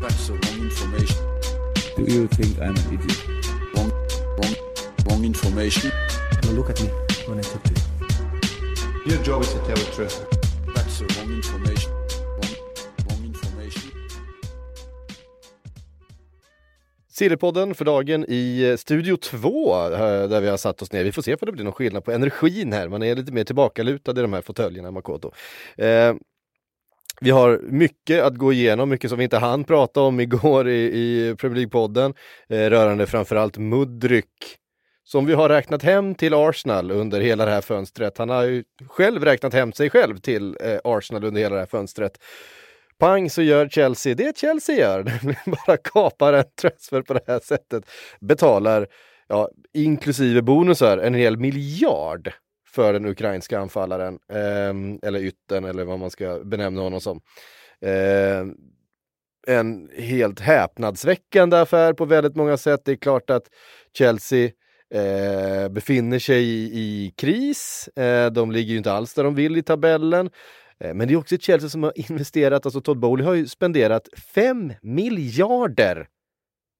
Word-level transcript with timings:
That's 0.00 0.28
the 0.28 0.34
wrong 0.34 0.60
information. 0.62 1.18
Do 1.96 2.04
you 2.04 2.28
think 2.28 2.56
I'm 2.60 2.76
an 2.76 2.94
idiot? 2.94 3.18
Wrong, 3.74 3.90
wrong, 4.38 4.54
wrong 5.06 5.24
information. 5.24 5.90
Now 6.44 6.50
look 6.52 6.70
at 6.70 6.80
me 6.80 6.88
when 7.26 7.38
I 7.38 7.42
talk 7.42 7.62
to 7.64 7.72
you. 7.74 9.10
Your 9.10 9.24
job 9.24 9.42
is 9.42 9.52
to 9.54 9.58
tell 9.58 9.76
the 9.76 9.90
truth. 9.96 10.24
That's 10.74 10.98
the 10.98 11.06
wrong 11.14 11.32
information. 11.32 11.90
Wrong, 12.38 12.54
wrong 13.08 13.24
information. 13.24 13.90
Sillypodden 17.08 17.74
för 17.74 17.84
dagen 17.84 18.24
i 18.28 18.70
eh, 18.70 18.76
Studio 18.76 19.16
2 19.16 19.92
eh, 19.92 20.28
där 20.28 20.40
vi 20.40 20.48
har 20.48 20.56
satt 20.56 20.82
oss 20.82 20.92
ner. 20.92 21.04
Vi 21.04 21.12
får 21.12 21.22
se 21.22 21.32
om 21.32 21.38
det 21.40 21.52
blir 21.52 21.64
någon 21.64 21.72
skillnad 21.72 22.04
på 22.04 22.12
energin 22.12 22.72
här. 22.72 22.88
Man 22.88 23.02
är 23.02 23.16
lite 23.16 23.32
mer 23.32 23.44
tillbakalutad 23.44 24.10
i 24.10 24.22
de 24.22 24.32
här 24.32 24.42
fåtöljerna, 24.42 24.90
Makoto. 24.90 25.32
Eh, 25.76 26.14
vi 27.20 27.30
har 27.30 27.60
mycket 27.62 28.22
att 28.22 28.34
gå 28.34 28.52
igenom, 28.52 28.88
mycket 28.88 29.10
som 29.10 29.18
vi 29.18 29.24
inte 29.24 29.38
hann 29.38 29.64
prata 29.64 30.00
om 30.00 30.20
igår 30.20 30.68
i, 30.68 30.84
i 30.84 31.34
Premier 31.38 31.66
League-podden, 31.66 32.14
eh, 32.48 32.70
rörande 32.70 33.06
framförallt 33.06 33.58
Mudryk 33.58 34.58
som 35.08 35.26
vi 35.26 35.34
har 35.34 35.48
räknat 35.48 35.82
hem 35.82 36.14
till 36.14 36.34
Arsenal 36.34 36.90
under 36.90 37.20
hela 37.20 37.44
det 37.44 37.50
här 37.50 37.60
fönstret. 37.60 38.18
Han 38.18 38.28
har 38.28 38.42
ju 38.42 38.64
själv 38.86 39.24
räknat 39.24 39.52
hem 39.52 39.72
sig 39.72 39.90
själv 39.90 40.18
till 40.18 40.56
eh, 40.60 40.78
Arsenal 40.84 41.24
under 41.24 41.40
hela 41.40 41.54
det 41.54 41.60
här 41.60 41.66
fönstret. 41.66 42.18
Pang 42.98 43.30
så 43.30 43.42
gör 43.42 43.68
Chelsea 43.68 44.14
det 44.14 44.38
Chelsea 44.38 44.76
gör, 44.76 45.04
nämligen 45.22 45.56
bara 45.66 45.76
kapar 45.76 46.32
en 46.32 46.44
transfer 46.60 47.02
på 47.02 47.14
det 47.14 47.24
här 47.26 47.40
sättet. 47.40 47.84
Betalar, 48.20 48.86
ja, 49.28 49.48
inklusive 49.74 50.42
bonusar, 50.42 50.98
en 50.98 51.14
hel 51.14 51.36
miljard 51.36 52.32
för 52.78 52.92
den 52.92 53.06
ukrainska 53.06 53.58
anfallaren, 53.58 54.18
eh, 54.32 55.08
eller 55.08 55.18
ytten 55.20 55.64
eller 55.64 55.84
vad 55.84 55.98
man 55.98 56.10
ska 56.10 56.40
benämna 56.44 56.80
honom 56.80 57.00
som. 57.00 57.20
Eh, 57.80 58.44
en 59.46 59.90
helt 59.96 60.40
häpnadsväckande 60.40 61.56
affär 61.56 61.92
på 61.92 62.04
väldigt 62.04 62.36
många 62.36 62.56
sätt. 62.56 62.80
Det 62.84 62.92
är 62.92 62.96
klart 62.96 63.30
att 63.30 63.42
Chelsea 63.92 64.50
eh, 64.94 65.68
befinner 65.68 66.18
sig 66.18 66.44
i, 66.44 66.64
i 66.64 67.14
kris. 67.16 67.88
Eh, 67.88 68.30
de 68.30 68.52
ligger 68.52 68.70
ju 68.72 68.78
inte 68.78 68.92
alls 68.92 69.14
där 69.14 69.24
de 69.24 69.34
vill 69.34 69.56
i 69.56 69.62
tabellen. 69.62 70.30
Eh, 70.80 70.94
men 70.94 71.08
det 71.08 71.14
är 71.14 71.18
också 71.18 71.34
ett 71.34 71.42
Chelsea 71.42 71.68
som 71.68 71.82
har 71.82 71.92
investerat, 72.10 72.66
alltså 72.66 72.80
Todd 72.80 72.98
Bowley 72.98 73.26
har 73.26 73.34
ju 73.34 73.46
spenderat 73.46 74.08
5 74.34 74.72
miljarder 74.82 76.08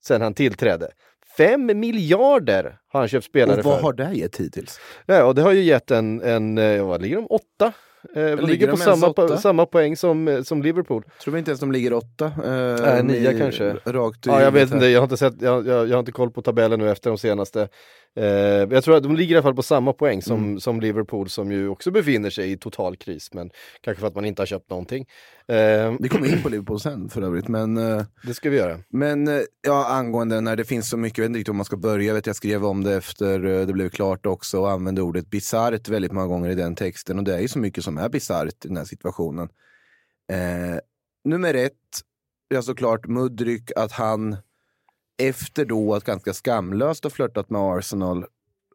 sedan 0.04 0.20
han 0.22 0.34
tillträdde. 0.34 0.90
5 1.38 1.80
miljarder 1.80 2.78
har 2.92 3.00
han 3.00 3.08
köpt 3.08 3.26
spelare 3.26 3.58
Och 3.58 3.64
vad 3.64 3.76
för. 3.76 3.82
har 3.82 3.92
det 3.92 4.12
gett 4.14 4.36
hittills? 4.36 4.80
Ja, 5.06 5.24
och 5.24 5.34
det 5.34 5.42
har 5.42 5.52
ju 5.52 5.62
gett 5.62 5.90
en, 5.90 6.22
en 6.22 6.58
eh, 6.58 6.86
vad 6.86 7.02
ligger 7.02 7.16
de? 7.16 7.26
Åtta? 7.26 7.72
Eh, 8.14 8.46
ligger, 8.46 8.66
de 8.66 8.70
på 8.70 8.76
samma, 8.76 9.12
po 9.12 9.36
samma 9.36 9.66
poäng 9.66 9.96
som, 9.96 10.28
eh, 10.28 10.42
som 10.42 10.62
Liverpool. 10.62 11.04
Tror 11.22 11.32
vi 11.32 11.38
inte 11.38 11.50
ens 11.50 11.60
de 11.60 11.72
ligger 11.72 11.92
åtta? 11.92 12.24
Eh, 12.24 12.82
Nej, 12.82 13.02
nia 13.02 13.38
kanske. 13.38 13.76
Rakt 13.84 14.26
Ja, 14.26 14.42
jag 14.42 14.50
vet 14.50 14.72
inte, 14.72 14.86
jag 14.86 15.00
har 15.00 15.04
inte, 15.04 15.16
sett, 15.16 15.42
jag, 15.42 15.66
jag, 15.66 15.88
jag 15.88 15.92
har 15.92 15.98
inte 15.98 16.12
koll 16.12 16.30
på 16.30 16.42
tabellen 16.42 16.78
nu 16.78 16.90
efter 16.90 17.10
de 17.10 17.18
senaste. 17.18 17.68
Eh, 18.16 18.24
jag 18.74 18.84
tror 18.84 18.96
att 18.96 19.02
de 19.02 19.16
ligger 19.16 19.34
i 19.34 19.36
alla 19.36 19.42
fall 19.42 19.54
på 19.54 19.62
samma 19.62 19.92
poäng 19.92 20.22
som, 20.22 20.38
Mm. 20.44 20.60
som 20.60 20.80
Liverpool 20.80 21.28
som 21.28 21.52
ju 21.52 21.68
också 21.68 21.90
befinner 21.90 22.30
sig 22.30 22.52
i 22.52 22.56
total 22.56 22.96
kris, 22.96 23.34
men 23.34 23.50
kanske 23.80 24.00
för 24.00 24.06
att 24.08 24.14
man 24.14 24.24
inte 24.24 24.42
har 24.42 24.46
köpt 24.46 24.70
någonting. 24.70 25.06
Eh, 25.48 25.94
Vi 26.00 26.08
kommer 26.08 26.32
in 26.32 26.42
på 26.42 26.48
Liverpool 26.48 26.80
sen 26.80 27.08
för 27.08 27.22
övrigt, 27.22 27.48
men, 27.48 27.76
eh, 27.76 28.02
det 28.26 28.34
ska 28.34 28.50
vi 28.50 28.56
göra. 28.56 28.78
men 28.88 29.28
eh, 29.28 29.40
ja, 29.66 29.86
angående 29.88 30.40
när 30.40 30.56
det 30.56 30.64
finns 30.64 30.90
så 30.90 30.96
mycket, 30.96 31.18
jag 31.18 31.22
vet 31.22 31.28
inte 31.28 31.38
riktigt 31.38 31.50
om 31.50 31.56
man 31.56 31.64
ska 31.64 31.76
börja, 31.76 32.14
vet 32.14 32.26
jag 32.26 32.36
skrev 32.36 32.64
om 32.64 32.84
det 32.84 32.94
efter 32.94 33.44
eh, 33.44 33.66
det 33.66 33.72
blev 33.72 33.88
klart 33.88 34.26
också 34.26 34.60
och 34.60 34.70
använde 34.70 35.02
ordet 35.02 35.30
bisarrt 35.30 35.88
väldigt 35.88 36.12
många 36.12 36.26
gånger 36.26 36.50
i 36.50 36.54
den 36.54 36.74
texten 36.74 37.18
och 37.18 37.24
det 37.24 37.34
är 37.34 37.40
ju 37.40 37.48
så 37.48 37.58
mycket 37.58 37.84
som 37.84 37.98
är 37.98 38.08
bisarrt 38.08 38.64
i 38.64 38.68
den 38.68 38.76
här 38.76 38.84
situationen. 38.84 39.48
Eh, 40.32 40.78
nummer 41.24 41.54
ett, 41.54 41.72
ja 42.48 42.62
såklart 42.62 43.06
Mudryk, 43.06 43.70
att 43.76 43.92
han 43.92 44.36
efter 45.18 45.64
då 45.64 45.94
att 45.94 46.04
ganska 46.04 46.34
skamlöst 46.34 47.04
ha 47.04 47.10
flörtat 47.10 47.50
med 47.50 47.60
Arsenal 47.60 48.24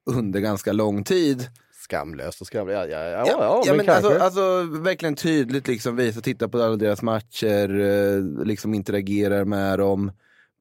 under 0.06 0.40
ganska 0.40 0.72
lång 0.72 1.04
tid 1.04 1.48
Skamlöst 1.84 2.42
och 2.42 2.48
skamlöst, 2.48 2.92
ja, 2.92 2.98
ja, 2.98 3.10
ja, 3.10 3.26
ja, 3.28 3.64
ja, 3.66 3.74
men, 3.74 3.86
men 3.86 3.96
alltså, 3.96 4.18
alltså 4.20 4.64
verkligen 4.64 5.16
tydligt 5.16 5.68
liksom 5.68 5.96
visa, 5.96 6.22
titta 6.22 6.48
på 6.48 6.62
alla 6.62 6.76
deras 6.76 7.02
matcher, 7.02 7.80
eh, 7.80 8.46
liksom 8.46 8.74
interagerar 8.74 9.46
med 9.46 9.80
dem 9.80 10.12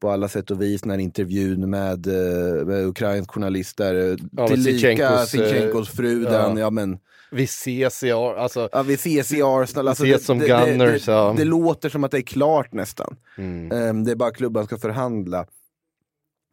på 0.01 0.09
alla 0.09 0.27
sätt 0.27 0.51
och 0.51 0.61
vis. 0.61 0.85
När 0.85 0.97
intervjun 0.97 1.69
med, 1.69 2.07
eh, 2.07 2.65
med 2.65 2.85
ukrainsk 2.85 3.31
journalist 3.31 3.77
där, 3.77 4.11
eh, 4.11 4.17
men 4.31 4.47
tillika 4.47 5.25
Sinchenkos 5.25 5.89
fru, 5.89 6.23
ja. 6.23 6.31
den, 6.31 6.57
ja 6.57 6.69
men 6.69 6.99
vi 7.31 7.43
ses 7.43 8.03
i 8.03 8.11
alltså. 8.11 8.69
Ja, 8.71 8.83
vi 8.83 8.93
ses 8.93 9.33
i 9.33 9.41
Arsenal. 9.43 9.87
Alltså, 9.87 10.03
ses 10.03 10.25
som 10.25 10.39
det, 10.39 10.47
Gunners, 10.47 11.05
det, 11.05 11.11
ja. 11.11 11.33
det, 11.37 11.43
det 11.43 11.45
låter 11.45 11.89
som 11.89 12.03
att 12.03 12.11
det 12.11 12.17
är 12.17 12.21
klart 12.21 12.73
nästan. 12.73 13.15
Mm. 13.37 13.71
Ehm, 13.71 14.03
det 14.03 14.11
är 14.11 14.15
bara 14.15 14.31
klubban 14.31 14.65
ska 14.65 14.77
förhandla. 14.77 15.45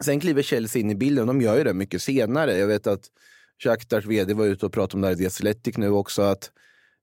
Sen 0.05 0.21
kliver 0.21 0.43
Chelsea 0.43 0.81
in 0.81 0.91
i 0.91 0.95
bilden, 0.95 1.27
de 1.27 1.41
gör 1.41 1.59
ju 1.59 1.65
det 1.65 1.75
mycket 1.75 2.03
senare. 2.03 2.59
Jag 2.59 2.67
vet 2.67 2.87
att 2.87 3.05
Shakhtars 3.65 4.07
vd 4.07 4.35
var 4.35 4.47
ute 4.47 4.67
och 4.67 4.73
pratade 4.73 4.95
om 4.97 5.01
det 5.01 5.07
här 5.09 5.15
i 5.15 5.19
The 5.19 5.27
Athletic 5.27 5.77
nu 5.77 5.91
också, 5.91 6.23
att 6.23 6.51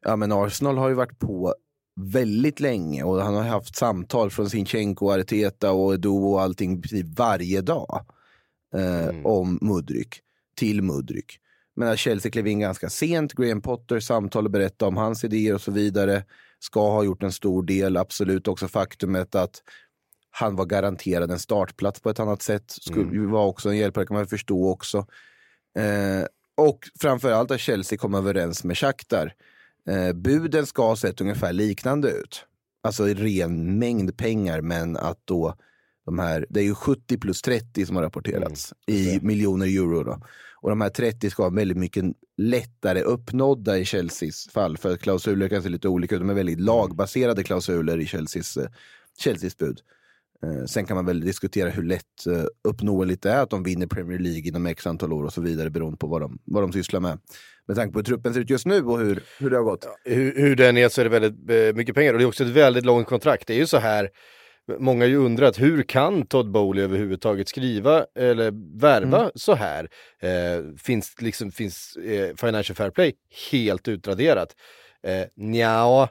ja, 0.06 0.16
men 0.16 0.32
Arsenal 0.32 0.78
har 0.78 0.90
ju 0.90 0.96
varit 0.96 1.20
på 1.20 1.56
väldigt 2.00 2.60
länge 2.60 3.04
och 3.04 3.22
han 3.22 3.36
har 3.36 3.44
haft 3.44 3.76
samtal 3.76 4.30
från 4.30 4.50
Sinchenko, 4.50 5.12
Arteta 5.12 5.72
och 5.72 5.94
Edo 5.94 6.16
och 6.16 6.42
allting 6.42 6.84
varje 7.18 7.62
dag 7.62 8.06
eh, 8.76 9.08
Mm. 9.08 9.26
om 9.26 9.60
Mudryk, 9.62 10.22
till 10.58 10.82
Mudryk. 10.82 11.40
Men 11.76 11.98
Chelsea 11.98 12.32
klev 12.32 12.48
in 12.48 12.60
ganska 12.60 12.90
sent, 12.90 13.34
Graham 13.34 13.62
Potter 13.62 14.00
samtal 14.00 14.46
och 14.46 14.52
berättade 14.52 14.90
om 14.90 14.98
hans 14.98 15.24
idéer 15.24 15.54
och 15.54 15.62
så 15.62 15.72
vidare. 15.72 16.24
Ska 16.60 16.92
ha 16.92 17.04
gjort 17.04 17.24
en 17.24 17.32
stor 17.32 17.64
del, 17.64 17.98
absolut 17.98 18.48
också 18.48 18.68
faktumet 18.68 19.36
att 19.36 19.62
han 20.40 20.56
var 20.56 20.66
garanterad 20.66 21.32
en 21.32 21.40
startplats 21.40 22.00
på 22.00 22.10
ett 22.10 22.20
annat 22.20 22.42
sätt. 22.42 22.72
Skulle 22.72 23.14
ju 23.14 23.26
vara 23.26 23.46
också 23.46 23.70
en 23.70 23.78
hjälpare 23.78 24.06
kan 24.06 24.18
man 24.18 24.28
förstå 24.28 24.70
också. 24.70 24.98
Eh, 25.78 26.26
och 26.58 26.80
framförallt 27.00 27.52
att 27.52 27.60
Chelsea 27.60 27.98
kom 27.98 28.16
överens 28.16 28.64
med 28.64 28.78
Shakhtar. 28.78 29.34
Eh, 29.90 30.14
buden 30.14 30.66
ska 30.66 30.88
ha 30.88 30.96
sett 30.96 31.22
ungefär 31.22 31.54
liknande 31.54 32.12
ut. 32.12 32.46
Alltså 32.84 33.10
i 33.10 33.14
ren 33.14 33.80
mängd 33.80 34.18
pengar 34.18 34.62
men 34.62 34.98
att 34.98 35.20
då 35.26 35.56
de 36.06 36.20
här, 36.20 36.46
det 36.50 36.60
är 36.60 36.64
ju 36.64 36.76
70 36.76 37.18
plus 37.18 37.42
30 37.42 37.86
som 37.86 37.96
har 37.96 38.04
rapporterats 38.04 38.74
i 38.88 39.20
miljoner 39.22 39.66
euro. 39.66 40.04
Då. 40.04 40.22
Och 40.56 40.70
de 40.70 40.82
här 40.82 40.90
30 40.90 41.30
ska 41.30 41.44
vara 41.44 41.54
väldigt 41.54 41.78
mycket 41.78 42.06
lättare 42.38 43.02
uppnådda 43.02 43.78
i 43.78 43.86
Chelseas 43.86 44.48
fall. 44.48 44.78
För 44.78 44.94
att 44.94 45.02
klausuler 45.02 45.50
kan 45.50 45.64
se 45.64 45.70
lite 45.70 45.88
olika 45.88 46.16
ut. 46.16 46.22
De 46.22 46.30
är 46.30 46.34
väldigt 46.34 46.60
lagbaserade 46.60 47.44
klausuler 47.44 48.00
i 48.00 48.06
Chelseas, 48.06 48.58
eh, 48.58 48.70
Chelseas 49.24 49.58
bud. 49.58 49.82
Eh, 50.44 50.66
sen 50.66 50.86
kan 50.86 50.96
man 50.96 51.06
väl 51.06 51.22
diskutera 51.22 51.70
hur 51.70 51.84
lätt 51.84 52.28
eh, 52.28 52.44
uppnåeligt 52.64 53.24
det 53.24 53.32
är 53.32 53.42
att 53.42 53.50
de 53.50 53.64
vinner 53.64 53.88
Premier 53.88 54.20
League 54.20 54.48
inom 54.48 54.66
x 54.66 54.88
antal 54.88 55.14
år 55.14 55.24
och 55.24 55.34
så 55.34 55.42
vidare 55.42 55.70
beroende 55.70 55.98
på 55.98 56.08
vad 56.08 56.22
de, 56.22 56.40
vad 56.46 56.64
de 56.64 56.74
sysslar 56.74 57.00
med. 57.00 57.20
Med 57.68 57.78
tanke 57.78 57.94
på 57.94 58.00
hur 58.00 58.04
truppen 58.04 58.34
ser 58.34 58.42
ut 58.42 58.50
just 58.50 58.66
nu 58.66 58.82
och 58.84 59.00
hur, 59.00 59.24
hur 59.40 59.50
det 59.50 59.56
har 59.58 59.64
gått. 59.64 59.88
hur, 60.06 60.36
hur 60.36 60.56
den 60.56 60.78
är 60.78 60.90
så 60.90 61.02
är 61.02 61.06
det 61.10 61.20
väldigt 61.20 61.50
eh, 61.50 61.76
mycket 61.76 61.96
pengar 61.96 62.14
och 62.14 62.20
det 62.20 62.26
är 62.26 62.28
också 62.28 62.44
ett 62.44 62.50
väldigt 62.50 62.86
långt 62.86 63.08
kontrakt. 63.08 63.48
Det 63.48 63.54
är 63.54 63.58
ju 63.58 63.68
så 63.68 63.78
här, 63.78 64.10
många 64.80 65.04
har 65.04 65.10
ju 65.10 65.18
undrat 65.18 65.60
hur 65.60 65.84
kan 65.84 66.26
Todd 66.26 66.52
Bowley 66.52 66.84
överhuvudtaget 66.84 67.50
skriva 67.50 68.06
eller 68.16 68.80
värva 68.80 69.20
Mm. 69.20 69.32
så 69.36 69.56
här? 69.56 69.90
Eh, 70.22 70.76
finns 70.78 71.16
liksom, 71.22 71.52
finns 71.52 71.96
eh, 71.96 72.36
Financial 72.36 72.76
Fair 72.76 72.90
Play 72.90 73.14
helt 73.52 73.88
utraderat? 73.88 74.56
Eh, 75.04 75.26
nja, 75.36 76.10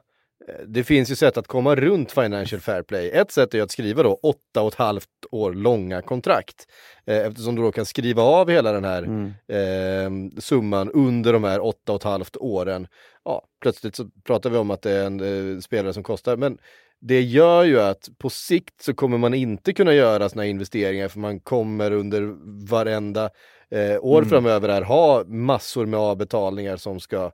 det 0.66 0.84
finns 0.84 1.10
ju 1.10 1.14
sätt 1.16 1.36
att 1.36 1.46
komma 1.46 1.74
runt 1.74 2.12
Financial 2.12 2.60
Fair 2.60 2.82
Play. 2.82 3.10
Ett 3.10 3.32
sätt 3.32 3.54
är 3.54 3.62
att 3.62 3.70
skriva 3.70 4.02
då 4.02 4.14
åtta 4.22 4.62
och 4.62 4.68
ett 4.68 4.78
halvt 4.78 5.08
år 5.30 5.52
långa 5.54 6.02
kontrakt. 6.02 6.66
Eh, 7.06 7.26
eftersom 7.26 7.54
du 7.54 7.62
då 7.62 7.72
kan 7.72 7.86
skriva 7.86 8.22
av 8.22 8.50
hela 8.50 8.72
den 8.72 8.84
här 8.84 9.02
Mm. 9.02 9.32
eh, 9.48 10.40
summan 10.40 10.90
under 10.90 11.32
de 11.32 11.44
här 11.44 11.64
åtta 11.64 11.92
och 11.92 11.96
ett 12.00 12.02
halvt 12.04 12.36
åren. 12.36 12.86
Ja, 13.24 13.42
plötsligt 13.62 13.96
så 13.96 14.08
pratar 14.24 14.50
vi 14.50 14.56
om 14.58 14.70
att 14.70 14.82
det 14.82 14.90
är 14.92 15.06
en 15.06 15.54
eh, 15.54 15.60
spelare 15.60 15.92
som 15.92 16.02
kostar, 16.02 16.36
men 16.36 16.58
det 17.00 17.20
gör 17.22 17.64
ju 17.64 17.80
att 17.80 18.08
på 18.18 18.30
sikt 18.30 18.82
så 18.82 18.94
kommer 18.94 19.18
man 19.18 19.34
inte 19.34 19.72
kunna 19.72 19.94
göra 19.94 20.28
här 20.38 20.46
investeringar 20.46 21.08
för 21.08 21.18
man 21.18 21.40
kommer 21.40 21.90
under 21.90 22.34
varenda 22.68 23.30
eh, 23.70 23.98
år 24.04 24.18
Mm. 24.18 24.28
framöver 24.30 24.68
här 24.68 24.82
ha 24.82 25.24
massor 25.26 25.86
med 25.86 26.00
avbetalningar 26.00 26.76
som 26.76 27.00
ska 27.00 27.30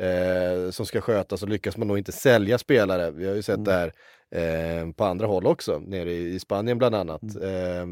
eh, 0.00 0.70
som 0.70 0.86
ska 0.86 1.00
skötas 1.00 1.42
och 1.42 1.48
lyckas 1.48 1.76
man 1.76 1.88
då 1.88 1.98
inte 1.98 2.12
sälja 2.12 2.58
spelare. 2.58 3.10
Vi 3.10 3.28
har 3.28 3.34
ju 3.34 3.42
sett 3.42 3.64
det 3.64 3.72
här 3.72 3.92
eh, 4.30 4.90
på 4.92 5.04
andra 5.04 5.26
håll 5.26 5.46
också, 5.46 5.78
nere 5.78 6.12
i, 6.12 6.40
Spanien 6.40 6.78
bland 6.78 6.94
annat. 6.94 7.22
Eh, 7.42 7.82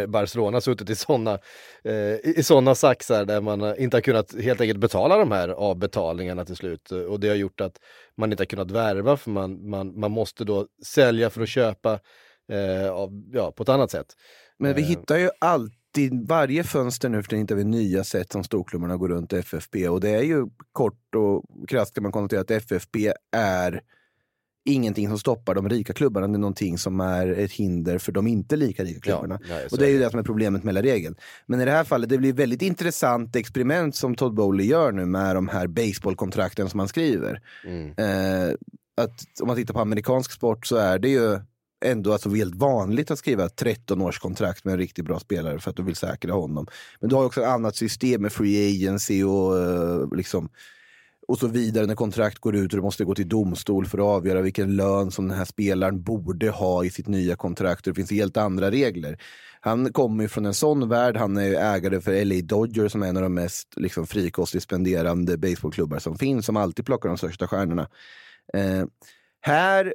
eh, 0.00 0.06
Barcelona 0.06 0.56
har 0.56 0.60
suttit 0.60 0.90
i 0.90 0.96
sådana 0.96 1.38
eh, 1.84 2.14
i 2.24 2.42
såna 2.42 2.74
saxar 2.74 3.24
där 3.24 3.40
man 3.40 3.60
eh, 3.60 3.74
inte 3.78 3.96
har 3.96 4.02
kunnat 4.02 4.34
helt 4.40 4.60
enkelt 4.60 4.80
betala 4.80 5.16
de 5.16 5.32
här 5.32 5.48
avbetalningarna 5.48 6.44
till 6.44 6.56
slut 6.56 6.90
och 6.90 7.20
det 7.20 7.28
har 7.28 7.36
gjort 7.36 7.60
att 7.60 7.80
man 8.16 8.32
inte 8.32 8.40
har 8.40 8.46
kunnat 8.46 8.70
värva 8.70 9.16
för 9.16 9.30
man, 9.30 9.70
man, 9.70 10.00
man 10.00 10.10
måste 10.10 10.44
då 10.44 10.66
sälja 10.86 11.30
för 11.30 11.42
att 11.42 11.48
köpa 11.48 12.00
eh, 12.52 12.90
av, 12.90 13.10
ja, 13.32 13.52
på 13.52 13.62
ett 13.62 13.68
annat 13.68 13.90
sätt. 13.90 14.06
Men 14.58 14.74
vi 14.74 14.82
Eh, 14.82 14.88
hittar 14.88 15.18
ju 15.18 15.30
alltid, 15.40 15.79
varje 16.26 16.64
fönster 16.64 17.08
nu 17.08 17.22
för 17.22 17.28
tiden 17.28 17.42
hittar 17.42 17.54
vi 17.54 17.64
nya 17.64 18.04
sätt 18.04 18.32
som 18.32 18.44
storklubbarna 18.44 18.96
går 18.96 19.08
runt 19.08 19.32
FFP 19.32 19.88
och 19.88 20.00
det 20.00 20.10
är 20.10 20.22
ju 20.22 20.46
kort 20.72 21.14
och 21.14 21.68
krasst 21.68 21.94
kan 21.94 22.02
man 22.02 22.12
konstatera 22.12 22.40
att 22.40 22.50
FFP 22.50 23.12
är 23.36 23.82
ingenting 24.64 25.08
som 25.08 25.18
stoppar 25.18 25.54
de 25.54 25.68
rika 25.68 25.92
klubbarna, 25.92 26.28
det 26.28 26.36
är 26.36 26.38
någonting 26.38 26.78
som 26.78 27.00
är 27.00 27.26
ett 27.26 27.52
hinder 27.52 27.98
för 27.98 28.12
de 28.12 28.26
inte 28.26 28.56
lika 28.56 28.84
rika 28.84 29.00
klubbarna. 29.00 29.40
nej, 29.48 29.68
så 29.68 29.74
och 29.74 29.78
det 29.78 29.84
är 29.84 29.88
är 29.88 29.92
ju 29.92 29.98
det. 29.98 30.04
det 30.04 30.10
som 30.10 30.20
är 30.20 30.24
problemet 30.24 30.64
med 30.64 30.74
hela 30.74 30.92
regeln. 30.92 31.16
Men 31.46 31.60
i 31.60 31.64
det 31.64 31.70
här 31.70 31.84
fallet, 31.84 32.08
det 32.08 32.18
blir 32.18 32.32
väldigt 32.32 32.62
intressant 32.62 33.36
experiment 33.36 33.96
som 33.96 34.14
Todd 34.14 34.34
Bowley 34.34 34.66
gör 34.66 34.92
nu 34.92 35.06
med 35.06 35.36
de 35.36 35.48
här 35.48 35.66
baseballkontrakten 35.66 36.70
som 36.70 36.78
han 36.78 36.88
skriver. 36.88 37.42
Mm. 37.64 37.88
Eh, 37.90 38.54
att 38.96 39.40
om 39.40 39.46
man 39.46 39.56
tittar 39.56 39.74
på 39.74 39.80
amerikansk 39.80 40.32
sport 40.32 40.66
så 40.66 40.76
är 40.76 40.98
det 40.98 41.08
ju 41.08 41.38
ändå 41.80 42.12
alltså 42.12 42.30
helt 42.30 42.54
vanligt 42.54 43.10
att 43.10 43.18
skriva 43.18 43.48
13 43.48 44.02
års 44.02 44.18
kontrakt 44.18 44.64
med 44.64 44.72
en 44.72 44.78
riktigt 44.78 45.04
bra 45.04 45.20
spelare 45.20 45.58
för 45.58 45.70
att 45.70 45.76
du 45.76 45.82
vill 45.82 45.96
säkra 45.96 46.32
honom. 46.32 46.66
Men 47.00 47.10
du 47.10 47.16
har 47.16 47.24
också 47.24 47.40
ett 47.40 47.48
annat 47.48 47.76
system 47.76 48.22
med 48.22 48.32
free 48.32 48.70
agency 48.70 49.24
och 49.24 49.58
eh, 49.58 50.16
liksom 50.16 50.48
och 51.30 51.38
så 51.38 51.46
vidare 51.46 51.86
när 51.86 51.94
kontrakt 51.94 52.38
går 52.38 52.56
ut 52.56 52.72
och 52.72 52.78
du 52.78 52.82
måste 52.82 53.04
gå 53.04 53.14
till 53.14 53.28
domstol 53.28 53.86
för 53.86 53.98
att 53.98 54.04
avgöra 54.04 54.40
vilken 54.40 54.76
lön 54.76 55.10
som 55.10 55.28
den 55.28 55.38
här 55.38 55.44
spelaren 55.44 56.02
borde 56.02 56.50
ha 56.50 56.84
i 56.84 56.90
sitt 56.90 57.08
nya 57.08 57.36
kontrakt. 57.36 57.84
Det 57.84 57.94
finns 57.94 58.10
helt 58.10 58.36
andra 58.36 58.70
regler. 58.70 59.18
Han 59.60 59.92
kommer 59.92 60.22
ju 60.22 60.28
från 60.28 60.46
en 60.46 60.54
sån 60.54 60.88
värld. 60.88 61.16
Han 61.16 61.36
är 61.36 61.44
ju 61.44 61.54
ägare 61.54 62.00
för 62.00 62.24
LA 62.24 62.42
Dodgers 62.42 62.92
som 62.92 63.02
är 63.02 63.06
en 63.06 63.16
av 63.16 63.22
de 63.22 63.34
mest 63.34 63.76
liksom, 63.76 64.06
frikostigt 64.06 64.64
spenderande 64.64 65.36
baseballklubbar 65.38 65.98
som 65.98 66.18
finns, 66.18 66.46
som 66.46 66.56
alltid 66.56 66.86
plockar 66.86 67.08
de 67.08 67.18
största 67.18 67.48
stjärnorna. 67.48 67.88
Eh, 68.54 68.84
här, 69.40 69.94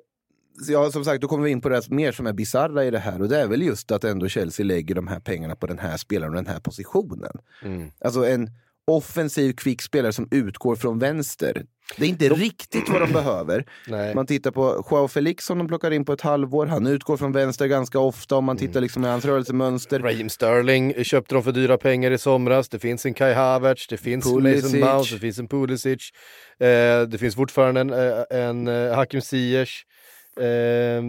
ja, 0.68 0.92
som 0.92 1.06
sagt, 1.06 1.22
då 1.22 1.28
kommer 1.28 1.44
vi 1.44 1.52
in 1.52 1.62
på 1.62 1.70
det 1.70 1.90
mer 1.90 2.12
som 2.12 2.28
är 2.28 2.34
bisarra 2.34 2.86
i 2.86 2.92
det 2.92 3.00
här 3.00 3.22
och 3.22 3.30
det 3.30 3.40
är 3.40 3.48
väl 3.48 3.62
just 3.62 3.92
att 3.92 4.04
ändå 4.04 4.28
Chelsea 4.28 4.66
lägger 4.66 4.96
de 4.96 5.08
här 5.08 5.20
pengarna 5.20 5.56
på 5.56 5.68
den 5.68 5.80
här 5.80 5.98
spelaren 5.98 6.34
och 6.34 6.44
den 6.44 6.54
här 6.54 6.60
positionen. 6.60 7.32
Mm. 7.62 7.92
Alltså 8.00 8.26
en 8.26 8.50
offensiv 8.88 9.54
kvick 9.54 9.82
spelare 9.82 10.14
som 10.14 10.28
utgår 10.32 10.76
från 10.76 11.00
vänster. 11.00 11.66
Det 11.98 12.06
är 12.06 12.10
inte 12.10 12.30
riktigt 12.30 12.90
vad 12.90 13.02
de 13.02 13.12
behöver. 13.14 13.66
Nej. 13.88 14.16
Man 14.16 14.26
tittar 14.26 14.52
på 14.52 14.86
Joao 14.92 15.08
Felix 15.08 15.46
som 15.46 15.58
de 15.58 15.68
plockar 15.68 15.92
in 15.92 16.06
på 16.06 16.14
ett 16.14 16.22
halvår. 16.22 16.66
Han 16.66 16.88
utgår 16.88 17.18
från 17.18 17.32
vänster 17.32 17.68
ganska 17.68 18.00
ofta 18.00 18.36
om 18.36 18.46
man 18.46 18.58
tittar 18.58 18.82
liksom 18.82 19.06
i 19.06 19.08
hans 19.08 19.26
rörelsemönster. 19.26 20.00
Raheem 20.00 20.30
Sterling 20.30 21.04
köpte 21.04 21.36
de 21.36 21.44
för 21.44 21.52
dyra 21.52 21.78
pengar 21.78 22.12
i 22.12 22.18
somras. 22.18 22.70
Det 22.70 22.80
finns 22.80 23.06
en 23.06 23.14
Kai 23.14 23.34
Havertz, 23.34 23.88
det 23.88 23.98
finns 23.98 24.26
Pulisic. 24.26 24.64
Mason 24.64 24.80
Mount, 24.80 25.14
det 25.14 25.20
finns 25.20 25.40
en 25.40 25.48
Pulisic. 25.48 26.10
Eh, 26.60 27.02
det 27.02 27.18
finns 27.20 27.36
fortfarande 27.36 27.82
en, 27.82 27.94
eh, 27.94 28.24
en 28.30 28.68
eh, 28.68 28.96
Hakim 28.96 29.22
Ziyech. 29.22 29.86
Eh, 30.40 31.04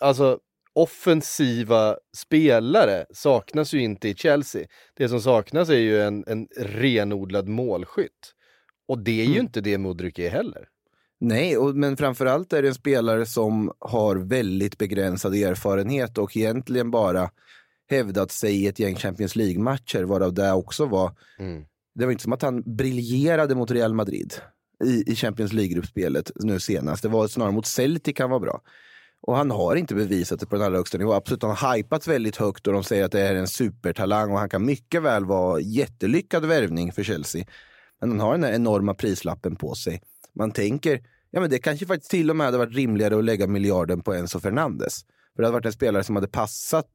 alltså 0.00 0.38
offensiva 0.74 1.96
spelare 2.16 3.06
saknas 3.10 3.74
ju 3.74 3.80
inte 3.82 4.08
i 4.08 4.14
Chelsea. 4.14 4.66
Det 4.94 5.08
som 5.08 5.20
saknas 5.20 5.68
är 5.68 5.78
ju 5.78 6.00
en, 6.02 6.24
en 6.26 6.48
renodlad 6.56 7.48
målskytt. 7.48 8.34
Och 8.88 8.98
det 8.98 9.20
är 9.20 9.24
ju 9.24 9.32
Mm. 9.32 9.40
inte 9.46 9.60
det 9.60 9.78
Mudryk 9.78 10.18
är 10.18 10.30
heller. 10.30 10.68
Nej, 11.20 11.56
och, 11.56 11.76
men 11.76 11.96
framförallt 11.96 12.52
är 12.52 12.62
det 12.62 12.68
en 12.68 12.74
spelare 12.74 13.26
som 13.26 13.72
har 13.78 14.16
väldigt 14.16 14.78
begränsad 14.78 15.34
erfarenhet 15.34 16.18
och 16.18 16.36
egentligen 16.36 16.90
bara 16.90 17.30
hävdat 17.90 18.30
sig 18.30 18.62
i 18.62 18.66
ett 18.66 18.78
gäng 18.78 18.96
Champions 18.96 19.36
League-matcher, 19.36 20.02
varav 20.02 20.34
det 20.34 20.52
också 20.52 20.86
var 20.86 21.12
Mm. 21.38 21.64
Det 21.94 22.04
var 22.04 22.12
inte 22.12 22.22
som 22.22 22.32
att 22.32 22.42
han 22.42 22.76
briljerade 22.76 23.54
mot 23.54 23.70
Real 23.70 23.94
Madrid 23.94 24.34
i, 24.82 25.04
i 25.06 25.14
Champions 25.14 25.52
League-gruppspelet 25.52 26.30
nu 26.34 26.60
senast. 26.60 27.02
Det 27.02 27.08
var 27.08 27.28
snarare 27.28 27.52
mot 27.52 27.66
Celtic 27.66 28.18
han 28.18 28.30
var 28.30 28.40
bra. 28.40 28.60
Och 29.22 29.36
han 29.36 29.50
har 29.50 29.76
inte 29.76 29.94
bevisat 29.94 30.40
det 30.40 30.46
på 30.46 30.56
den 30.56 30.64
allra 30.64 30.76
högsta 30.76 30.98
nivå. 30.98 31.12
Absolut, 31.12 31.42
han 31.42 31.56
har 31.56 31.76
hypats 31.76 32.08
väldigt 32.08 32.36
högt 32.36 32.66
och 32.66 32.72
de 32.72 32.84
säger 32.84 33.04
att 33.04 33.12
det 33.12 33.20
är 33.20 33.34
en 33.34 33.48
supertalang 33.48 34.32
och 34.32 34.38
han 34.38 34.48
kan 34.48 34.64
mycket 34.66 35.02
väl 35.02 35.24
vara 35.24 35.60
jättelyckad 35.60 36.44
värvning 36.44 36.92
för 36.92 37.02
Chelsea. 37.02 37.44
Men 38.00 38.10
han 38.10 38.20
har 38.20 38.32
den 38.32 38.44
här 38.44 38.52
enorma 38.52 38.94
prislappen 38.94 39.56
på 39.56 39.74
sig. 39.74 40.02
Man 40.34 40.50
tänker, 40.50 41.00
ja 41.30 41.40
men 41.40 41.50
det 41.50 41.58
kanske 41.58 41.86
faktiskt 41.86 42.10
till 42.10 42.30
och 42.30 42.36
med 42.36 42.46
hade 42.46 42.58
varit 42.58 42.74
rimligare 42.74 43.18
att 43.18 43.24
lägga 43.24 43.46
miljarden 43.46 44.02
på 44.02 44.14
Enzo 44.14 44.40
Fernandes. 44.40 45.04
För 45.36 45.42
det 45.42 45.46
hade 45.46 45.52
varit 45.52 45.66
en 45.66 45.72
spelare 45.72 46.04
som 46.04 46.16
hade 46.16 46.28
passat 46.28 46.86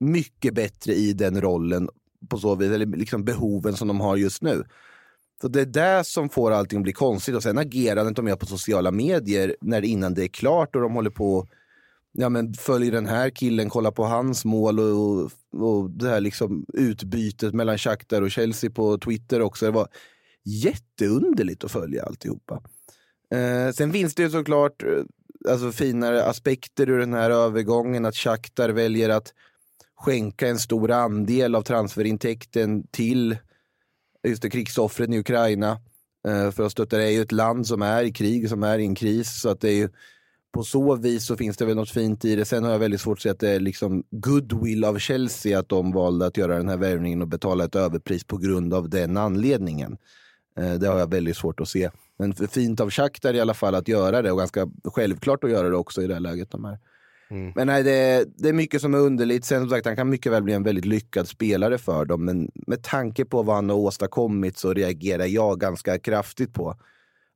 mycket 0.00 0.54
bättre 0.54 0.92
i 0.92 1.12
den 1.12 1.40
rollen 1.40 1.88
på 2.28 2.38
så 2.38 2.54
vis, 2.54 2.70
eller 2.70 2.86
liksom 2.86 3.24
behoven 3.24 3.76
som 3.76 3.88
de 3.88 4.00
har 4.00 4.16
just 4.16 4.42
nu. 4.42 4.64
Så 5.40 5.48
det 5.48 5.60
är 5.60 5.66
det 5.66 6.04
som 6.04 6.28
får 6.28 6.50
allting 6.50 6.78
att 6.78 6.82
bli 6.82 6.92
konstigt. 6.92 7.34
Och 7.34 7.42
sen 7.42 7.58
agerandet 7.58 8.16
de 8.16 8.28
gör 8.28 8.36
på 8.36 8.46
sociala 8.46 8.90
medier 8.90 9.56
när 9.60 9.84
innan 9.84 10.14
det 10.14 10.24
är 10.24 10.28
klart 10.28 10.76
och 10.76 10.82
de 10.82 10.94
håller 10.94 11.10
på 11.10 11.46
ja, 12.12 12.28
men 12.28 12.54
följer 12.54 12.92
den 12.92 13.06
här 13.06 13.30
killen, 13.30 13.70
kollar 13.70 13.90
på 13.90 14.04
hans 14.04 14.44
mål 14.44 14.80
och, 14.80 15.30
och 15.52 15.90
det 15.90 16.08
här 16.08 16.20
liksom 16.20 16.66
utbytet 16.74 17.54
mellan 17.54 17.78
Shakhtar 17.78 18.22
och 18.22 18.30
Chelsea 18.30 18.70
på 18.70 18.98
Twitter 18.98 19.42
också. 19.42 19.64
Det 19.64 19.70
var 19.70 19.88
jätteunderligt 20.44 21.64
att 21.64 21.70
följa 21.70 22.02
alltihopa. 22.02 22.62
Eh, 23.34 23.72
sen 23.72 23.92
finns 23.92 24.14
det 24.14 24.22
ju 24.22 24.30
såklart 24.30 24.82
eh, 24.82 24.88
alltså, 25.52 25.72
finare 25.72 26.24
aspekter 26.24 26.90
ur 26.90 26.98
den 26.98 27.14
här 27.14 27.30
övergången. 27.30 28.04
Att 28.04 28.16
Shakhtar 28.16 28.68
väljer 28.68 29.08
att 29.08 29.32
skänka 29.96 30.48
en 30.48 30.58
stor 30.58 30.90
andel 30.90 31.54
av 31.54 31.62
transferintäkten 31.62 32.86
till 32.90 33.36
just 34.28 34.42
det, 34.42 34.50
krigsoffren 34.50 35.12
i 35.12 35.18
Ukraina. 35.18 35.80
Eh, 36.26 36.50
för 36.50 36.66
att 36.66 36.72
stötta 36.72 36.96
det 36.96 37.04
är 37.04 37.10
ju 37.10 37.22
ett 37.22 37.32
land 37.32 37.66
som 37.66 37.82
är 37.82 38.02
i 38.02 38.12
krig, 38.12 38.48
som 38.48 38.62
är 38.62 38.78
i 38.78 38.84
en 38.84 38.94
kris. 38.94 39.40
Så 39.40 39.48
att 39.48 39.60
det 39.60 39.68
är 39.68 39.74
ju, 39.74 39.88
på 40.52 40.62
så 40.62 40.94
vis 40.94 41.26
så 41.26 41.36
finns 41.36 41.56
det 41.56 41.64
väl 41.64 41.76
något 41.76 41.90
fint 41.90 42.24
i 42.24 42.36
det. 42.36 42.44
Sen 42.44 42.64
har 42.64 42.70
jag 42.70 42.78
väldigt 42.78 43.00
svårt 43.00 43.18
att 43.18 43.22
se 43.22 43.28
att 43.28 43.40
det 43.40 43.50
är 43.50 43.60
liksom 43.60 44.04
goodwill 44.10 44.84
av 44.84 44.98
Chelsea 44.98 45.58
att 45.58 45.68
de 45.68 45.92
valde 45.92 46.26
att 46.26 46.36
göra 46.36 46.56
den 46.56 46.68
här 46.68 46.76
värvningen 46.76 47.22
och 47.22 47.28
betala 47.28 47.64
ett 47.64 47.74
överpris 47.74 48.24
på 48.24 48.36
grund 48.36 48.74
av 48.74 48.88
den 48.88 49.16
anledningen. 49.16 49.98
Eh, 50.58 50.74
det 50.74 50.88
har 50.88 50.98
jag 50.98 51.10
väldigt 51.10 51.36
svårt 51.36 51.60
att 51.60 51.68
se. 51.68 51.90
Men 52.18 52.34
fint 52.34 52.80
av 52.80 52.90
Shakhtar 52.90 53.34
i 53.34 53.40
alla 53.40 53.54
fall 53.54 53.74
att 53.74 53.88
göra 53.88 54.22
det 54.22 54.32
och 54.32 54.38
ganska 54.38 54.70
självklart 54.84 55.44
att 55.44 55.50
göra 55.50 55.68
det 55.68 55.76
också 55.76 56.02
i 56.02 56.06
det 56.06 56.14
här 56.14 56.20
läget. 56.20 56.50
De 56.50 56.64
här. 56.64 56.78
Men 57.28 57.66
nej, 57.66 57.82
det 57.82 57.90
är, 57.90 58.24
det 58.36 58.48
är 58.48 58.52
mycket 58.52 58.80
som 58.80 58.94
är 58.94 58.98
underligt. 58.98 59.44
Sen 59.44 59.60
som 59.60 59.70
sagt, 59.70 59.86
han 59.86 59.96
kan 59.96 60.08
mycket 60.08 60.32
väl 60.32 60.42
bli 60.42 60.52
en 60.52 60.62
väldigt 60.62 60.84
lyckad 60.84 61.28
spelare 61.28 61.78
för 61.78 62.04
dem. 62.04 62.24
Men 62.24 62.50
med 62.54 62.82
tanke 62.82 63.24
på 63.24 63.42
vad 63.42 63.56
han 63.56 63.70
har 63.70 63.76
åstadkommit 63.76 64.58
så 64.58 64.72
reagerar 64.72 65.26
jag 65.26 65.60
ganska 65.60 65.98
kraftigt 65.98 66.54
på 66.54 66.66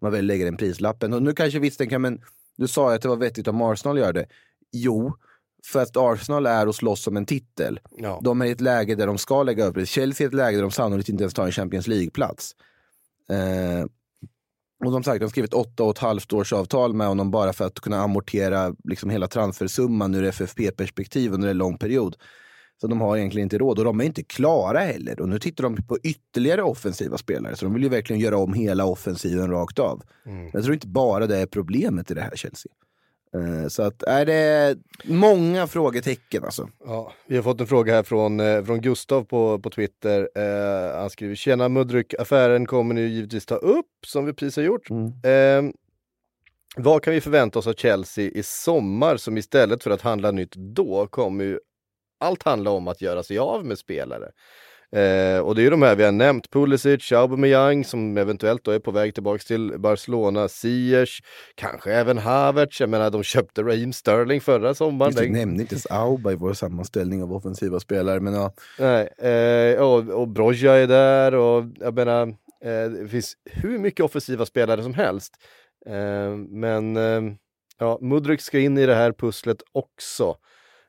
om 0.00 0.06
man 0.06 0.12
väl 0.12 0.26
lägger 0.26 0.44
den 0.44 0.56
prislappen. 0.56 1.12
Och 1.12 1.22
nu 1.22 1.32
kanske 1.32 1.58
visst, 1.58 1.90
kan, 1.90 2.02
men 2.02 2.20
du 2.56 2.68
sa 2.68 2.90
ju 2.90 2.96
att 2.96 3.02
det 3.02 3.08
var 3.08 3.16
vettigt 3.16 3.48
om 3.48 3.62
Arsenal 3.62 3.98
gör 3.98 4.12
det. 4.12 4.26
Jo, 4.72 5.16
för 5.64 5.82
att 5.82 5.96
Arsenal 5.96 6.46
är 6.46 6.68
och 6.68 6.74
slåss 6.74 7.06
om 7.06 7.16
en 7.16 7.26
titel. 7.26 7.80
Ja. 7.96 8.20
De 8.22 8.42
är 8.42 8.46
i 8.46 8.50
ett 8.50 8.60
läge 8.60 8.94
där 8.94 9.06
de 9.06 9.18
ska 9.18 9.42
lägga 9.42 9.64
upp 9.64 9.74
det. 9.74 9.86
Chelsea 9.86 10.24
är 10.24 10.26
i 10.26 10.30
ett 10.30 10.34
läge 10.34 10.56
där 10.56 10.62
de 10.62 10.70
sannolikt 10.70 11.08
inte 11.08 11.22
ens 11.22 11.34
tar 11.34 11.46
en 11.46 11.52
Champions 11.52 11.86
League-plats. 11.86 12.56
Eh, 13.30 13.86
och 14.84 14.92
som 14.92 15.02
sagt, 15.02 15.18
de 15.20 15.24
har 15.24 15.30
skrivit 15.30 15.54
åtta 15.54 15.84
och 15.84 15.90
ett 15.90 15.98
halvt 15.98 16.32
års 16.32 16.52
avtal 16.52 16.94
med 16.94 17.06
honom 17.06 17.30
bara 17.30 17.52
för 17.52 17.64
att 17.64 17.80
kunna 17.80 18.00
amortera 18.00 18.74
liksom 18.84 19.10
hela 19.10 19.26
transfersumman 19.28 20.14
ur 20.14 20.24
FFP-perspektiv 20.24 21.32
under 21.32 21.48
en 21.48 21.58
lång 21.58 21.78
period. 21.78 22.16
Så 22.80 22.86
de 22.86 23.00
har 23.00 23.16
egentligen 23.16 23.46
inte 23.46 23.58
råd 23.58 23.78
och 23.78 23.84
de 23.84 24.00
är 24.00 24.04
inte 24.04 24.22
klara 24.22 24.78
heller. 24.78 25.20
Och 25.20 25.28
nu 25.28 25.38
tittar 25.38 25.64
de 25.64 25.76
på 25.76 25.98
ytterligare 26.02 26.62
offensiva 26.62 27.18
spelare. 27.18 27.56
Så 27.56 27.64
de 27.64 27.74
vill 27.74 27.82
ju 27.82 27.88
verkligen 27.88 28.20
göra 28.20 28.38
om 28.38 28.54
hela 28.54 28.84
offensiven 28.84 29.50
rakt 29.50 29.78
av. 29.78 30.02
Men 30.24 30.50
Jag 30.52 30.62
tror 30.62 30.74
inte 30.74 30.86
bara 30.88 31.26
det 31.26 31.36
är 31.38 31.46
problemet 31.46 32.10
i 32.10 32.14
det 32.14 32.20
här 32.20 32.36
Chelsea. 32.36 32.72
Eh, 33.34 33.68
Så 33.68 33.82
att 33.82 34.02
är 34.02 34.26
det 34.26 34.76
många 35.04 35.66
frågetecken 35.66 36.44
alltså. 36.44 36.68
Ja, 36.84 37.12
vi 37.26 37.36
har 37.36 37.42
fått 37.42 37.60
en 37.60 37.66
fråga 37.66 37.94
här 37.94 38.02
från, 38.02 38.40
eh, 38.40 38.64
från 38.64 38.80
Gustav 38.80 39.24
på, 39.24 39.58
på 39.58 39.70
Twitter. 39.70 40.28
Eh, 40.34 41.00
han 41.00 41.10
skriver 41.10 41.34
“Tjena 41.34 41.68
Mudryk, 41.68 42.14
affären 42.14 42.66
kommer 42.66 42.94
nu 42.94 43.08
givetvis 43.08 43.46
ta 43.46 43.54
upp 43.54 43.86
som 44.06 44.26
vi 44.26 44.32
precis 44.32 44.56
har 44.56 44.62
gjort. 44.62 44.90
Eh, 44.90 45.62
vad 46.76 47.02
kan 47.02 47.14
vi 47.14 47.20
förvänta 47.20 47.58
oss 47.58 47.66
av 47.66 47.72
Chelsea 47.74 48.30
i 48.30 48.42
sommar 48.42 49.16
som 49.16 49.38
istället 49.38 49.82
för 49.82 49.90
att 49.90 50.02
handla 50.02 50.30
nytt 50.30 50.52
då 50.56 51.06
kommer 51.06 51.44
ju 51.44 51.58
allt 52.20 52.42
handla 52.42 52.70
om 52.70 52.88
att 52.88 53.00
göra 53.00 53.22
sig 53.22 53.38
av 53.38 53.64
med 53.66 53.78
spelare. 53.78 54.30
Eh, 54.92 55.38
och 55.38 55.54
det 55.54 55.60
är 55.60 55.64
ju 55.64 55.70
de 55.70 55.82
här 55.82 55.96
vi 55.96 56.04
har 56.04 56.12
nämnt, 56.12 56.50
Pulisic, 56.50 57.12
Aubameyang 57.12 57.84
som 57.84 58.18
eventuellt 58.18 58.64
då 58.64 58.70
är 58.70 58.78
på 58.78 58.90
väg 58.90 59.14
tillbaks 59.14 59.44
till 59.44 59.74
Barcelona, 59.78 60.48
Ziyech, 60.48 61.22
kanske 61.54 61.92
även 61.92 62.18
Havertz. 62.18 62.80
Jag 62.80 62.90
menar 62.90 63.10
de 63.10 63.22
köpte 63.22 63.62
Raheem 63.62 63.92
Sterling 63.92 64.40
förra 64.40 64.74
sommaren. 64.74 65.12
Just 65.12 65.24
Vi 65.24 65.30
nämnde 65.30 65.62
inte 65.62 65.74
ens 65.74 65.86
Auba 65.86 66.32
i 66.32 66.36
vår 66.36 66.52
sammanställning 66.52 67.22
av 67.22 67.32
offensiva 67.32 67.80
spelare. 67.80 68.20
Men 68.20 68.34
ja, 68.34 68.52
Nej, 68.78 69.08
eh, 69.18 69.80
och, 69.80 70.08
och 70.08 70.28
Broja 70.28 70.74
är 70.74 70.86
där 70.86 71.34
och 71.34 71.64
jag 71.80 71.94
menar, 71.94 72.34
Eh, 72.64 72.90
det 72.90 73.08
finns 73.08 73.36
hur 73.44 73.78
mycket 73.78 74.04
offensiva 74.04 74.46
spelare 74.46 74.82
som 74.82 74.94
helst. 74.94 75.34
Eh, 75.86 76.36
men 76.48 76.96
eh, 76.96 77.22
ja, 77.78 77.98
Mudryk 78.00 78.40
ska 78.40 78.58
in 78.58 78.78
i 78.78 78.86
det 78.86 78.94
här 78.94 79.12
pusslet 79.12 79.62
också. 79.72 80.36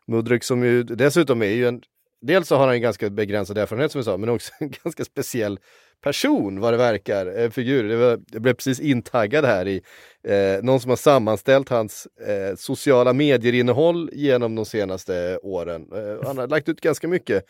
Mudryk 0.07 0.43
som 0.43 0.63
ju 0.63 0.83
dessutom 0.83 1.41
är 1.41 1.45
ju 1.45 1.67
en, 1.67 1.81
dels 2.21 2.47
så 2.47 2.55
har 2.55 2.65
han 2.65 2.75
en 2.75 2.81
ganska 2.81 3.09
begränsad 3.09 3.57
erfarenhet 3.57 3.91
som 3.91 3.99
vi 3.99 4.05
sa, 4.05 4.17
men 4.17 4.29
också 4.29 4.51
en 4.59 4.73
ganska 4.83 5.05
speciell 5.05 5.59
person 6.03 6.59
vad 6.59 6.73
det 6.73 6.77
verkar, 6.77 7.25
en 7.25 7.51
figur. 7.51 7.83
Det 7.83 7.95
var, 7.95 8.19
jag 8.31 8.41
blev 8.41 8.53
precis 8.53 8.79
intaggad 8.79 9.45
här 9.45 9.67
i 9.67 9.81
eh, 10.27 10.63
någon 10.63 10.79
som 10.79 10.89
har 10.89 10.95
sammanställt 10.95 11.69
hans 11.69 12.05
eh, 12.05 12.55
sociala 12.55 13.13
medier-innehåll 13.13 14.09
genom 14.13 14.55
de 14.55 14.65
senaste 14.65 15.39
åren. 15.43 15.87
Eh, 15.93 16.27
han 16.27 16.37
har 16.37 16.47
lagt 16.47 16.69
ut 16.69 16.81
ganska 16.81 17.07
mycket 17.07 17.45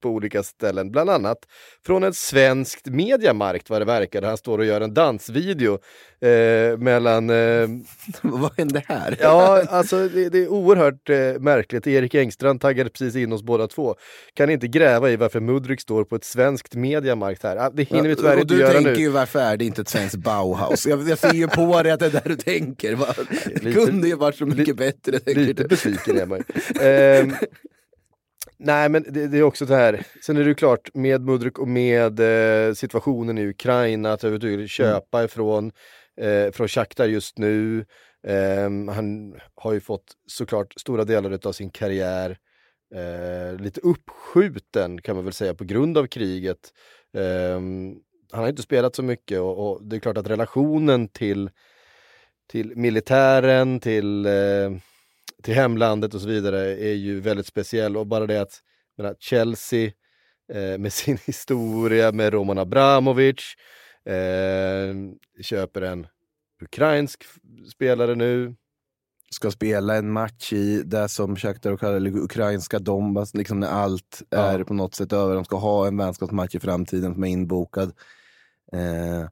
på 0.00 0.08
olika 0.08 0.42
ställen, 0.42 0.90
bland 0.90 1.10
annat 1.10 1.38
från 1.86 2.04
ett 2.04 2.16
svenskt 2.16 2.86
mediamarkt 2.86 3.70
vad 3.70 3.80
det 3.80 3.84
verkar, 3.84 4.20
där 4.20 4.28
han 4.28 4.36
står 4.36 4.58
och 4.58 4.64
gör 4.64 4.80
en 4.80 4.94
dansvideo 4.94 5.78
eh, 6.20 6.78
mellan... 6.78 7.30
Eh, 7.30 7.68
Vad 8.22 8.50
hände 8.58 8.82
här? 8.86 9.16
ja, 9.20 9.62
alltså 9.68 10.08
det, 10.08 10.28
det 10.28 10.38
är 10.38 10.48
oerhört 10.48 11.08
eh, 11.10 11.16
märkligt. 11.40 11.86
Erik 11.86 12.14
Engstrand 12.14 12.60
taggade 12.60 12.90
precis 12.90 13.16
in 13.16 13.32
oss 13.32 13.42
båda 13.42 13.66
två. 13.66 13.94
Kan 14.34 14.50
inte 14.50 14.68
gräva 14.68 15.10
i 15.10 15.16
varför 15.16 15.40
Mudryk 15.40 15.80
står 15.80 16.04
på 16.04 16.16
ett 16.16 16.24
svenskt 16.24 16.74
mediamarkt 16.74 17.42
här. 17.42 17.56
Ah, 17.56 17.70
Det 17.74 17.82
hinner 17.82 18.08
vi 18.08 18.16
tyvärr 18.16 18.34
och 18.34 18.40
inte 18.40 18.54
du 18.54 18.60
göra 18.60 18.72
tänker 18.72 18.90
nu. 18.92 18.98
ju 18.98 19.08
varför 19.08 19.38
är 19.40 19.56
det 19.56 19.64
inte 19.64 19.80
ett 19.80 19.88
svenskt 19.88 20.16
Bauhaus? 20.16 20.86
Jag, 20.86 21.08
jag 21.08 21.18
ser 21.18 21.32
ju 21.34 21.48
på 21.48 21.82
dig 21.82 21.92
att 21.92 22.00
det 22.00 22.06
är 22.06 22.10
där 22.10 22.22
du 22.24 22.36
tänker. 22.36 22.94
Va? 22.94 23.06
Det 23.46 23.62
lite- 23.62 23.86
kunde 23.86 24.08
ju 24.08 24.14
varit 24.16 24.36
så 24.36 24.46
mycket 24.46 24.76
bättre. 24.76 25.18
tänker 25.20 25.40
Lite 25.40 25.62
du. 25.62 25.68
besviken 25.68 26.18
är 26.18 26.26
man 26.26 26.38
ju. 26.38 26.44
Nej, 28.62 28.88
men 28.88 29.02
det, 29.08 29.26
det 29.26 29.38
är 29.38 29.42
också 29.42 29.64
det 29.66 29.76
här. 29.76 30.06
Sen 30.22 30.36
är 30.36 30.40
det 30.40 30.48
ju 30.48 30.54
klart 30.54 30.94
med 30.94 31.20
Mudryk 31.20 31.58
och 31.58 31.68
med 31.68 32.20
eh, 32.20 32.74
situationen 32.74 33.38
i 33.38 33.46
Ukraina 33.46 34.12
att 34.12 34.24
överhuvudtaget 34.24 34.70
köpa 34.70 35.24
ifrån 35.24 35.72
eh, 36.20 36.50
från 36.52 36.68
Shakhtar 36.68 37.06
just 37.06 37.38
nu. 37.38 37.84
Ehm, 38.26 38.88
han 38.88 39.34
har 39.54 39.72
ju 39.72 39.80
fått 39.80 40.12
såklart 40.26 40.74
stora 40.76 41.04
delar 41.04 41.46
av 41.46 41.52
sin 41.52 41.70
karriär 41.70 42.38
eh, 42.94 43.60
lite 43.60 43.80
uppskjuten 43.80 45.00
kan 45.00 45.16
man 45.16 45.24
väl 45.24 45.34
säga 45.34 45.54
på 45.54 45.64
grund 45.64 45.98
av 45.98 46.06
kriget. 46.06 46.72
Ehm, 47.16 47.94
han 48.32 48.42
har 48.42 48.48
inte 48.48 48.62
spelat 48.62 48.96
så 48.96 49.02
mycket 49.02 49.40
och, 49.40 49.70
och 49.70 49.84
det 49.84 49.96
är 49.96 50.00
klart 50.00 50.18
att 50.18 50.30
relationen 50.30 51.08
till 51.08 51.50
till 52.50 52.76
militären, 52.76 53.80
till, 53.80 54.26
eh, 54.26 54.70
till 55.42 55.54
hemlandet 55.54 56.14
och 56.14 56.20
så 56.20 56.28
vidare 56.28 56.76
är 56.76 56.94
ju 56.94 57.20
väldigt 57.20 57.46
speciell. 57.46 57.96
Och 57.96 58.06
bara 58.06 58.26
det 58.26 58.40
att 58.40 58.60
menar, 58.96 59.14
Chelsea 59.18 59.92
eh, 60.52 60.78
med 60.78 60.92
sin 60.92 61.18
historia 61.26 62.12
med 62.12 62.32
Roman 62.32 62.58
Abramovic 62.58 63.54
eh, 64.04 64.94
köper 65.42 65.82
en 65.82 66.06
ukrainsk 66.62 67.24
spelare 67.72 68.14
nu. 68.14 68.54
Ska 69.32 69.50
spela 69.50 69.96
en 69.96 70.10
match 70.12 70.52
i 70.52 70.82
det 70.82 71.08
som 71.08 71.36
Shakhtar 71.36 71.76
kallar 71.76 71.96
eller 71.96 72.16
ukrainska 72.16 72.78
Donbass, 72.78 73.34
liksom 73.34 73.60
när 73.60 73.68
allt 73.68 74.22
Ja. 74.30 74.38
är 74.38 74.64
på 74.64 74.74
något 74.74 74.94
sätt 74.94 75.12
över. 75.12 75.34
De 75.34 75.44
ska 75.44 75.56
ha 75.56 75.86
en 75.86 75.96
vänskapsmatch 75.96 76.54
i 76.54 76.60
framtiden 76.60 77.14
som 77.14 77.24
är 77.24 77.28
inbokad. 77.28 77.92
Eh, 78.72 79.28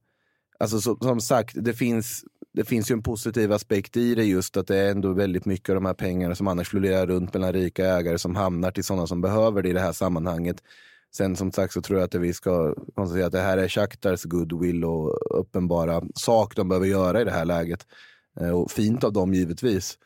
alltså 0.58 0.80
så, 0.80 0.96
som 1.02 1.20
sagt, 1.20 1.54
det 1.64 1.74
finns, 1.74 2.24
det 2.58 2.64
finns 2.64 2.90
ju 2.90 2.92
en 2.92 3.02
positiv 3.02 3.52
aspekt 3.52 3.96
i 3.96 4.14
det 4.14 4.24
just 4.24 4.56
att 4.56 4.66
det 4.66 4.76
är 4.76 4.90
ändå 4.90 5.12
väldigt 5.12 5.44
mycket 5.44 5.68
av 5.68 5.74
de 5.74 5.84
här 5.84 5.94
pengarna 5.94 6.34
som 6.34 6.48
annars 6.48 6.68
florerar 6.68 7.06
runt 7.06 7.34
mellan 7.34 7.52
rika 7.52 7.86
ägare 7.86 8.18
som 8.18 8.36
hamnar 8.36 8.70
till 8.70 8.84
sådana 8.84 9.06
som 9.06 9.20
behöver 9.20 9.62
det 9.62 9.68
i 9.68 9.72
det 9.72 9.80
här 9.80 9.92
sammanhanget. 9.92 10.62
Sen 11.16 11.36
som 11.36 11.52
sagt 11.52 11.72
så 11.72 11.82
tror 11.82 11.98
jag 11.98 12.06
att 12.06 12.14
vi 12.14 12.34
ska 12.34 12.74
konstatera 12.94 13.26
att 13.26 13.32
det 13.32 13.40
här 13.40 13.58
är 13.58 13.68
Shakhtars 13.68 14.24
goodwill 14.24 14.84
och 14.84 15.40
uppenbara 15.40 16.02
sak 16.14 16.56
de 16.56 16.68
behöver 16.68 16.86
göra 16.86 17.20
i 17.20 17.24
det 17.24 17.30
här 17.30 17.44
läget. 17.44 17.86
Eh, 18.40 18.50
och 18.50 18.70
fint 18.70 19.04
av 19.04 19.12
dem 19.12 19.34
givetvis. 19.34 19.98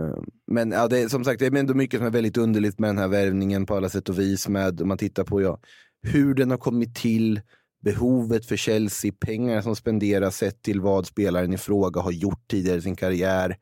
Eh, 0.00 0.22
men 0.46 0.70
ja, 0.70 0.88
det 0.88 0.98
är, 0.98 1.08
som 1.08 1.24
sagt, 1.24 1.38
det 1.38 1.46
är 1.46 1.56
ändå 1.56 1.74
mycket 1.74 2.00
som 2.00 2.06
är 2.06 2.10
väldigt 2.10 2.36
underligt 2.36 2.78
med 2.78 2.88
den 2.88 2.98
här 2.98 3.08
värvningen 3.08 3.66
på 3.66 3.76
alla 3.76 3.88
sätt 3.88 4.08
och 4.08 4.18
vis. 4.18 4.48
Med, 4.48 4.80
om 4.80 4.88
man 4.88 4.98
tittar 4.98 5.24
på 5.24 5.42
ja, 5.42 5.58
hur 6.02 6.34
den 6.34 6.50
har 6.50 6.58
kommit 6.58 6.94
till, 6.94 7.40
behovet 7.84 8.46
för 8.46 8.56
Chelsea, 8.56 9.12
pengar 9.20 9.62
som 9.62 9.76
spenderas 9.76 10.36
sett 10.36 10.62
till 10.62 10.80
vad 10.80 11.06
spelaren 11.06 11.52
i 11.52 11.58
fråga 11.58 12.00
har 12.00 12.12
gjort 12.12 12.48
tidigare 12.48 12.78
i 12.78 12.82
sin 12.82 12.96
karriär. 12.96 13.56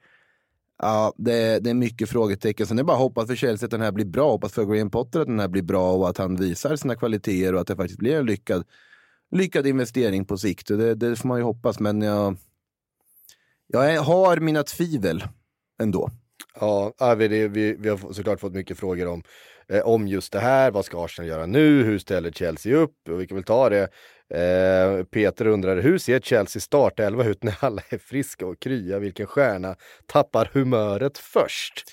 Ja, 0.79 1.12
det, 1.17 1.59
det 1.59 1.71
är 1.71 1.75
mycket 1.75 2.09
frågetecken. 2.09 2.67
Sen 2.67 2.79
är 2.79 2.83
det 2.83 2.87
bara 2.87 2.97
att 2.97 3.02
hoppas 3.02 3.26
för 3.26 3.37
Chelsea 3.37 3.67
att 3.67 3.71
den 3.71 3.81
här 3.81 3.93
blir 3.93 4.05
bra. 4.05 4.31
Hoppas 4.31 4.52
för 4.52 4.64
Graham 4.64 4.91
Potter 4.91 5.21
att 5.21 5.26
den 5.26 5.41
här 5.41 5.49
blir 5.49 5.62
bra 5.62 5.93
och 5.93 6.09
att 6.09 6.19
han 6.19 6.37
visar 6.37 6.76
sina 6.76 6.97
kvaliteter 6.97 7.55
och 7.55 7.61
att 7.61 7.67
det 7.67 7.76
faktiskt 7.76 7.99
blir 7.99 8.17
en 8.17 8.26
lyckad, 8.26 8.64
lyckad 9.31 9.67
investering 9.67 10.25
på 10.25 10.38
sikt. 10.38 10.69
Det, 10.69 10.95
det 10.95 11.17
får 11.17 11.29
man 11.29 11.38
ju 11.38 11.45
hoppas, 11.45 11.81
men 11.81 12.02
jag, 12.02 12.37
jag 13.67 14.02
har 14.02 14.37
mina 14.37 14.62
tvivel 14.62 15.25
ändå. 15.83 16.11
Ja, 16.61 17.14
vi, 17.19 17.29
vi, 17.29 17.76
vi 17.79 17.88
har 17.88 18.12
såklart 18.12 18.41
fått 18.41 18.52
mycket 18.55 18.79
frågor 18.79 19.07
om, 19.07 19.23
eh, 19.73 19.81
om 19.81 20.09
just 20.09 20.33
det 20.33 20.41
här. 20.41 20.71
Vad 20.71 20.85
ska 20.85 21.05
Arsenal 21.05 21.29
göra 21.29 21.47
nu? 21.47 21.83
Hur 21.83 21.99
ställer 21.99 22.31
Chelsea 22.31 22.76
upp? 22.76 22.95
Och 23.11 23.21
vi 23.21 23.26
kan 23.26 23.37
väl 23.37 23.45
ta 23.45 23.69
det. 23.69 23.88
Eh, 24.35 25.05
Peter 25.05 25.47
undrar, 25.47 25.76
hur 25.76 25.99
ser 25.99 26.21
Chelsea 26.21 26.61
startelva 26.61 27.25
ut 27.25 27.43
när 27.43 27.57
alla 27.61 27.83
är 27.88 27.99
friska 27.99 28.47
och 28.47 28.61
krya? 28.61 28.99
Vilken 28.99 29.26
stjärna 29.26 29.76
tappar 30.07 30.50
humöret 30.52 31.19
först? 31.19 31.85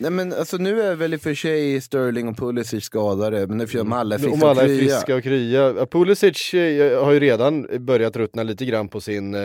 Nej, 0.00 0.10
men 0.10 0.32
alltså, 0.32 0.56
nu 0.56 0.82
är 0.82 0.94
väl 0.94 1.14
i 1.14 1.16
och 1.16 1.20
för 1.20 1.34
sig 1.34 1.80
Sterling 1.80 2.28
och 2.28 2.36
Pulisic 2.36 2.84
skadade, 2.84 3.46
men 3.46 3.60
eftersom 3.60 3.92
alla 3.92 4.14
är 4.14 4.18
friska 4.18 4.34
Om 4.34 4.50
alla 4.50 4.62
är 4.62 4.78
friska 4.78 5.16
och 5.16 5.22
krya. 5.22 5.86
Pulisic 5.86 6.54
eh, 6.54 7.04
har 7.04 7.12
ju 7.12 7.20
redan 7.20 7.66
börjat 7.86 8.16
ruttna 8.16 8.42
lite 8.42 8.64
grann 8.64 8.88
på 8.88 9.00
sin 9.00 9.34
eh, 9.34 9.40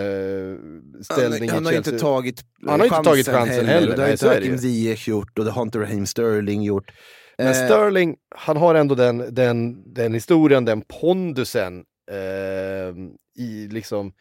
ställning 1.01 1.49
han, 1.49 1.57
han 1.57 1.65
har 1.65 1.73
i 1.73 1.75
inte 1.75 1.89
Chelsea. 1.89 2.09
tagit 2.09 2.41
Han 2.67 2.79
har 2.79 2.87
inte 2.87 3.09
tagit 3.09 3.27
chansen 3.27 3.65
heller, 3.65 3.89
och 3.89 3.95
Det 3.95 4.01
har 4.01 4.07
nej, 4.07 4.11
inte 4.11 4.27
Hakim. 4.27 4.57
Ziyech 4.57 5.07
gjort 5.07 5.39
och 5.39 5.45
det 5.45 5.51
har 5.51 5.61
inte 5.61 5.79
Raheem 5.79 6.05
Sterling 6.05 6.63
gjort. 6.63 6.91
Men 7.37 7.47
Eh, 7.47 7.53
Sterling, 7.53 8.15
han 8.35 8.57
har 8.57 8.75
ändå 8.75 8.95
den, 8.95 9.35
den, 9.35 9.93
den 9.93 10.13
historien, 10.13 10.65
den 10.65 10.81
pondusen 10.81 11.83
eh, 12.11 12.95
i 13.43 13.67
liksom 13.67 14.13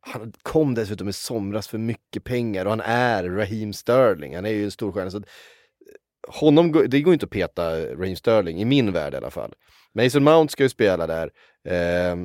han 0.00 0.32
kom 0.42 0.74
dessutom 0.74 1.08
i 1.08 1.12
somras 1.12 1.68
för 1.68 1.78
mycket 1.78 2.24
pengar 2.24 2.64
och 2.64 2.70
han 2.70 2.80
är 2.80 3.24
Raheem 3.24 3.72
Sterling, 3.72 4.34
han 4.34 4.46
är 4.46 4.50
ju 4.50 4.64
en 4.64 4.70
stor 4.70 4.92
stjärna. 4.92 5.10
Så 5.10 5.16
eh, 5.16 5.24
honom, 6.28 6.84
det 6.88 7.00
går 7.00 7.12
inte 7.12 7.26
att 7.26 7.30
peta 7.30 7.94
Raheem 7.94 8.16
Sterling, 8.16 8.60
i 8.60 8.64
min 8.64 8.92
värld 8.92 9.14
i 9.14 9.16
alla 9.16 9.30
fall. 9.30 9.54
Mason 9.94 10.24
Mount 10.24 10.52
ska 10.52 10.62
ju 10.62 10.68
spela 10.68 11.06
där. 11.06 11.30
Eh, 11.68 12.16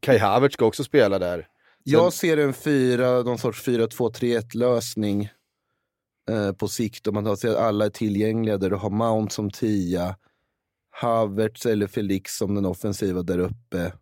Kai 0.00 0.18
Havertz 0.18 0.54
ska 0.54 0.64
också 0.64 0.84
spela 0.84 1.18
där. 1.18 1.46
Jag 1.84 2.12
ser 2.12 2.36
en 2.36 2.54
fyra, 2.54 3.22
någon 3.22 3.38
sorts 3.38 3.66
4-2-3-1 3.68 4.56
lösning 4.56 5.28
eh, 6.30 6.52
på 6.52 6.68
sikt. 6.68 7.06
Om 7.06 7.14
man 7.14 7.36
ser 7.36 7.50
att 7.50 7.56
alla 7.56 7.84
är 7.84 7.90
tillgängliga 7.90 8.58
där 8.58 8.70
du 8.70 8.76
har 8.76 8.90
Mount 8.90 9.34
som 9.34 9.50
tia, 9.50 10.16
Havertz 10.90 11.66
eller 11.66 11.86
Felix 11.86 12.36
som 12.36 12.54
den 12.54 12.66
offensiva 12.66 13.22
där 13.22 13.38
uppe. 13.38 13.92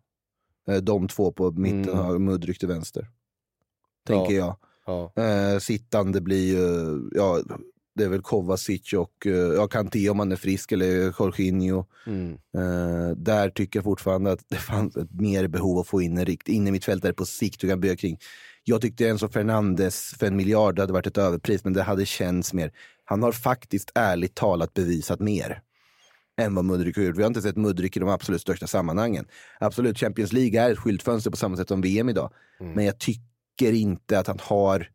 Eh, 0.68 0.76
de 0.76 1.08
två 1.08 1.32
på 1.32 1.50
mitten 1.50 1.92
Mm. 1.92 1.96
har 2.04 2.18
Mudryk 2.18 2.58
till 2.58 2.68
vänster. 2.68 3.08
Tänker 4.06 4.34
jag. 4.34 4.56
Ja. 4.86 5.12
Eh, 5.16 5.58
sittande 5.58 6.20
blir 6.20 6.46
ju, 6.56 7.00
ja, 7.14 7.40
det 7.94 8.04
är 8.04 8.08
väl 8.08 8.22
Kovacic 8.22 8.92
och 8.92 9.26
eh, 9.26 9.32
ja, 9.32 9.68
Kanté 9.68 10.10
om 10.10 10.18
han 10.18 10.32
är 10.32 10.36
frisk 10.36 10.72
eller 10.72 11.14
Jorginho. 11.18 11.84
Mm. 12.06 12.32
Eh, 12.32 13.16
där 13.16 13.50
tycker 13.50 13.78
jag 13.78 13.84
fortfarande 13.84 14.32
att 14.32 14.44
det 14.48 14.56
fanns 14.56 14.96
ett 14.96 15.12
mer 15.12 15.48
behov 15.48 15.78
att 15.78 15.86
få 15.86 16.02
in 16.02 16.18
en 16.18 16.24
rikt 16.24 16.48
in 16.48 16.68
i 16.68 16.70
mitt 16.70 16.84
fält 16.84 17.02
där 17.02 17.12
på 17.12 17.24
sikt 17.24 17.60
du 17.60 17.68
kan 17.68 17.80
bygga 17.80 17.96
kring. 17.96 18.18
Jag 18.68 18.80
tyckte 18.80 19.08
Enzo 19.08 19.28
Fernandes 19.28 20.14
för 20.18 20.26
en 20.26 20.36
miljard 20.36 20.78
hade 20.78 20.92
varit 20.92 21.06
ett 21.06 21.18
överpris, 21.18 21.64
men 21.64 21.72
det 21.72 21.82
hade 21.82 22.06
känts 22.06 22.52
mer. 22.52 22.72
Han 23.04 23.22
har 23.22 23.32
faktiskt 23.32 23.92
ärligt 23.94 24.34
talat 24.34 24.74
bevisat 24.74 25.20
mer 25.20 25.62
än 26.40 26.54
vad 26.54 26.64
Mudryk 26.64 26.96
har 26.96 27.02
gjort. 27.02 27.16
Vi 27.16 27.22
har 27.22 27.26
inte 27.26 27.42
sett 27.42 27.56
Mudryk 27.56 27.96
i 27.96 28.00
de 28.00 28.08
absolut 28.08 28.40
största 28.40 28.66
sammanhangen. 28.66 29.26
Absolut, 29.60 29.98
Champions 29.98 30.32
League 30.32 30.60
är 30.60 30.70
ett 30.70 30.78
skyltfönster 30.78 31.30
på 31.30 31.36
samma 31.36 31.56
sätt 31.56 31.68
som 31.68 31.80
VM 31.80 32.08
idag. 32.08 32.32
Men 32.74 32.84
jag 32.84 32.98
tycker 32.98 33.72
inte 33.72 34.18
att 34.18 34.26
han 34.26 34.38
har 34.42 34.88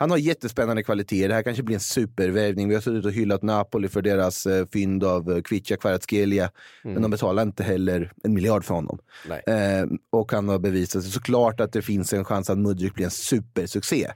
han 0.00 0.10
har 0.10 0.18
jättespännande 0.18 0.82
kvaliteter. 0.82 1.28
Det 1.28 1.34
här 1.34 1.42
kanske 1.42 1.62
blir 1.62 1.76
en 1.76 1.80
supervärvning. 1.80 2.68
Vi 2.68 2.74
har 2.74 2.82
suttit 2.82 3.04
och 3.04 3.12
hyllat 3.12 3.42
Napoli 3.42 3.88
för 3.88 4.02
deras 4.02 4.46
eh, 4.46 4.66
fynd 4.72 5.04
av 5.04 5.32
eh, 5.32 5.42
Kvicha 5.42 5.76
Kvaratskhelia. 5.76 6.50
Men 6.82 7.02
de 7.02 7.10
betalar 7.10 7.42
inte 7.42 7.62
heller 7.62 8.12
en 8.22 8.34
miljard 8.34 8.64
för 8.64 8.74
honom. 8.74 8.98
Eh, 9.46 9.86
och 10.10 10.32
han 10.32 10.48
har 10.48 10.58
bevisat 10.58 11.02
sig. 11.02 11.12
Såklart 11.12 11.60
att 11.60 11.72
det 11.72 11.82
finns 11.82 12.12
en 12.12 12.24
chans 12.24 12.50
att 12.50 12.58
Mudryk 12.58 12.94
blir 12.94 13.04
en 13.04 13.10
supersuccé. 13.10 14.10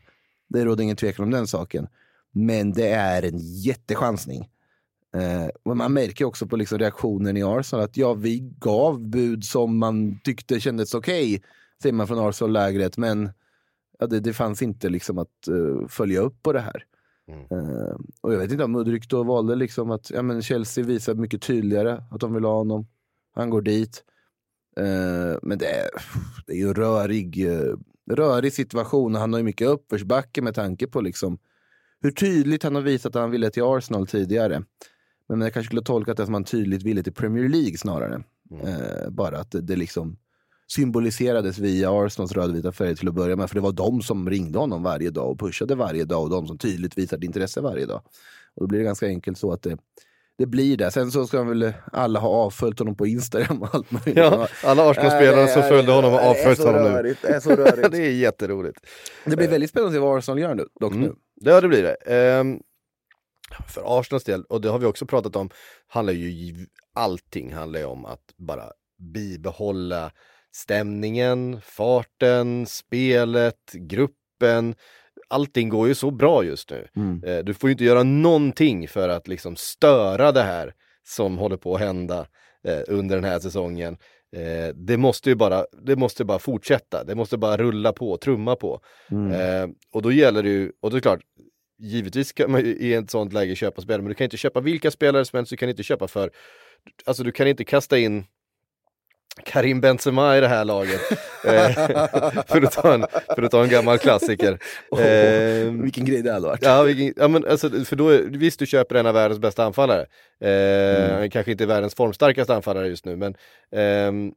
Det 0.48 0.64
råder 0.64 0.84
ingen 0.84 0.96
tvekan 0.96 1.24
om 1.24 1.30
den 1.30 1.46
saken. 1.46 1.86
Men 2.32 2.72
det 2.72 2.88
är 2.88 3.22
en 3.22 3.38
jättechansning. 3.38 4.48
Eh, 5.16 5.74
man 5.74 5.92
märker 5.92 6.24
också 6.24 6.46
på 6.46 6.56
liksom 6.56 6.78
reaktionen 6.78 7.36
i 7.36 7.42
Arsenal 7.42 7.84
att 7.84 7.96
ja, 7.96 8.14
vi 8.14 8.38
gav 8.58 9.08
bud 9.08 9.44
som 9.44 9.78
man 9.78 10.20
tyckte 10.20 10.60
kändes 10.60 10.94
okej, 10.94 11.42
säger 11.82 11.92
man 11.92 12.06
från 12.06 12.28
Arsenal-lägret, 12.28 12.96
men 12.96 13.30
ja, 14.04 14.08
det, 14.08 14.20
det 14.20 14.32
fanns 14.32 14.62
inte 14.62 14.88
liksom 14.88 15.18
att 15.18 15.48
eh, 15.48 15.88
följa 15.88 16.20
upp 16.20 16.42
på 16.42 16.52
det 16.52 16.60
här. 16.60 16.84
Eh, 17.50 17.96
och 18.20 18.34
jag 18.34 18.38
vet 18.38 18.52
inte 18.52 18.64
om 18.64 18.72
Mudryk 18.72 19.08
då 19.08 19.22
valde 19.22 19.54
liksom 19.54 19.90
att 19.90 20.10
ja, 20.10 20.22
men 20.22 20.42
Chelsea 20.42 20.84
visar 20.84 21.14
mycket 21.14 21.42
tydligare 21.42 22.04
att 22.10 22.20
de 22.20 22.34
vill 22.34 22.44
ha 22.44 22.54
honom. 22.54 22.86
Han 23.34 23.50
går 23.50 23.62
dit. 23.62 24.04
Eh, 24.76 25.38
men 25.42 25.58
det 25.58 25.66
är, 25.66 25.88
det 26.46 26.52
är 26.52 26.56
ju 26.56 26.68
en 26.68 26.74
rörig, 26.74 27.48
rörig 28.10 28.52
situation 28.52 29.14
han 29.14 29.32
har 29.32 29.40
ju 29.40 29.44
mycket 29.44 29.68
uppförsbacke 29.68 30.42
med 30.42 30.54
tanke 30.54 30.86
på 30.86 31.00
liksom 31.00 31.38
hur 32.00 32.10
tydligt 32.10 32.62
han 32.62 32.74
har 32.74 32.82
visat 32.82 33.16
att 33.16 33.22
han 33.22 33.30
ville 33.30 33.50
till 33.50 33.62
Arsenal 33.62 34.06
tidigare. 34.06 34.64
Men 35.28 35.40
jag 35.40 35.52
kanske 35.52 35.68
skulle 35.68 35.82
tolkat 35.82 36.16
det 36.16 36.24
som 36.24 36.34
att 36.34 36.38
han 36.38 36.44
tydligt 36.44 36.82
ville 36.82 37.02
till 37.02 37.12
Premier 37.12 37.48
League 37.48 37.76
snarare. 37.76 38.22
Eh, 38.62 39.10
bara 39.10 39.38
att 39.38 39.50
det, 39.50 39.60
det 39.60 39.76
liksom 39.76 40.16
symboliserades 40.72 41.58
via 41.58 41.90
Arsenals 41.90 42.32
rödvita 42.32 42.72
färg 42.72 42.96
till 42.96 43.08
att 43.08 43.14
börja 43.14 43.36
med. 43.36 43.48
För 43.48 43.54
det 43.54 43.60
var 43.60 43.72
de 43.72 44.02
som 44.02 44.30
ringde 44.30 44.58
honom 44.58 44.82
varje 44.82 45.10
dag 45.10 45.30
och 45.30 45.40
pushade 45.40 45.74
varje 45.74 46.04
dag 46.04 46.22
och 46.22 46.30
de 46.30 46.46
som 46.46 46.58
tydligt 46.58 46.98
visade 46.98 47.26
intresse 47.26 47.60
varje 47.60 47.86
dag. 47.86 48.02
Och 48.54 48.60
då 48.60 48.66
blir 48.66 48.78
det 48.78 48.84
ganska 48.84 49.06
enkelt 49.06 49.38
så 49.38 49.52
att 49.52 49.62
det, 49.62 49.78
det 50.38 50.46
blir 50.46 50.76
det. 50.76 50.90
Sen 50.90 51.10
så 51.10 51.26
ska 51.26 51.42
väl 51.42 51.72
alla 51.92 52.20
ha 52.20 52.28
avföljt 52.28 52.78
honom 52.78 52.96
på 52.96 53.06
Instagram 53.06 53.62
och 53.62 53.74
allt 53.74 53.90
möjligt. 53.90 54.16
Ja, 54.16 54.48
alla 54.64 54.90
Arsenal-spelare 54.90 55.48
som 55.48 55.60
Nej, 55.60 55.70
följde 55.70 55.92
honom 55.92 56.12
har 56.12 56.20
det 56.20 56.26
är 56.26 56.30
avföljt 56.30 56.58
honom 56.58 56.82
nu. 56.82 57.16
Det 57.22 57.28
är 57.28 57.40
så 57.40 57.50
rörigt. 57.50 57.90
det 57.92 57.98
är 57.98 58.10
jätteroligt. 58.10 58.78
Det 59.24 59.36
blir 59.36 59.48
väldigt 59.48 59.70
spännande 59.70 59.88
att 59.88 59.94
se 59.94 59.98
vad 59.98 60.18
Arsenal 60.18 60.38
gör 60.38 60.54
nu, 60.54 60.66
dock 60.80 60.94
nu. 60.94 61.04
Mm. 61.04 61.16
Ja, 61.34 61.60
det 61.60 61.68
blir 61.68 61.82
det. 61.82 61.94
Ehm, 61.94 62.60
för 63.68 64.00
Arsenals 64.00 64.24
del, 64.24 64.44
och 64.44 64.60
det 64.60 64.68
har 64.68 64.78
vi 64.78 64.86
också 64.86 65.06
pratat 65.06 65.36
om, 65.36 65.50
handlar 65.86 66.12
ju 66.12 66.66
allting 66.92 67.52
handlar 67.52 67.80
ju 67.80 67.86
om 67.86 68.04
att 68.04 68.34
bara 68.36 68.64
bibehålla 68.98 70.12
stämningen, 70.54 71.60
farten, 71.60 72.66
spelet, 72.66 73.72
gruppen. 73.72 74.74
Allting 75.28 75.68
går 75.68 75.88
ju 75.88 75.94
så 75.94 76.10
bra 76.10 76.44
just 76.44 76.70
nu. 76.70 76.88
Mm. 76.96 77.24
Eh, 77.24 77.44
Du 77.44 77.54
får 77.54 77.68
ju 77.68 77.72
inte 77.72 77.84
göra 77.84 78.02
någonting 78.02 78.88
för 78.88 79.08
att 79.08 79.28
liksom 79.28 79.56
störa 79.56 80.32
det 80.32 80.42
här 80.42 80.74
som 81.06 81.38
håller 81.38 81.56
på 81.56 81.74
att 81.74 81.80
hända 81.80 82.26
eh, 82.64 82.80
under 82.88 83.14
den 83.14 83.24
här 83.24 83.38
säsongen. 83.38 83.96
Eh, 84.36 84.74
det 84.74 84.96
måste 84.96 85.30
ju 85.30 85.34
bara, 85.36 85.66
det 85.82 85.96
måste 85.96 86.24
bara 86.24 86.38
fortsätta, 86.38 87.04
det 87.04 87.14
måste 87.14 87.36
bara 87.36 87.56
rulla 87.56 87.92
på, 87.92 88.16
trumma 88.16 88.56
på. 88.56 88.80
Mm. 89.10 89.74
Och 89.92 90.02
då 90.02 90.12
gäller 90.12 90.42
det 90.42 90.48
ju, 90.48 90.72
och 90.82 90.90
det 90.90 90.96
är 90.96 91.00
klart, 91.00 91.20
givetvis 91.78 92.32
kan 92.32 92.52
man 92.52 92.62
i 92.64 92.92
ett 92.92 93.10
sånt 93.10 93.32
läge 93.32 93.54
köpa 93.54 93.82
spelare, 93.82 94.02
men 94.02 94.08
du 94.08 94.14
kan 94.14 94.24
inte 94.24 94.36
köpa 94.36 94.60
vilka 94.60 94.90
spelare 94.90 95.24
som 95.24 95.36
helst, 95.36 95.50
du 95.50 95.56
kan 95.56 95.68
inte 95.68 95.82
köpa 95.82 96.08
för, 96.08 96.30
alltså 97.04 97.22
du 97.22 97.32
kan 97.32 97.48
inte 97.48 97.64
kasta 97.64 97.98
in 97.98 98.24
Karim 99.42 99.80
Benzema 99.80 100.36
i 100.36 100.40
det 100.40 100.48
här 100.48 100.64
laget. 100.64 101.00
eh, 101.44 101.70
för, 102.46 102.62
att 102.62 102.72
ta 102.72 102.94
en, 102.94 103.06
för 103.34 103.42
att 103.42 103.50
ta 103.50 103.62
en 103.62 103.68
gammal 103.68 103.98
klassiker. 103.98 104.58
Eh, 104.98 105.72
Vilken 105.72 106.04
grej 106.04 106.22
det 106.22 106.32
hade 106.32 106.46
varit. 106.46 106.62
Ja, 106.62 106.82
vilken, 106.82 107.14
ja 107.16 107.28
men 107.28 107.46
alltså, 107.46 107.70
för 107.70 107.96
då, 107.96 108.20
visst 108.24 108.58
du 108.58 108.66
köper 108.66 108.94
en 108.94 109.06
av 109.06 109.14
världens 109.14 109.40
bästa 109.40 109.64
anfallare. 109.64 110.06
Eh, 110.40 111.18
han 111.18 111.30
Kanske 111.30 111.52
inte 111.52 111.66
världens 111.66 111.94
formstarkaste 111.94 112.54
anfallare 112.54 112.88
just 112.88 113.04
nu, 113.04 113.16
men 113.16 113.34
ehm, 113.76 114.32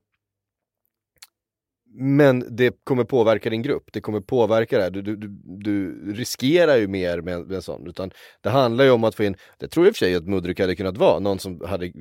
men 1.99 2.55
det 2.55 2.83
kommer 2.83 3.03
påverka 3.03 3.49
din 3.49 3.61
grupp, 3.61 3.89
det 3.93 4.01
kommer 4.01 4.21
påverka 4.21 4.77
det 4.77 4.83
här. 4.83 4.91
Du, 4.91 5.01
du, 5.01 5.15
du, 5.15 5.27
du 5.43 6.13
riskerar 6.13 6.75
ju 6.77 6.87
mer 6.87 7.21
med, 7.21 7.47
med 7.47 7.55
en 7.55 7.61
sån. 7.61 7.87
Utan 7.87 8.11
det 8.41 8.49
handlar 8.49 8.85
ju 8.85 8.91
om 8.91 9.03
att 9.03 9.15
få 9.15 9.23
in, 9.23 9.35
det 9.57 9.67
tror 9.67 9.85
jag 9.85 9.89
i 9.89 9.91
och 9.91 9.95
för 9.95 10.05
sig 10.05 10.15
att 10.15 10.27
Mudryk 10.27 10.59
hade 10.59 10.75
kunnat 10.75 10.97
vara, 10.97 11.19
någon 11.19 11.39
som 11.39 11.61
hade 11.65 11.91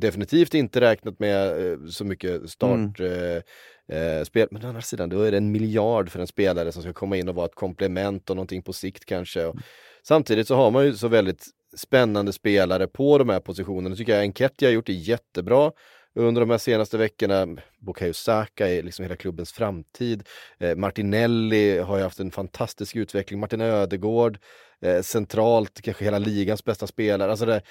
definitivt 0.00 0.54
inte 0.54 0.80
räknat 0.80 1.18
med 1.18 1.66
eh, 1.72 1.78
så 1.88 2.04
mycket 2.04 2.50
start 2.50 3.00
eh, 3.00 3.98
eh, 3.98 4.24
spel. 4.24 4.48
Men 4.50 4.64
å 4.64 4.68
andra 4.68 4.80
sidan, 4.82 5.08
då 5.08 5.22
är 5.22 5.30
det 5.30 5.36
en 5.36 5.52
miljard 5.52 6.10
för 6.10 6.20
en 6.20 6.26
spelare 6.26 6.72
som 6.72 6.82
ska 6.82 6.92
komma 6.92 7.16
in 7.16 7.28
och 7.28 7.34
vara 7.34 7.46
ett 7.46 7.54
komplement 7.54 8.30
och 8.30 8.36
någonting 8.36 8.62
på 8.62 8.72
sikt 8.72 9.04
kanske. 9.04 9.44
Och 9.44 9.56
samtidigt 10.02 10.48
så 10.48 10.54
har 10.54 10.70
man 10.70 10.84
ju 10.84 10.94
så 10.94 11.08
väldigt 11.08 11.46
spännande 11.76 12.32
spelare 12.32 12.86
på 12.86 13.18
de 13.18 13.28
här 13.28 13.40
positionerna. 13.40 13.96
tycker 13.96 14.12
jag 14.14 14.22
Enketia 14.22 14.68
har 14.68 14.72
gjort 14.72 14.86
det 14.86 14.92
jättebra 14.92 15.72
under 16.16 16.40
de 16.40 16.50
här 16.50 16.58
senaste 16.58 16.98
veckorna. 16.98 17.56
Bukayo 17.78 18.12
Saka 18.12 18.68
är 18.68 18.82
liksom 18.82 19.02
hela 19.02 19.16
klubbens 19.16 19.52
framtid. 19.52 20.22
Eh, 20.58 20.76
Martinelli 20.76 21.78
har 21.78 21.96
ju 21.96 22.02
haft 22.02 22.20
en 22.20 22.30
fantastisk 22.30 22.96
utveckling. 22.96 23.40
Martin 23.40 23.60
Ödegård, 23.60 24.38
eh, 24.82 25.02
centralt, 25.02 25.82
kanske 25.82 26.04
hela 26.04 26.18
ligans 26.18 26.64
bästa 26.64 26.86
spelare. 26.86 27.30
Alltså 27.30 27.46
det, 27.46 27.62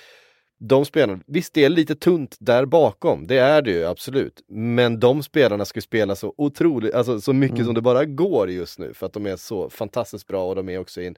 de 0.60 0.86
spelarna, 0.86 1.24
visst 1.28 1.54
det 1.54 1.64
är 1.64 1.70
lite 1.70 1.96
tunt 1.96 2.38
där 2.40 2.66
bakom, 2.66 3.28
det 3.28 3.38
är 3.38 3.62
det 3.62 3.72
ju 3.72 3.86
absolut. 3.86 4.42
Men 4.48 5.00
de 5.00 5.24
spelarna 5.24 5.66
ska 5.66 5.82
spela 5.82 6.16
så 6.16 6.34
otroligt, 6.38 6.94
alltså 6.94 7.22
så 7.22 7.34
mycket 7.34 7.66
som 7.66 7.74
det 7.74 7.82
bara 7.82 8.06
går 8.06 8.50
just 8.50 8.80
nu 8.80 8.94
för 8.94 9.06
att 9.06 9.14
de 9.14 9.26
är 9.26 9.36
så 9.36 9.70
fantastiskt 9.70 10.28
bra 10.28 10.50
och 10.50 10.56
de 10.56 10.70
är 10.70 10.80
också 10.80 11.02
i 11.02 11.08
en 11.08 11.16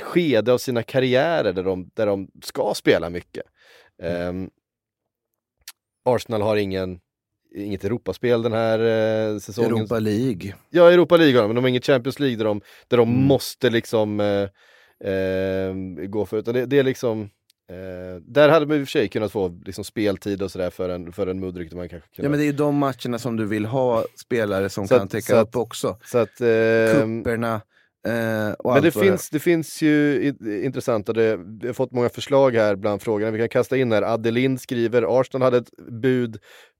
skede 0.00 0.52
av 0.52 0.58
sina 0.58 0.82
karriärer 0.82 1.52
där 1.52 1.62
de, 1.62 1.90
där 1.94 2.06
de 2.06 2.28
ska 2.42 2.72
spela 2.74 3.10
mycket. 3.10 3.44
Ehm, 4.02 4.50
Arsenal 6.14 6.42
har 6.42 6.56
ingen, 6.56 6.98
inget 7.56 7.84
Europaspel 7.84 8.42
den 8.42 8.52
här 8.52 8.78
eh, 9.32 9.38
säsongen. 9.38 9.76
Europa 9.76 9.98
League. 9.98 10.54
Ja, 10.70 10.90
Europa 10.92 11.16
League 11.16 11.34
har 11.34 11.42
de, 11.42 11.48
men 11.48 11.54
de 11.54 11.64
har 11.64 11.68
inget 11.68 11.86
Champions 11.86 12.20
League 12.20 12.36
där 12.36 12.44
de, 12.44 12.60
där 12.88 12.96
de 12.96 13.08
Mm. 13.08 13.22
måste 13.24 13.70
liksom 13.70 14.20
eh, 14.20 14.48
eh, 15.12 15.74
gå 16.08 16.26
för. 16.26 16.36
Utan 16.38 16.54
det, 16.54 16.66
det 16.66 16.78
är 16.78 16.82
liksom 16.82 17.22
eh, 17.70 18.20
där 18.22 18.48
hade 18.48 18.66
man 18.66 18.76
i 18.76 18.82
och 18.82 18.86
för 18.86 18.90
sig 18.90 19.08
kunnat 19.08 19.32
få 19.32 19.60
liksom, 19.64 19.84
speltid 19.84 20.42
och 20.42 20.50
sådär 20.50 20.70
för 20.70 20.88
en, 20.88 21.12
för 21.12 21.26
en 21.26 21.40
Mudryk. 21.40 21.72
Man 21.72 21.88
kanske 21.88 22.08
kunde... 22.16 22.26
Ja, 22.26 22.30
men 22.30 22.38
det 22.38 22.44
är 22.44 22.46
ju 22.46 22.52
de 22.52 22.76
matcherna 22.76 23.18
som 23.18 23.36
du 23.36 23.46
vill 23.46 23.64
ha 23.66 24.04
spelare 24.16 24.68
som 24.68 24.88
Så 24.88 24.94
kan 24.94 25.04
att- 25.04 25.10
täcka 25.10 25.40
att- 25.40 25.48
upp 25.48 25.56
också. 25.56 25.96
så 26.04 26.18
att, 26.18 26.40
eh, 26.40 26.46
Kupperna 27.02 27.60
Men 28.04 28.54
allt 28.64 28.82
det 28.82 28.90
finns, 28.90 29.30
det 29.30 29.38
finns 29.40 29.82
ju 29.82 30.22
intressanta, 30.64 31.12
det, 31.12 31.36
vi 31.60 31.66
har 31.66 31.74
fått 31.74 31.92
många 31.92 32.08
förslag 32.08 32.54
här 32.54 32.76
bland 32.76 33.02
frågorna. 33.02 33.30
Vi 33.30 33.38
kan 33.38 33.48
kasta 33.48 33.76
in 33.76 33.92
här, 33.92 34.02
Adelin 34.02 34.58
skriver, 34.58 35.20
Arsenal 35.20 35.42
hade 35.42 35.56
ett 35.58 35.76
bud 35.92 36.38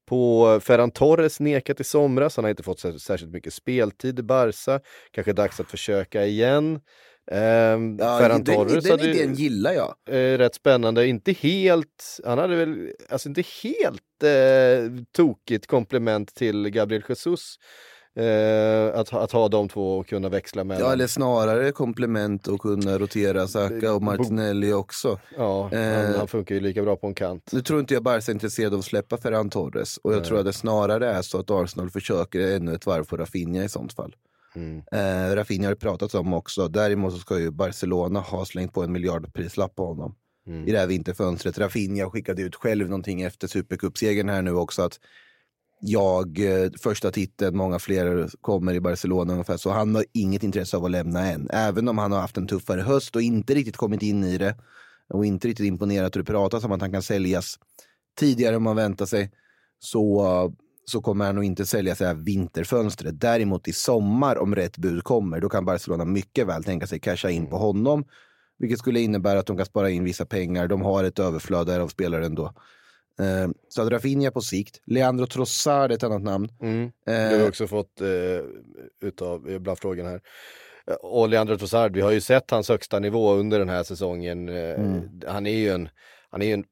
på 0.09 0.61
Ferran 0.63 0.91
Torres 0.91 1.41
nekat 1.41 1.81
i 1.81 1.85
somras, 1.85 2.37
han 2.37 2.45
har 2.45 2.51
inte 2.51 2.63
fått 2.63 2.79
sär- 2.81 2.99
särskilt 2.99 3.33
mycket 3.33 3.53
speltid 3.55 4.19
i 4.19 4.23
Barca. 4.23 4.81
Kanske 5.13 5.33
dags 5.33 5.61
att 5.61 5.71
försöka 5.71 6.27
igen. 6.27 6.81
Ehm, 7.31 7.97
Ja, 8.01 8.19
Ferran 8.19 8.45
den, 8.45 8.55
Torres 8.57 8.85
den 8.85 8.99
ju- 8.99 9.11
idén 9.11 9.35
gillar 9.35 9.73
jag. 9.73 9.95
eh, 10.11 10.39
rätt 10.39 10.55
spännande, 10.55 11.07
inte 11.07 11.33
helt, 11.33 12.21
han 12.25 12.39
hade 12.39 12.57
väl, 12.57 12.93
alltså 13.09 13.29
inte 13.29 13.43
helt 13.63 14.23
eh, 14.25 15.03
tokigt 15.17 15.67
komplement 15.67 16.35
till 16.35 16.71
Gabriel 16.71 17.03
Jesus. 17.09 17.57
Eh, 18.19 19.01
att, 19.01 19.13
att 19.13 19.33
ha 19.33 19.49
de 19.49 19.69
två 19.69 19.99
och 19.99 20.07
kunna 20.07 20.29
växla 20.29 20.65
mellan. 20.65 20.87
Ja, 20.87 20.93
eller 20.93 21.07
snarare 21.07 21.73
komplement 21.73 22.47
och 22.47 22.61
kunna 22.61 22.99
rotera 22.99 23.47
Saka 23.47 23.93
och 23.95 24.03
Martinelli 24.03 24.73
också. 24.73 25.19
Ja, 25.37 25.63
han, 25.73 25.79
Eh, 25.79 26.17
han 26.19 26.29
funkar 26.29 26.55
ju 26.55 26.61
lika 26.61 26.83
bra 26.83 26.97
på 26.97 27.07
en 27.07 27.15
kant. 27.15 27.51
Nu 27.53 27.63
tror 27.63 27.81
inte 27.81 27.95
jag 27.95 28.03
Barca 28.03 28.33
är 28.33 28.35
intresserad 28.35 28.73
av 28.73 28.79
att 28.79 28.85
släppa 28.85 29.17
Ferran 29.17 29.51
Torres 29.51 29.97
och 29.97 30.13
jag 30.13 30.19
Nej. 30.19 30.29
tror 30.29 30.39
att 30.39 30.45
det 30.45 30.53
snarare 30.53 31.11
är 31.11 31.23
så 31.23 31.39
att 31.41 31.51
Arsenal 31.51 31.91
försöker 31.91 32.57
ännu 32.57 32.75
ett 32.75 32.87
varv 32.87 33.05
på 33.05 33.17
Rafinha 33.17 33.65
i 33.65 33.69
sånt 33.69 33.93
fall. 33.93 34.15
Mm. 34.57 34.83
Eh, 34.93 35.37
Rafinha 35.37 35.67
har 35.67 35.75
det 35.75 35.81
pratats 35.81 36.15
om 36.15 36.35
också. 36.35 36.69
Däremot 36.69 37.13
så 37.13 37.19
ska 37.19 37.39
ju 37.39 37.51
Barcelona 37.51 38.21
ha 38.21 38.45
slängt 38.45 38.73
på 38.73 38.83
en 38.83 38.93
miljardprislapp 38.93 39.75
på 39.75 39.87
honom 39.87 40.15
Mm. 40.47 40.69
i 40.69 40.73
det 40.73 40.79
här 40.79 40.87
vinterfönstret. 40.87 41.59
Rafinha 41.59 42.11
skickade 42.11 42.43
ut 42.43 42.55
själv 42.55 42.89
någonting 42.89 43.23
efter 43.23 43.49
Supercupsegern 43.49 44.29
här 44.29 44.43
nu 44.43 44.55
också 44.55 44.83
att 44.83 45.01
jag, 45.81 46.39
eh, 46.39 46.71
första 46.83 47.11
titeln, 47.11 47.57
många 47.57 47.79
fler 47.79 48.29
kommer 48.41 48.75
i 48.75 48.81
Barcelona 48.81 49.33
ungefär. 49.33 49.57
Så 49.57 49.71
han 49.71 49.95
har 49.95 50.05
inget 50.13 50.43
intresse 50.43 50.77
av 50.77 50.85
att 50.85 50.91
lämna 50.91 51.27
än. 51.27 51.49
Även 51.51 51.89
om 51.89 51.99
han 51.99 52.13
har 52.13 52.21
haft 52.21 52.37
en 52.37 52.47
tuffare 52.47 52.81
höst 52.81 53.17
och 53.17 53.23
inte 53.23 53.55
riktigt 53.55 53.77
kommit 53.77 54.03
in 54.03 54.25
i 54.25 54.39
det 54.39 54.57
och 55.09 55.27
inte 55.27 55.49
riktigt 55.49 55.67
imponerat 55.67 56.17
och 56.17 56.23
det 56.23 56.33
pratas 56.33 56.65
om 56.65 56.73
att 56.73 56.81
han 56.81 56.93
kan 56.93 57.03
säljas 57.03 57.59
tidigare 58.19 58.57
än 58.57 58.63
man 58.63 58.77
väntar 58.77 59.07
sig 59.07 59.31
så, 59.79 60.53
så 60.85 61.01
kommer 61.01 61.25
han 61.25 61.35
nog 61.35 61.45
inte 61.45 61.67
sälja 61.67 61.95
sig 61.95 62.15
vinterfönstret. 62.15 63.21
Däremot 63.21 63.69
i 63.69 63.73
sommar 63.73 64.39
om 64.39 64.55
rätt 64.55 64.79
bud 64.79 65.05
kommer, 65.05 65.41
då 65.41 65.49
kan 65.49 65.65
Barcelona 65.65 66.05
mycket 66.05 66.47
väl 66.47 66.65
tänka 66.65 66.87
sig 66.87 67.01
casha 67.01 67.31
in 67.31 67.47
på 67.47 67.57
honom. 67.57 68.05
Vilket 68.59 68.79
skulle 68.79 69.01
innebära 69.01 69.39
att 69.39 69.47
de 69.47 69.57
kan 69.57 69.67
spara 69.67 69.91
in 69.91 70.05
vissa 70.05 70.27
pengar. 70.27 70.69
De 70.69 70.83
har 70.83 71.05
ett 71.05 71.19
överflöd 71.19 71.71
av 71.71 71.89
spelare 71.89 72.27
ändå. 72.27 72.53
Eh, 73.21 73.49
så 73.69 73.83
att 73.83 73.89
Rafinha 73.93 74.31
på 74.31 74.41
sikt. 74.41 74.81
Leandro 74.87 75.27
Trossard 75.27 75.91
är 75.91 75.95
ett 75.95 76.03
annat 76.05 76.23
namn. 76.23 76.49
Mm. 76.63 76.91
Det 77.07 77.13
har 77.13 77.33
Eh, 77.33 77.39
vi 77.43 77.49
också 77.49 77.67
fått 77.67 78.01
eh, 78.01 78.09
utav, 79.09 79.49
eh, 79.51 79.59
bland 79.59 79.79
frågorna 79.79 80.09
här. 80.09 80.21
Eh, 80.91 80.95
Och 80.95 81.29
Leandro 81.29 81.59
Trossard, 81.59 81.95
vi 81.95 82.01
har 82.01 82.11
ju 82.11 82.21
sett 82.21 82.51
hans 82.51 82.69
högsta 82.69 82.99
nivå 82.99 83.33
under 83.35 83.59
den 83.59 83.69
här 83.69 83.83
säsongen. 83.83 84.49
Eh, 84.49 84.55
Mm. 84.81 85.01
Han 85.27 85.47
är 85.47 85.55
ju 85.57 85.69
en, 85.71 85.89
han 86.31 86.43
är 86.43 86.55
en 86.55 86.65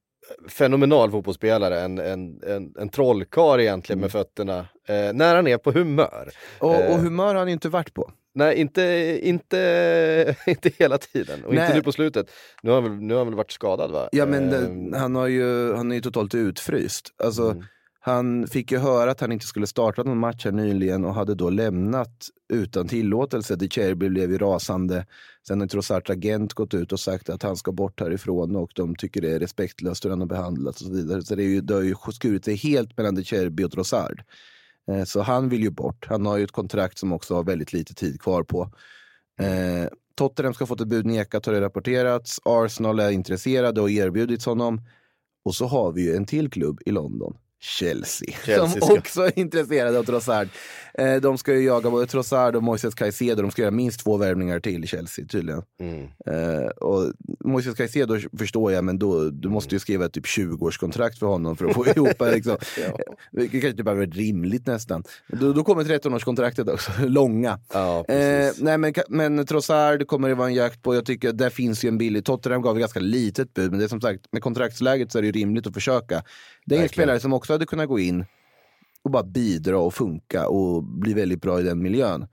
fenomenal 0.48 1.10
fotbollsspelare, 1.10 1.80
en, 1.80 1.98
en, 1.98 2.40
en, 2.46 2.74
en 2.78 2.88
trollkarl 2.88 3.60
egentligen 3.60 3.98
Mm. 3.98 4.02
med 4.02 4.12
fötterna. 4.12 4.58
Eh, 4.88 5.12
när 5.14 5.36
han 5.36 5.46
är 5.46 5.58
på 5.58 5.70
humör. 5.72 6.28
och, 6.58 6.68
och 6.70 6.74
eh, 6.74 6.98
humör 7.00 7.26
har 7.26 7.34
han 7.34 7.46
ju 7.48 7.52
inte 7.52 7.68
varit 7.68 7.94
på. 7.94 8.10
Nej, 8.36 8.56
inte, 8.56 8.82
inte, 9.22 10.36
inte 10.46 10.70
hela 10.78 10.98
tiden. 10.98 11.44
Och 11.44 11.54
Nej. 11.54 11.64
inte 11.64 11.76
nu 11.76 11.82
på 11.82 11.92
slutet. 11.92 12.30
Nu 12.62 12.70
har 12.70 12.82
han 12.82 12.90
väl, 12.90 13.00
nu 13.02 13.14
har 13.14 13.18
han 13.18 13.26
väl 13.26 13.36
varit 13.36 13.52
skadad 13.52 13.90
va? 13.90 14.08
Ja 14.12 14.26
men 14.26 14.50
det, 14.50 14.98
han, 14.98 15.14
har 15.14 15.26
ju, 15.26 15.74
han 15.74 15.90
är 15.90 15.94
ju 15.94 16.00
totalt 16.02 16.34
utfryst. 16.34 17.14
Alltså, 17.24 17.50
Mm. 17.50 17.64
Han 18.00 18.46
fick 18.46 18.72
ju 18.72 18.78
höra 18.78 19.10
att 19.10 19.20
han 19.20 19.32
inte 19.32 19.46
skulle 19.46 19.66
starta 19.66 20.02
någon 20.02 20.18
match 20.18 20.44
här 20.44 20.52
nyligen 20.52 21.04
och 21.04 21.14
hade 21.14 21.34
då 21.34 21.50
lämnat 21.50 22.28
utan 22.52 22.88
tillåtelse. 22.88 23.56
De 23.56 23.68
Cherby 23.68 24.08
blev 24.08 24.30
ju 24.30 24.38
rasande. 24.38 25.06
Sen 25.48 25.60
har 25.60 25.68
Trossards 25.68 26.10
agent 26.10 26.52
gått 26.52 26.74
ut 26.74 26.92
och 26.92 27.00
sagt 27.00 27.28
att 27.28 27.42
han 27.42 27.56
ska 27.56 27.72
bort 27.72 28.00
härifrån 28.00 28.56
och 28.56 28.70
de 28.74 28.94
tycker 28.94 29.20
det 29.20 29.30
är 29.30 29.38
respektlöst 29.38 30.04
hur 30.04 30.10
han 30.10 30.20
har 30.20 30.26
behandlats 30.26 30.80
och 30.80 30.86
så 30.86 30.92
vidare. 30.92 31.22
Så 31.22 31.34
det, 31.34 31.42
är 31.42 31.48
ju, 31.48 31.60
det 31.60 31.74
har 31.74 31.82
ju 31.82 31.94
skurit 32.12 32.44
sig 32.44 32.54
helt 32.54 32.96
mellan 32.96 33.14
De 33.14 33.24
Cherby 33.24 33.64
och 33.64 33.72
Trossard. 33.72 34.22
Eh, 34.90 35.04
så 35.04 35.22
han 35.22 35.48
vill 35.48 35.62
ju 35.62 35.70
bort. 35.70 36.06
Han 36.08 36.26
har 36.26 36.36
ju 36.36 36.44
ett 36.44 36.52
kontrakt 36.52 36.98
som 36.98 37.12
också 37.12 37.34
har 37.34 37.44
väldigt 37.44 37.72
lite 37.72 37.94
tid 37.94 38.20
kvar 38.20 38.42
på. 38.42 38.70
Eh, 39.40 39.88
Tottenham 40.14 40.54
ska 40.54 40.62
ha 40.62 40.66
fått 40.66 40.80
ett 40.80 40.88
bud 40.88 41.06
nekat 41.06 41.46
har 41.46 41.52
det 41.52 41.60
rapporterats. 41.60 42.40
Arsenal 42.44 43.00
är 43.00 43.10
intresserade 43.10 43.80
och 43.80 43.90
erbjudits 43.90 44.46
honom. 44.46 44.80
Och 45.44 45.54
så 45.54 45.66
har 45.66 45.92
vi 45.92 46.02
ju 46.02 46.16
en 46.16 46.26
till 46.26 46.50
klubb 46.50 46.80
i 46.86 46.90
London. 46.90 47.36
Chelsea, 47.66 48.28
Chelsea 48.44 48.68
som 48.68 48.80
ska- 48.80 48.94
också 48.98 49.22
är 49.22 49.38
intresserade 49.38 49.98
av 49.98 50.04
Trossard. 50.04 50.48
Eh, 50.98 51.14
de 51.16 51.38
ska 51.38 51.54
ju 51.54 51.60
jaga 51.64 51.90
både 51.90 52.06
Trossard 52.06 52.56
och 52.56 52.62
Moises 52.62 52.94
Caicedo. 52.94 53.42
De 53.42 53.50
ska 53.50 53.62
göra 53.62 53.70
minst 53.70 54.00
två 54.00 54.16
värvningar 54.16 54.60
till 54.60 54.84
i 54.84 54.86
Chelsea 54.86 55.24
tydligen. 55.26 55.62
Mm. 55.80 56.02
Eh, 56.26 56.66
och 56.66 57.12
Moises 57.44 57.74
Caicedo 57.74 58.18
förstår 58.38 58.72
jag, 58.72 58.84
men 58.84 58.98
då, 58.98 59.30
du 59.30 59.48
måste 59.48 59.74
ju 59.74 59.78
skriva 59.78 60.04
ett 60.06 60.12
typ 60.12 60.24
20-årskontrakt 60.26 61.18
för 61.18 61.26
honom 61.26 61.56
för 61.56 61.64
att 61.66 61.74
få 61.74 61.86
ihop 61.96 62.18
det. 62.18 62.34
Liksom. 62.34 62.56
Det 63.32 63.48
kanske 63.48 63.68
inte 63.68 63.82
bara 63.84 64.02
är 64.02 64.06
rimligt 64.06 64.66
nästan. 64.66 65.04
Då, 65.28 65.52
då 65.52 65.64
kommer 65.64 65.84
13-årskontraktet 65.84 66.72
också, 66.72 66.92
långa. 67.06 67.58
Ja, 67.72 68.04
Eh, 68.08 68.52
nej, 68.58 68.78
men, 68.78 68.94
men 69.08 69.46
Trossard 69.46 70.06
kommer 70.06 70.28
det 70.28 70.34
vara 70.34 70.48
en 70.48 70.54
jakt 70.54 70.82
på. 70.82 70.94
Jag 70.94 71.06
tycker 71.06 71.32
där 71.32 71.50
finns 71.50 71.84
ju 71.84 71.88
en 71.88 71.98
billig. 71.98 72.24
Tottenham 72.24 72.62
gav 72.62 72.76
ett 72.76 72.80
ganska 72.80 73.00
litet 73.00 73.54
bud, 73.54 73.70
men 73.70 73.78
det 73.78 73.84
är 73.84 73.88
som 73.88 74.00
sagt, 74.00 74.20
med 74.32 74.42
kontraktsläget 74.42 75.12
så 75.12 75.18
är 75.18 75.22
det 75.22 75.26
ju 75.26 75.32
rimligt 75.32 75.66
att 75.66 75.74
försöka. 75.74 76.22
Det 76.66 76.76
är 76.76 76.82
en 76.82 76.88
spelare 76.88 77.20
som 77.20 77.32
också 77.32 77.55
hade 77.56 77.66
kunnat 77.66 77.88
gå 77.88 77.98
in 77.98 78.24
och 79.02 79.10
bara 79.10 79.22
bidra 79.22 79.78
och 79.78 79.94
funka 79.94 80.48
och 80.48 80.82
bli 80.84 81.14
väldigt 81.14 81.40
bra 81.42 81.60
i 81.60 81.62
den 81.62 81.82
miljön. 81.82 82.26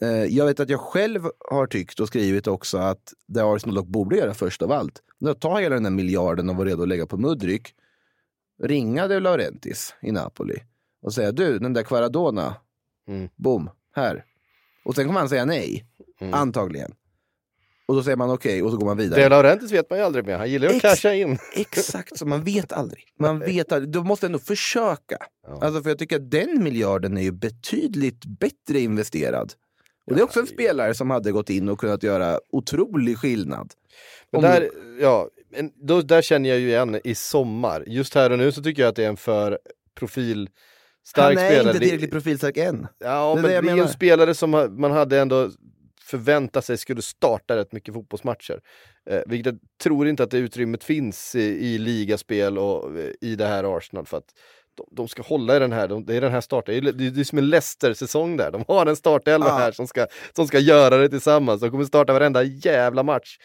Eh, 0.00 0.08
jag 0.08 0.46
vet 0.46 0.60
att 0.60 0.68
jag 0.70 0.80
själv 0.80 1.22
har 1.50 1.66
tyckt 1.66 2.00
och 2.00 2.08
skrivit 2.08 2.46
också 2.46 2.78
att 2.78 3.12
det 3.26 3.40
Arsenal 3.44 3.74
dock 3.74 3.86
borde 3.86 4.16
göra 4.16 4.34
först 4.34 4.62
av 4.62 4.72
allt, 4.72 5.02
det 5.20 5.26
är 5.26 5.30
att 5.30 5.40
ta 5.40 5.58
hela 5.60 5.74
den 5.74 5.82
där 5.82 5.90
miljarden 5.90 6.50
och 6.50 6.56
vara 6.56 6.68
redo 6.68 6.82
att 6.82 6.88
lägga 6.88 7.06
på 7.06 7.16
Mudryk, 7.16 7.74
ringa 8.62 9.08
De 9.08 9.20
Laurentiis 9.20 9.94
i 10.02 10.12
Napoli 10.12 10.56
och 11.02 11.12
säga 11.14 11.32
du, 11.32 11.58
den 11.58 11.72
där 11.72 11.82
Kvaradona, 11.82 12.54
Mm. 13.08 13.28
boom, 13.36 13.70
här. 13.94 14.24
Och 14.84 14.94
sen 14.94 15.06
kommer 15.06 15.20
han 15.20 15.28
säga 15.28 15.44
nej, 15.44 15.86
Mm. 16.20 16.34
antagligen. 16.34 16.94
Och 17.88 17.94
då 17.94 18.02
säger 18.02 18.16
man 18.16 18.30
okej 18.30 18.62
och 18.62 18.70
så 18.70 18.76
går 18.76 18.86
man 18.86 18.96
vidare. 18.96 19.22
De 19.22 19.28
Laurentiis 19.28 19.72
vet 19.72 19.90
man 19.90 19.98
ju 19.98 20.04
aldrig 20.04 20.24
med. 20.26 20.38
Han 20.38 20.50
gillar 20.50 20.68
ju 20.68 20.76
att 20.76 20.84
Ex- 20.84 20.94
casha 21.02 21.14
in. 21.14 21.38
Exakt 21.56 22.18
så, 22.18 22.26
man 22.26 22.44
vet 22.44 22.72
aldrig. 22.72 23.04
Man 23.18 23.38
vet 23.38 23.72
aldrig. 23.72 23.92
Du 23.92 24.02
måste 24.02 24.26
ändå 24.26 24.38
försöka. 24.38 25.16
Ja. 25.46 25.58
Alltså 25.62 25.82
för 25.82 25.90
jag 25.90 25.98
tycker 25.98 26.16
att 26.16 26.30
den 26.30 26.62
miljarden 26.64 27.16
är 27.16 27.22
ju 27.22 27.32
betydligt 27.32 28.24
bättre 28.24 28.80
investerad. 28.80 29.52
Och 30.06 30.14
det 30.14 30.20
är 30.20 30.24
också 30.24 30.40
en 30.40 30.46
spelare 30.46 30.94
som 30.94 31.10
hade 31.10 31.32
gått 31.32 31.50
in 31.50 31.68
och 31.68 31.78
kunnat 31.80 32.02
göra 32.02 32.40
otrolig 32.52 33.18
skillnad. 33.18 33.72
Men 34.32 34.38
Om- 34.44 34.50
där, 34.50 34.70
ja, 35.00 35.28
då, 35.82 36.00
där 36.02 36.22
känner 36.22 36.48
jag 36.50 36.58
ju 36.58 36.68
igen 36.68 37.00
i 37.04 37.14
sommar. 37.14 37.84
Just 37.86 38.14
här 38.14 38.32
och 38.32 38.38
nu 38.38 38.52
så 38.52 38.62
tycker 38.62 38.82
jag 38.82 38.88
att 38.88 38.96
det 38.96 39.04
är 39.04 39.08
en 39.08 39.16
för 39.16 39.58
profilstark 39.98 40.48
Han 41.14 41.32
är 41.32 41.46
spelare. 41.50 41.60
inte 41.60 41.72
Det- 41.72 41.78
tillräckligt 41.84 42.10
profilstark 42.10 42.56
än. 42.56 42.86
Ja, 42.98 43.34
Det 43.36 43.42
men 43.42 43.50
det 43.50 43.60
det 43.60 43.78
är 43.80 43.82
en 43.82 43.88
spelare 43.88 44.34
som 44.34 44.50
man 44.78 44.90
hade 44.90 45.18
ändå 45.20 45.50
förväntat 46.06 46.64
sig 46.64 46.78
skulle 46.78 47.02
starta 47.02 47.56
rätt 47.56 47.72
mycket 47.72 47.94
fotbollsmatcher. 47.94 48.60
Eh, 49.10 49.20
vilket 49.26 49.52
jag 49.52 49.58
tror 49.82 50.08
inte 50.08 50.22
att 50.22 50.30
det 50.30 50.38
utrymmet 50.38 50.84
finns 50.84 51.34
i, 51.34 51.40
i 51.42 51.78
ligaspel 51.78 52.58
och 52.58 52.98
eh, 52.98 53.10
i 53.20 53.36
det 53.36 53.46
här 53.46 53.76
Arsenal 53.76 54.06
för 54.06 54.16
att 54.16 54.34
de, 54.74 54.86
de 54.96 55.08
ska 55.08 55.22
hålla 55.22 55.56
i 55.56 55.58
den 55.58 55.72
här, 55.72 55.88
de, 55.88 56.04
det 56.06 56.14
är 56.14 56.20
den 56.20 56.32
här 56.32 56.40
starten, 56.40 56.74
det 56.74 56.88
är, 56.90 56.92
det 56.92 57.10
det 57.10 57.20
är 57.20 57.24
som 57.24 57.38
en 57.38 57.50
Leicester-säsong 57.50 58.36
där. 58.36 58.50
De 58.50 58.64
har 58.68 58.86
en 58.86 58.96
startelva 58.96 59.46
Ja. 59.48 59.56
här 59.56 59.72
som 59.72 59.86
ska, 59.86 60.06
som 60.36 60.46
ska 60.46 60.58
göra 60.58 60.96
det 60.96 61.08
tillsammans. 61.08 61.60
De 61.60 61.70
kommer 61.70 61.84
starta 61.84 62.12
varenda 62.12 62.42
jävla 62.42 63.02
match. 63.02 63.36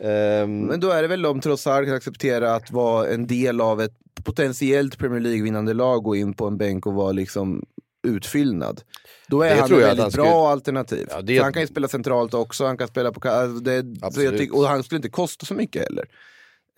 Ehm, 0.00 0.60
Men 0.60 0.80
då 0.80 0.90
är 0.90 1.02
det 1.02 1.08
väl 1.08 1.26
om 1.26 1.40
Trossard 1.40 1.84
kan 1.84 1.94
acceptera 1.94 2.54
att 2.54 2.70
vara 2.70 3.08
en 3.08 3.26
del 3.26 3.60
av 3.60 3.80
ett 3.80 3.94
potentiellt 4.24 4.98
Premier 4.98 5.20
League-vinnande 5.20 5.74
lag 5.74 6.06
och 6.06 6.16
in 6.16 6.34
på 6.34 6.46
en 6.46 6.56
bänk 6.58 6.86
och 6.86 6.94
vara 6.94 7.12
liksom 7.12 7.62
utfyllnad. 8.06 8.80
Då 9.28 9.42
är 9.42 9.48
Det 9.48 9.54
han 9.60 9.64
ett 9.64 9.70
väldigt 9.70 9.86
han 9.86 9.96
bra 9.96 10.10
skulle- 10.10 10.30
alternativ. 10.30 11.06
Ja, 11.10 11.22
det- 11.22 11.38
han 11.38 11.52
kan 11.52 11.62
ju 11.62 11.68
spela 11.68 11.88
centralt 11.88 12.34
också, 12.34 12.66
han 12.66 12.76
kan 12.78 12.88
spela 12.88 13.12
på... 13.12 13.28
Alltså 13.28 13.60
det, 13.60 13.86
så 14.12 14.22
jag 14.22 14.38
tycker, 14.38 14.56
och 14.58 14.64
han 14.68 14.82
skulle 14.82 14.96
inte 14.96 15.08
kosta 15.08 15.46
så 15.46 15.54
mycket 15.54 15.82
heller. 15.82 16.04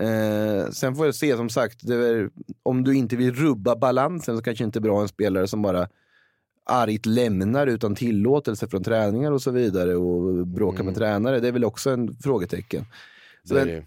Eh, 0.02 0.70
sen 0.70 0.94
får 0.96 1.06
jag 1.06 1.14
se, 1.14 1.36
som 1.36 1.48
sagt, 1.48 1.82
är, 1.88 2.30
om 2.62 2.84
du 2.84 2.94
inte 2.96 3.16
vill 3.16 3.34
rubba 3.34 3.76
balansen 3.76 4.36
så 4.36 4.42
kanske 4.42 4.64
inte 4.64 4.78
är 4.78 4.80
bra 4.80 5.00
en 5.02 5.08
spelare 5.08 5.48
som 5.48 5.62
bara 5.62 5.88
argt 6.70 7.06
lämnar 7.06 7.66
utan 7.66 7.94
tillåtelse 7.94 8.68
från 8.68 8.84
träningar 8.84 9.32
och 9.32 9.42
så 9.42 9.50
vidare 9.50 9.96
och 9.96 10.46
bråkar 10.46 10.84
med 10.84 10.94
tränare. 10.94 11.40
Det 11.40 11.48
är 11.48 11.52
väl 11.52 11.64
också 11.64 11.90
en 11.90 12.16
frågetecken. 12.22 12.84
det 13.44 13.60
är 13.60 13.66
det. 13.66 13.84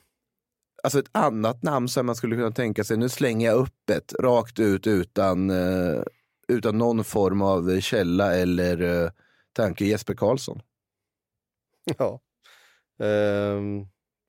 Alltså 0.84 1.00
ett 1.00 1.10
annat 1.12 1.64
namn 1.64 1.88
som 1.90 2.06
man 2.06 2.16
skulle 2.16 2.36
kunna 2.36 2.52
tänka 2.52 2.84
sig, 2.84 2.98
nu 2.98 3.10
slänger 3.10 3.48
jag 3.48 3.58
upp 3.60 3.90
ett 3.92 4.14
rakt 4.20 4.60
ut 4.60 4.88
utan, 4.88 5.50
eh, 5.50 6.02
utan 6.48 6.78
någon 6.78 7.04
form 7.04 7.42
av 7.42 7.80
källa 7.80 8.36
eller 8.36 9.04
eh, 9.04 9.10
tanke, 9.54 9.86
Jesper 9.86 10.14
Karlsson. 10.14 10.62
Ja. 11.98 12.22
Ehm, 13.06 13.86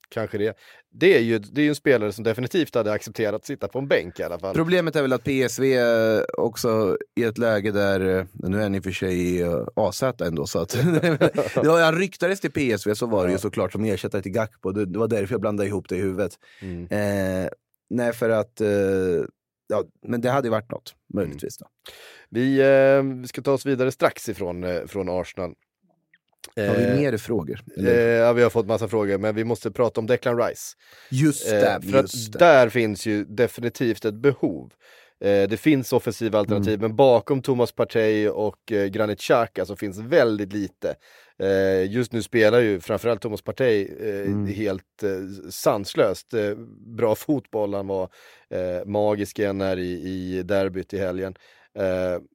kanske 0.09 0.38
det. 0.38 0.57
Det 0.90 1.16
är 1.16 1.20
ju 1.20 1.38
det 1.38 1.62
är 1.62 1.68
en 1.68 1.74
spelare 1.74 2.12
som 2.12 2.24
definitivt 2.24 2.74
hade 2.74 2.92
accepterat 2.92 3.35
att 3.35 3.46
sitta 3.46 3.68
på 3.68 3.79
en 3.79 3.88
bänk 3.88 4.20
i 4.20 4.22
alla 4.22 4.38
fall. 4.38 4.55
Problemet 4.55 4.96
är 4.96 5.03
väl 5.03 5.12
att 5.12 5.24
PSV 5.24 5.77
eh, 5.77 6.22
också 6.38 6.98
i 7.16 7.24
ett 7.24 7.38
läge 7.38 7.70
där, 7.70 8.18
eh, 8.18 8.24
nu 8.33 8.62
är 8.62 8.68
ni 8.68 8.81
för 8.81 8.90
sig 8.90 9.20
i 9.20 9.40
eh, 9.40 9.66
AZ 9.77 10.03
ändå, 10.03 10.46
så 10.46 10.59
att 10.59 10.74
han 11.55 11.98
ryktades 11.98 12.40
till 12.40 12.53
PSV 12.53 12.94
så 12.94 13.07
var 13.07 13.27
det 13.27 13.33
ju 13.33 13.38
såklart 13.38 13.72
som 13.72 13.85
ersättare 13.85 14.22
till 14.22 14.33
Gakpo, 14.33 14.72
det 14.72 14.98
var 14.98 15.09
därför 15.09 15.35
jag 15.35 15.40
blandade 15.40 15.68
ihop 15.68 15.88
det 15.88 15.96
i 15.96 16.00
huvudet. 16.00 16.33
Mm. 16.61 16.83
Eh, 16.90 17.48
nej, 17.90 18.12
för 18.12 18.31
att, 18.31 18.61
eh, 18.61 18.68
ja, 19.68 19.85
men 20.07 20.20
det 20.20 20.31
hade 20.31 20.46
ju 20.48 20.50
varit 20.53 20.70
något, 20.70 20.94
möjligtvis. 21.14 21.59
Då. 21.59 21.66
Vi, 22.29 22.59
eh, 22.61 23.03
vi 23.20 23.29
ska 23.29 23.42
ta 23.42 23.53
oss 23.53 23.66
vidare 23.66 23.92
strax 23.92 24.29
ifrån 24.29 24.64
eh, 24.64 24.85
från 24.87 25.09
Arsenal. 25.09 25.55
Har 26.57 26.74
vi 26.77 26.85
Eh, 26.85 26.96
mer 26.96 27.16
frågor? 27.16 27.61
Eh, 27.79 27.90
ja, 27.98 28.33
vi 28.33 28.42
har 28.42 28.50
fått 28.50 28.66
massa 28.66 28.88
frågor, 28.88 29.18
men 29.18 29.35
vi 29.35 29.44
måste 29.44 29.70
prata 29.70 30.00
om 30.00 30.07
Declan 30.07 30.38
Rice. 30.38 30.77
Just 31.11 31.50
det, 31.50 31.66
Eh, 31.74 31.81
för 31.81 32.00
just 32.03 32.27
att 32.27 32.33
det. 32.33 32.38
där 32.38 32.68
finns 32.68 33.07
ju 33.07 33.24
definitivt 33.24 34.05
ett 34.05 34.14
behov. 34.14 34.72
Eh, 35.20 35.48
det 35.48 35.57
finns 35.61 35.92
offensiva 35.92 36.38
alternativ, 36.38 36.72
Mm. 36.74 36.81
men 36.81 36.96
bakom 36.96 37.42
Thomas 37.42 37.72
Partey 37.72 38.29
och 38.29 38.72
eh, 38.72 38.87
Granit 38.87 39.20
Xhaka 39.20 39.64
så 39.66 39.77
finns 39.77 39.98
väldigt 39.98 40.53
lite. 40.53 40.94
Eh, 41.42 41.90
just 41.92 42.12
nu 42.12 42.23
spelar 42.23 42.61
ju 42.61 42.81
framförallt 42.81 43.20
Thomas 43.23 43.42
Partey 43.42 43.88
eh, 44.01 44.27
Mm. 44.27 44.47
helt 44.47 45.03
eh, 45.03 45.11
sanslöst 45.51 46.35
eh, 46.35 46.55
bra 46.97 47.14
fotboll. 47.27 47.75
Han 47.75 47.87
var 47.87 48.09
eh, 48.51 48.87
magisk 48.87 49.38
igen 49.38 49.61
här 49.61 49.79
i, 49.79 49.90
i 49.92 50.42
derbyt 50.42 50.94
i 50.94 50.99
helgen. 50.99 51.35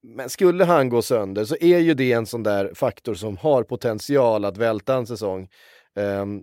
Men 0.03 0.29
skulle 0.29 0.63
han 0.65 0.89
gå 0.89 1.01
sönder 1.01 1.45
så 1.45 1.55
är 1.62 1.77
ju 1.79 1.93
det 1.93 2.12
en 2.12 2.25
sån 2.25 2.43
där 2.43 2.71
faktor 2.75 3.13
som 3.13 3.38
har 3.38 3.63
potential 3.63 4.45
att 4.45 4.57
välta 4.57 4.95
en 4.95 5.07
säsong. 5.07 5.47
Ehm, 5.95 6.41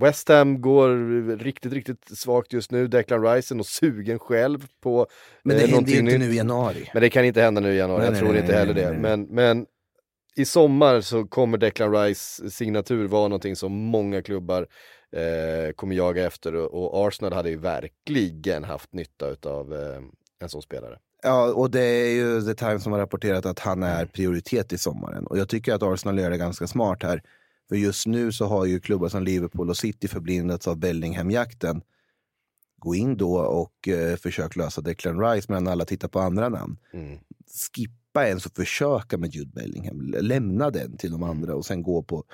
West 0.00 0.28
Ham 0.28 0.60
går 0.60 1.36
riktigt, 1.38 1.72
riktigt 1.72 2.18
svagt 2.18 2.52
just 2.52 2.70
nu. 2.70 2.88
Declan 2.88 3.22
Rice 3.22 3.54
är 3.54 3.56
nog 3.56 3.66
sugen 3.66 4.18
själv 4.18 4.66
på 4.82 5.06
Men 5.42 5.56
det 5.56 5.62
eh, 5.64 5.68
händer 5.70 5.92
ju 5.92 5.98
inte 5.98 6.12
nytt. 6.12 6.20
nu 6.20 6.32
i 6.32 6.36
januari. 6.36 6.90
Men 6.94 7.02
det 7.02 7.10
kan 7.10 7.24
inte 7.24 7.40
hända 7.42 7.60
nu 7.60 7.72
i 7.74 7.76
januari, 7.78 7.98
Nej, 7.98 8.06
jag 8.06 8.12
nej, 8.12 8.20
tror 8.20 8.32
nej, 8.32 8.40
inte 8.40 8.54
heller 8.54 8.74
det. 8.74 8.92
Men, 8.98 9.22
men 9.22 9.66
i 10.38 10.44
sommar 10.44 11.00
så 11.00 11.24
kommer 11.24 11.58
Declan 11.58 11.92
Rice 11.92 12.50
signatur 12.50 13.06
vara 13.06 13.28
någonting 13.28 13.56
som 13.56 13.72
många 13.72 14.22
klubbar 14.22 14.66
eh, 15.12 15.72
kommer 15.72 15.94
jaga 15.94 16.26
efter 16.26 16.54
och, 16.54 17.06
Arsenal 17.06 17.32
hade 17.32 17.50
ju 17.50 17.56
verkligen 17.56 18.64
haft 18.64 18.92
nytta 18.92 19.26
av 19.50 19.74
eh, 19.74 20.02
en 20.40 20.48
sån 20.48 20.62
spelare. 20.62 20.98
Ja, 21.22 21.52
och 21.52 21.70
det 21.70 21.80
är 21.80 22.10
ju 22.10 22.42
The 22.42 22.54
Times 22.54 22.82
som 22.82 22.92
har 22.92 22.98
rapporterat 22.98 23.46
att 23.46 23.58
han 23.58 23.82
är 23.82 24.06
prioritet 24.06 24.72
i 24.72 24.78
sommaren. 24.78 25.26
Och 25.26 25.38
jag 25.38 25.48
tycker 25.48 25.74
att 25.74 25.82
Arsenal 25.82 26.18
gör 26.18 26.30
det 26.30 26.38
ganska 26.38 26.66
smart 26.66 27.02
här. 27.02 27.22
För 27.68 27.76
just 27.76 28.06
nu 28.06 28.32
så 28.32 28.46
har 28.46 28.64
ju 28.64 28.80
klubbar 28.80 29.08
som 29.08 29.22
Liverpool 29.22 29.70
och 29.70 29.76
City 29.76 30.08
förblindats 30.08 30.68
av 30.68 30.76
Bellingham-jakten. 30.76 31.82
Gå 32.78 32.94
in 32.94 33.16
då 33.16 33.38
och 33.38 33.88
eh, 33.88 34.16
försök 34.16 34.56
lösa 34.56 34.80
Declan 34.80 35.20
Rice 35.20 35.46
medan 35.48 35.68
alla 35.68 35.84
tittar 35.84 36.08
på 36.08 36.20
andra 36.20 36.48
namn. 36.48 36.76
Mm. 36.92 37.18
Skippa 37.74 38.07
ens 38.14 38.46
och 38.46 38.56
försöka 38.56 39.18
med 39.18 39.34
Jude 39.34 39.50
Bellingham. 39.54 40.14
Lämna 40.20 40.70
den 40.70 40.96
till 40.96 41.10
de 41.10 41.22
andra 41.22 41.54
och 41.54 41.66
sen 41.66 41.82
gå 41.82 42.02
på 42.02 42.24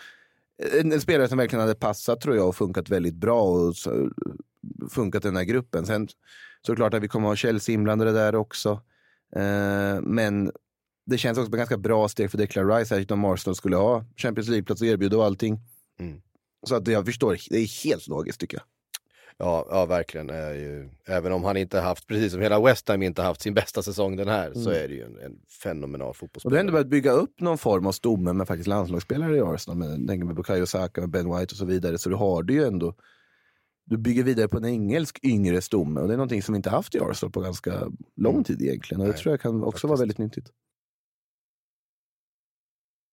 en, 0.80 0.92
en 0.92 1.00
spelare 1.00 1.28
som 1.28 1.38
verkligen 1.38 1.60
hade 1.60 1.74
passat 1.74 2.20
tror 2.20 2.36
jag 2.36 2.48
och 2.48 2.56
funkat 2.56 2.88
väldigt 2.88 3.14
bra 3.14 3.42
och 3.42 3.76
så, 3.76 4.10
funkat 4.90 5.24
i 5.24 5.28
den 5.28 5.36
här 5.36 5.44
gruppen. 5.44 5.86
Sen 5.86 6.08
såklart 6.66 6.94
att 6.94 7.02
vi 7.02 7.08
kommer 7.08 7.28
ha 7.28 7.36
Chelsea 7.36 7.74
inblandade 7.74 8.12
där 8.12 8.34
också. 8.34 8.70
Eh, 9.36 10.00
men 10.02 10.52
det 11.06 11.18
känns 11.18 11.38
också 11.38 11.44
som 11.44 11.54
ett 11.54 11.58
ganska 11.58 11.78
bra 11.78 12.08
steg 12.08 12.30
för 12.30 12.38
Declan 12.38 12.68
Rice, 12.68 12.88
särskilt 12.88 13.10
om 13.10 13.24
Arsenal 13.24 13.54
skulle 13.54 13.76
ha 13.76 14.04
Champions 14.16 14.48
League-plats 14.48 14.80
och 14.80 14.86
erbjuda 14.86 15.16
och 15.16 15.24
allting. 15.24 15.60
Mm. 16.00 16.22
Så 16.66 16.74
att 16.74 16.88
jag 16.88 17.06
förstår, 17.06 17.38
det 17.50 17.58
är 17.58 17.84
helt 17.84 18.08
logiskt 18.08 18.40
tycker 18.40 18.56
jag. 18.56 18.64
Ja, 19.38 19.66
ja 19.70 19.86
verkligen. 19.86 20.30
Är 20.30 20.54
ju, 20.54 20.90
även 21.06 21.32
om 21.32 21.44
han 21.44 21.56
inte 21.56 21.80
haft, 21.80 22.06
precis 22.06 22.32
som 22.32 22.40
hela 22.40 22.60
West 22.60 22.88
Ham 22.88 23.02
inte 23.02 23.22
haft 23.22 23.40
sin 23.40 23.54
bästa 23.54 23.82
säsong 23.82 24.16
den 24.16 24.28
här, 24.28 24.54
så 24.54 24.70
är 24.70 24.88
det 24.88 24.94
ju 24.94 25.02
en, 25.04 25.18
en 25.18 25.40
fenomenal 25.62 26.08
Och 26.08 26.14
du 26.14 26.18
fotbollsspelare. 26.18 26.56
har 26.56 26.60
ändå 26.60 26.72
börjat 26.72 26.86
bygga 26.88 27.10
upp 27.12 27.40
någon 27.40 27.58
form 27.58 27.86
av 27.86 27.92
stomme 27.92 28.32
med 28.32 28.46
faktiskt 28.48 28.66
landslagsspelare 28.68 29.36
i 29.36 29.40
Arsenal. 29.40 29.76
Med, 29.78 30.18
med 30.24 30.36
Bukayo 30.36 30.66
Saka, 30.66 31.00
med 31.00 31.10
Ben 31.10 31.26
White 31.36 31.52
och 31.52 31.56
så 31.56 31.64
vidare. 31.64 31.98
Så 31.98 32.08
du 32.08 32.14
har 32.16 32.42
det 32.42 32.52
ju 32.52 32.64
ändå. 32.64 32.94
Du 33.86 33.96
bygger 33.96 34.22
vidare 34.24 34.48
på 34.48 34.56
en 34.56 34.64
engelsk 34.64 35.18
yngre 35.24 35.60
stomme 35.60 36.00
och 36.00 36.08
det 36.08 36.14
är 36.14 36.18
någonting 36.18 36.42
som 36.42 36.52
vi 36.52 36.56
inte 36.56 36.70
haft 36.70 36.94
i 36.94 37.00
Arsenal 37.00 37.32
på 37.32 37.40
ganska 37.40 37.90
lång 38.16 38.44
tid 38.44 38.62
egentligen. 38.62 39.00
Och 39.00 39.06
det 39.06 39.12
Nej, 39.12 39.22
tror 39.22 39.32
jag 39.32 39.40
kan 39.40 39.64
också 39.64 39.86
vara 39.86 39.98
faktiskt. 39.98 40.20
väldigt 40.20 40.36
nyttigt. 40.36 40.52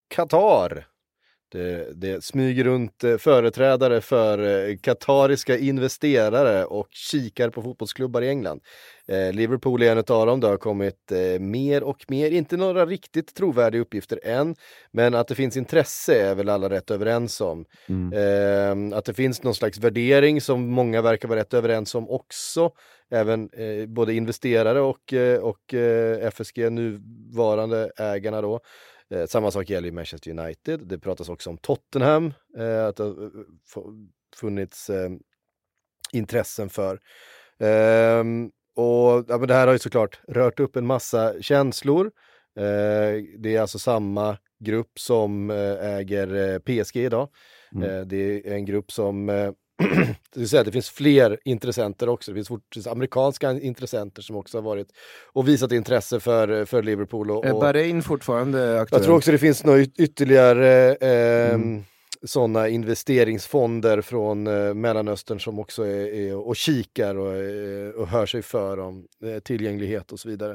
Qatar. 0.07 0.87
Det, 1.51 1.87
det 1.93 2.23
smyger 2.23 2.63
runt 2.63 3.03
eh, 3.03 3.17
företrädare 3.17 4.01
för 4.01 4.69
eh, 4.69 4.77
katariska 4.77 5.57
investerare 5.57 6.65
och 6.65 6.87
kikar 6.91 7.49
på 7.49 7.61
fotbollsklubbar 7.61 8.21
i 8.21 8.29
England. 8.29 8.61
Eh, 9.07 9.33
Liverpool 9.33 9.81
är 9.81 9.91
en 9.91 9.97
av 9.97 10.25
dem, 10.27 10.39
det 10.39 10.47
har 10.47 10.57
kommit 10.57 11.11
eh, 11.11 11.39
mer 11.39 11.83
och 11.83 12.05
mer, 12.07 12.31
inte 12.31 12.57
några 12.57 12.85
riktigt 12.85 13.35
trovärdiga 13.35 13.81
uppgifter 13.81 14.19
än, 14.23 14.55
men 14.91 15.15
att 15.15 15.27
det 15.27 15.35
finns 15.35 15.57
intresse 15.57 16.21
är 16.21 16.35
väl 16.35 16.49
alla 16.49 16.69
rätt 16.69 16.91
överens 16.91 17.41
om. 17.41 17.65
Eh, 18.13 18.97
att 18.97 19.05
det 19.05 19.13
finns 19.13 19.43
någon 19.43 19.55
slags 19.55 19.77
värdering 19.77 20.41
som 20.41 20.69
många 20.69 21.01
verkar 21.01 21.27
vara 21.27 21.39
rätt 21.39 21.53
överens 21.53 21.95
om 21.95 22.09
också, 22.09 22.71
även 23.11 23.49
eh, 23.53 23.85
både 23.85 24.13
investerare 24.13 24.81
och, 24.81 25.13
eh, 25.13 25.39
och 25.39 25.73
eh, 25.73 26.27
FSG, 26.27 26.71
nuvarande 26.71 27.91
ägarna 27.97 28.41
då. 28.41 28.59
Eh, 29.11 29.25
samma 29.25 29.51
sak 29.51 29.69
gäller 29.69 29.87
ju 29.87 29.91
Manchester 29.93 30.31
United. 30.39 30.79
Det 30.87 30.99
pratas 30.99 31.29
också 31.29 31.49
om 31.49 31.57
Tottenham, 31.57 32.33
eh, 32.57 32.85
att 32.85 32.95
det 32.95 33.03
har 33.03 33.09
eh, 33.23 33.29
fu- 33.73 34.09
funnits 34.35 34.89
eh, 34.89 35.09
intressen 36.13 36.69
för. 36.69 36.99
Ehm, 37.59 38.51
och 38.75 39.25
ja, 39.27 39.37
men 39.37 39.47
det 39.47 39.53
här 39.53 39.67
har 39.67 39.73
ju 39.73 39.79
såklart 39.79 40.19
rört 40.27 40.59
upp 40.59 40.75
en 40.75 40.85
massa 40.85 41.41
känslor. 41.41 42.05
Eh, 42.55 43.23
det 43.37 43.55
är 43.55 43.61
alltså 43.61 43.79
samma 43.79 44.37
grupp 44.59 44.99
som 44.99 45.49
eh, 45.49 45.95
äger 45.95 46.59
PSG 46.59 46.95
idag. 46.97 47.29
Eh, 47.83 48.01
det 48.01 48.47
är 48.47 48.53
en 48.53 48.65
grupp 48.65 48.91
som 48.91 49.29
det 50.33 50.39
vill 50.39 50.49
säga 50.49 50.59
att 50.59 50.65
det 50.65 50.71
finns 50.71 50.89
fler 50.89 51.39
intressenter 51.45 52.09
också. 52.09 52.31
Det 52.31 52.35
finns 52.35 52.47
fort- 52.47 52.77
amerikanska 52.89 53.51
intressenter 53.51 54.21
som 54.21 54.35
också 54.35 54.57
har 54.57 54.63
varit 54.63 54.87
och 55.33 55.47
visat 55.47 55.71
intresse 55.71 56.19
för, 56.19 56.65
för 56.65 56.83
Liverpool. 56.83 57.31
Och, 57.31 57.45
Är 57.45 57.53
Bahrain 57.53 58.03
fortfarande 58.03 58.59
aktuellt? 58.81 58.91
jag 58.91 59.03
tror 59.03 59.15
också 59.15 59.31
det 59.31 59.37
finns 59.37 59.63
några 59.63 59.79
yt- 59.79 59.99
ytterligare 59.99 60.95
eh, 60.95 61.59
sådana 62.23 62.67
investeringsfonder 62.67 64.01
från 64.01 64.47
eh, 64.47 64.73
Mellanöstern 64.73 65.39
som 65.39 65.59
också 65.59 65.83
är, 65.83 66.13
är 66.13 66.35
och 66.47 66.55
kikar 66.55 67.15
och, 67.15 67.35
eh, 67.35 67.89
och 67.89 68.07
hör 68.07 68.25
sig 68.25 68.41
för 68.41 68.79
om 68.79 69.05
eh, 69.25 69.39
tillgänglighet 69.39 70.11
och 70.11 70.19
så 70.19 70.29
vidare. 70.29 70.51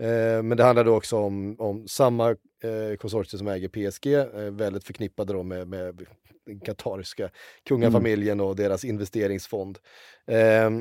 Eh, 0.00 0.42
men 0.42 0.56
det 0.56 0.62
handlar 0.64 0.84
då 0.84 0.96
också 0.96 1.16
om, 1.16 1.56
om 1.58 1.88
samma 1.88 2.30
eh, 2.30 2.96
konsortium 2.98 3.38
som 3.38 3.48
äger 3.48 3.68
PSG, 3.68 4.06
eh, 4.14 4.50
väldigt 4.50 4.84
förknippade 4.84 5.32
då 5.32 5.42
med, 5.42 5.68
med 5.68 6.06
den 6.46 6.60
katariska 6.60 7.30
kungafamiljen 7.68 8.40
och 8.40 8.56
deras 8.56 8.84
investeringsfond. 8.84 9.78
Eh, 10.26 10.70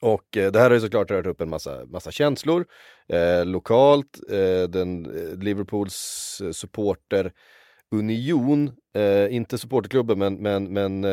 Och 0.00 0.36
eh, 0.36 0.52
det 0.52 0.58
här 0.58 0.70
har 0.70 0.74
ju 0.74 0.80
såklart 0.80 1.10
rört 1.10 1.26
upp 1.26 1.40
en 1.40 1.50
massa, 1.50 1.86
massa 1.86 2.10
känslor. 2.10 2.66
Eh, 3.08 3.44
lokalt, 3.44 4.20
eh, 4.30 4.62
den, 4.68 5.06
eh, 5.06 5.38
Liverpools 5.38 6.40
eh, 6.44 6.50
supporterunion, 6.50 8.72
eh, 8.94 9.34
inte 9.34 9.58
supporterklubben 9.58 10.18
men, 10.18 10.34
men, 10.34 10.72
men 10.72 11.04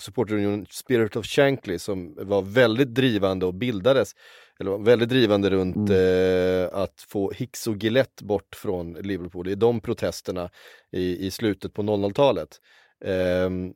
supporterunionen 0.00 0.66
Spirit 0.70 1.16
of 1.16 1.26
Shankly 1.26 1.78
som 1.78 2.14
var 2.18 2.42
väldigt 2.42 2.94
drivande 2.94 3.46
och 3.46 3.54
bildades, 3.54 4.12
eller 4.60 4.78
väldigt 4.78 5.08
drivande 5.08 5.50
runt 5.50 5.90
eh, 5.90 6.78
att 6.82 7.04
få 7.08 7.30
Hicks 7.30 7.66
och 7.66 7.76
Gillette 7.76 8.24
bort 8.24 8.54
från 8.56 8.92
Liverpool 8.92 9.48
i 9.48 9.54
de 9.54 9.80
protesterna 9.80 10.50
i, 10.92 11.26
i 11.26 11.30
slutet 11.30 11.74
på 11.74 11.82
00-talet. 11.82 12.60
Ehm, 13.04 13.72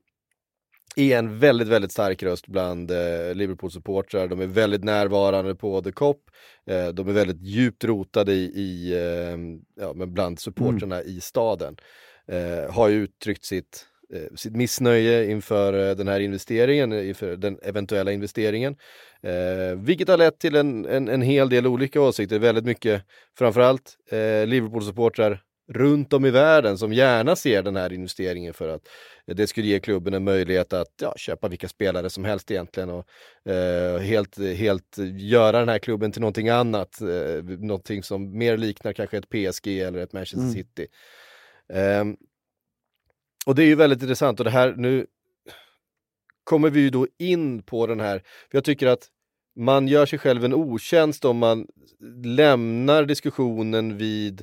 är 0.96 1.18
en 1.18 1.38
väldigt, 1.38 1.68
väldigt 1.68 1.92
stark 1.92 2.22
röst 2.22 2.46
bland 2.46 2.90
eh, 2.90 3.34
Liverpool-supportrar. 3.34 4.28
De 4.28 4.40
är 4.40 4.46
väldigt 4.46 4.84
närvarande 4.84 5.54
på 5.54 5.82
The 5.82 5.92
Cop. 5.92 6.30
Eh, 6.66 6.88
de 6.88 7.08
är 7.08 7.12
väldigt 7.12 7.40
djupt 7.40 7.84
rotade 7.84 8.32
i, 8.32 8.44
i 8.44 8.92
eh, 8.92 9.38
ja, 9.84 9.92
men 9.94 10.14
bland 10.14 10.40
supportrarna 10.40 11.02
i 11.02 11.20
staden. 11.20 11.76
Eh, 12.28 12.74
har 12.74 12.88
ju 12.88 13.02
uttryckt 13.02 13.44
sitt, 13.44 13.86
eh, 13.97 13.97
sitt 14.34 14.56
missnöje 14.56 15.30
inför 15.30 15.88
eh, 15.88 15.96
den 15.96 16.08
här 16.08 16.20
investeringen, 16.20 16.92
inför 16.92 17.36
den 17.36 17.58
eventuella 17.62 18.12
investeringen. 18.12 18.76
Eh, 19.22 19.78
vilket 19.78 20.08
har 20.08 20.16
lett 20.16 20.38
till 20.38 20.56
en, 20.56 20.86
en, 20.86 21.08
en 21.08 21.22
hel 21.22 21.48
del 21.48 21.66
olika 21.66 22.00
åsikter. 22.00 22.38
Väldigt 22.38 22.64
mycket, 22.64 23.02
framförallt 23.38 23.96
eh, 24.10 24.46
Liverpool-supportrar 24.46 25.42
runt 25.70 26.12
om 26.12 26.24
i 26.24 26.30
världen 26.30 26.78
som 26.78 26.92
gärna 26.92 27.36
ser 27.36 27.62
den 27.62 27.76
här 27.76 27.92
investeringen 27.92 28.54
för 28.54 28.68
att 28.68 28.88
det 29.26 29.46
skulle 29.46 29.66
ge 29.66 29.80
klubben 29.80 30.14
en 30.14 30.24
möjlighet 30.24 30.72
att 30.72 30.94
ja, 31.00 31.14
köpa 31.16 31.48
vilka 31.48 31.68
spelare 31.68 32.10
som 32.10 32.24
helst 32.24 32.50
egentligen 32.50 32.90
och 32.90 33.06
eh, 33.52 33.98
helt, 33.98 34.38
helt 34.38 34.98
göra 35.18 35.58
den 35.58 35.68
här 35.68 35.78
klubben 35.78 36.12
till 36.12 36.20
någonting 36.20 36.48
annat. 36.48 37.00
Eh, 37.00 37.44
någonting 37.44 38.02
som 38.02 38.38
mer 38.38 38.56
liknar 38.56 38.92
kanske 38.92 39.18
ett 39.18 39.28
PSG 39.28 39.66
eller 39.80 39.98
ett 39.98 40.12
Manchester 40.12 40.48
City. 40.48 40.86
Ehm, 41.72 42.16
och 43.48 43.54
det 43.54 43.62
är 43.62 43.66
ju 43.66 43.74
väldigt 43.74 44.02
intressant 44.02 44.40
och 44.40 44.44
det 44.44 44.50
här 44.50 44.74
nu 44.76 45.06
kommer 46.44 46.70
vi 46.70 46.80
ju 46.80 46.90
då 46.90 47.06
in 47.18 47.62
på 47.62 47.86
den 47.86 48.00
här, 48.00 48.18
för 48.18 48.58
jag 48.58 48.64
tycker 48.64 48.86
att 48.86 49.08
man 49.56 49.88
gör 49.88 50.06
sig 50.06 50.18
själv 50.18 50.44
en 50.44 50.54
otjänst 50.54 51.24
om 51.24 51.38
man 51.38 51.66
lämnar 52.24 53.04
diskussionen 53.04 53.96
vid 53.96 54.42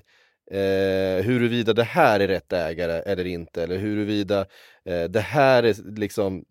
eh, 0.52 1.26
huruvida 1.26 1.74
det 1.74 1.84
här 1.84 2.20
är 2.20 2.28
rätt 2.28 2.54
ägare 2.54 2.94
eller 2.94 3.26
inte, 3.26 3.64
eller 3.64 3.78
huruvida 3.78 4.46
eh, 4.86 5.04
det 5.04 5.22
här 5.22 5.64
är 5.64 5.98
liksom, 5.98 6.46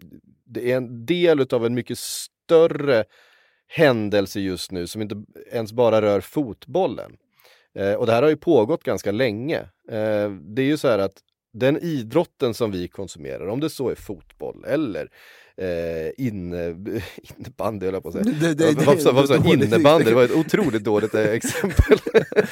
det 0.44 0.72
är 0.72 0.76
en 0.76 1.06
del 1.06 1.46
av 1.54 1.66
en 1.66 1.74
mycket 1.74 1.98
större 1.98 3.04
händelse 3.68 4.40
just 4.40 4.72
nu 4.72 4.86
som 4.86 5.02
inte 5.02 5.24
ens 5.52 5.72
bara 5.72 6.02
rör 6.02 6.20
fotbollen. 6.20 7.16
Eh, 7.74 7.94
och 7.94 8.06
det 8.06 8.12
här 8.12 8.22
har 8.22 8.30
ju 8.30 8.36
pågått 8.36 8.84
ganska 8.84 9.12
länge. 9.12 9.58
Eh, 9.90 10.30
det 10.30 10.62
är 10.62 10.66
ju 10.66 10.76
så 10.76 10.88
här 10.88 10.98
att 10.98 11.22
den 11.54 11.78
idrotten 11.82 12.54
som 12.54 12.70
vi 12.70 12.88
konsumerar, 12.88 13.46
om 13.46 13.60
det 13.60 13.70
så 13.70 13.88
är 13.88 13.94
fotboll 13.94 14.64
eller 14.64 15.08
eh, 15.56 16.26
inne, 16.26 16.66
innebandy 17.38 17.86
höll 17.86 17.94
jag 17.94 18.02
på 18.02 18.08
att 18.08 18.14
säga. 18.14 18.24
Det- 18.24 18.54
det- 18.54 18.72
det- 18.74 18.86
Varför 18.86 19.12
varför 19.12 19.26
sa 19.26 19.52
innebandy? 19.52 20.04
Det 20.04 20.14
var 20.14 20.24
ett 20.24 20.36
otroligt 20.36 20.84
dåligt 20.84 21.14
exempel. 21.14 21.98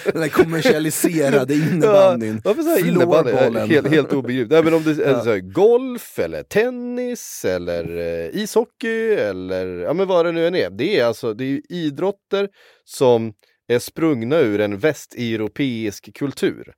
Den 0.04 0.20
där 0.20 0.28
kommersialiserade 0.28 1.54
innebandyn. 1.72 2.34
Ja, 2.34 2.40
varför 2.44 2.62
sa 2.62 2.70
jag 2.70 2.88
innebandy? 2.88 3.30
Helt, 3.74 3.88
helt 3.88 4.12
obegripligt. 4.12 4.50
Nej, 4.52 4.64
men 4.64 4.74
om 4.74 4.82
det 4.82 4.90
är 4.90 5.20
så 5.20 5.30
här, 5.30 5.38
golf 5.38 6.18
eller 6.18 6.42
tennis 6.42 7.44
eller 7.44 7.96
eh, 7.98 8.42
ishockey 8.42 9.12
eller 9.14 9.66
ja, 9.66 9.92
men 9.92 10.08
vad 10.08 10.26
det 10.26 10.32
nu 10.32 10.46
än 10.46 10.54
är. 10.54 10.70
Det 10.70 10.98
är 11.00 11.04
alltså 11.04 11.34
det 11.34 11.44
är 11.44 11.60
idrotter 11.68 12.48
som 12.84 13.32
är 13.68 13.78
sprungna 13.78 14.38
ur 14.38 14.60
en 14.60 14.78
västeuropeisk 14.78 16.14
kultur. 16.14 16.72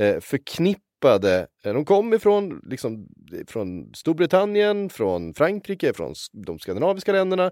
Eh, 0.00 0.20
förknippade, 0.20 0.83
eh, 1.04 1.72
de 1.72 1.84
kom 1.84 2.12
ifrån 2.14 2.60
liksom, 2.64 3.08
från 3.46 3.94
Storbritannien, 3.94 4.90
från 4.90 5.34
Frankrike, 5.34 5.92
från 5.92 6.14
de 6.32 6.58
skandinaviska 6.58 7.12
länderna 7.12 7.44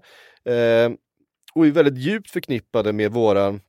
eh, 0.45 0.91
och 1.55 1.67
är 1.67 1.71
väldigt 1.71 1.97
djupt 1.97 2.31
förknippade 2.31 2.93
med 2.93 3.11
våra 3.11 3.59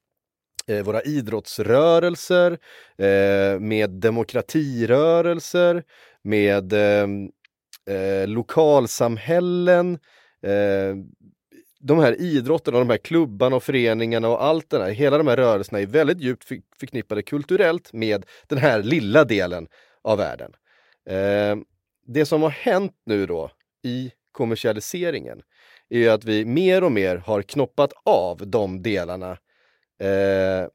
eh, 0.67 0.85
våra 0.85 1.03
idrottsrörelser, 1.03 2.59
eh, 2.99 3.61
med 3.61 3.91
demokratirörelser, 3.91 5.83
med 6.23 6.73
eh, 6.73 7.09
eh, 7.97 8.29
lokalsamhällen, 8.29 9.99
eh, 10.43 10.97
de 11.87 11.99
här 11.99 12.21
idrotterna, 12.21 12.79
de 12.79 12.91
här 12.91 12.97
klubbarna 12.97 13.57
och 13.57 13.63
föreningarna 13.63 14.29
och 14.29 14.45
allt 14.45 14.71
det 14.71 14.79
där, 14.79 14.91
hela 14.91 15.19
de 15.19 15.27
här 15.27 15.37
rörelserna 15.37 15.81
är 15.81 15.87
väldigt 15.87 16.21
djupt 16.21 16.45
förknippade 16.79 17.23
kulturellt 17.23 17.93
med 17.93 18.27
den 18.49 18.59
här 18.59 18.83
lilla 18.83 19.25
delen 19.25 19.69
av 20.03 20.19
världen. 20.19 20.53
Eh, 21.11 21.57
det 22.07 22.27
som 22.27 22.43
har 22.43 22.51
hänt 22.51 22.93
nu 23.07 23.27
då 23.27 23.51
i 23.83 24.13
kommersialiseringen 24.33 25.43
är 25.89 25.99
ju 25.99 26.09
att 26.09 26.25
vi 26.25 26.45
mer 26.45 26.85
och 26.85 26.93
mer 26.93 27.17
har 27.17 27.43
knoppat 27.43 27.93
av 28.05 28.49
de 28.49 28.83
delarna 28.83 29.31
eh, 30.01 30.69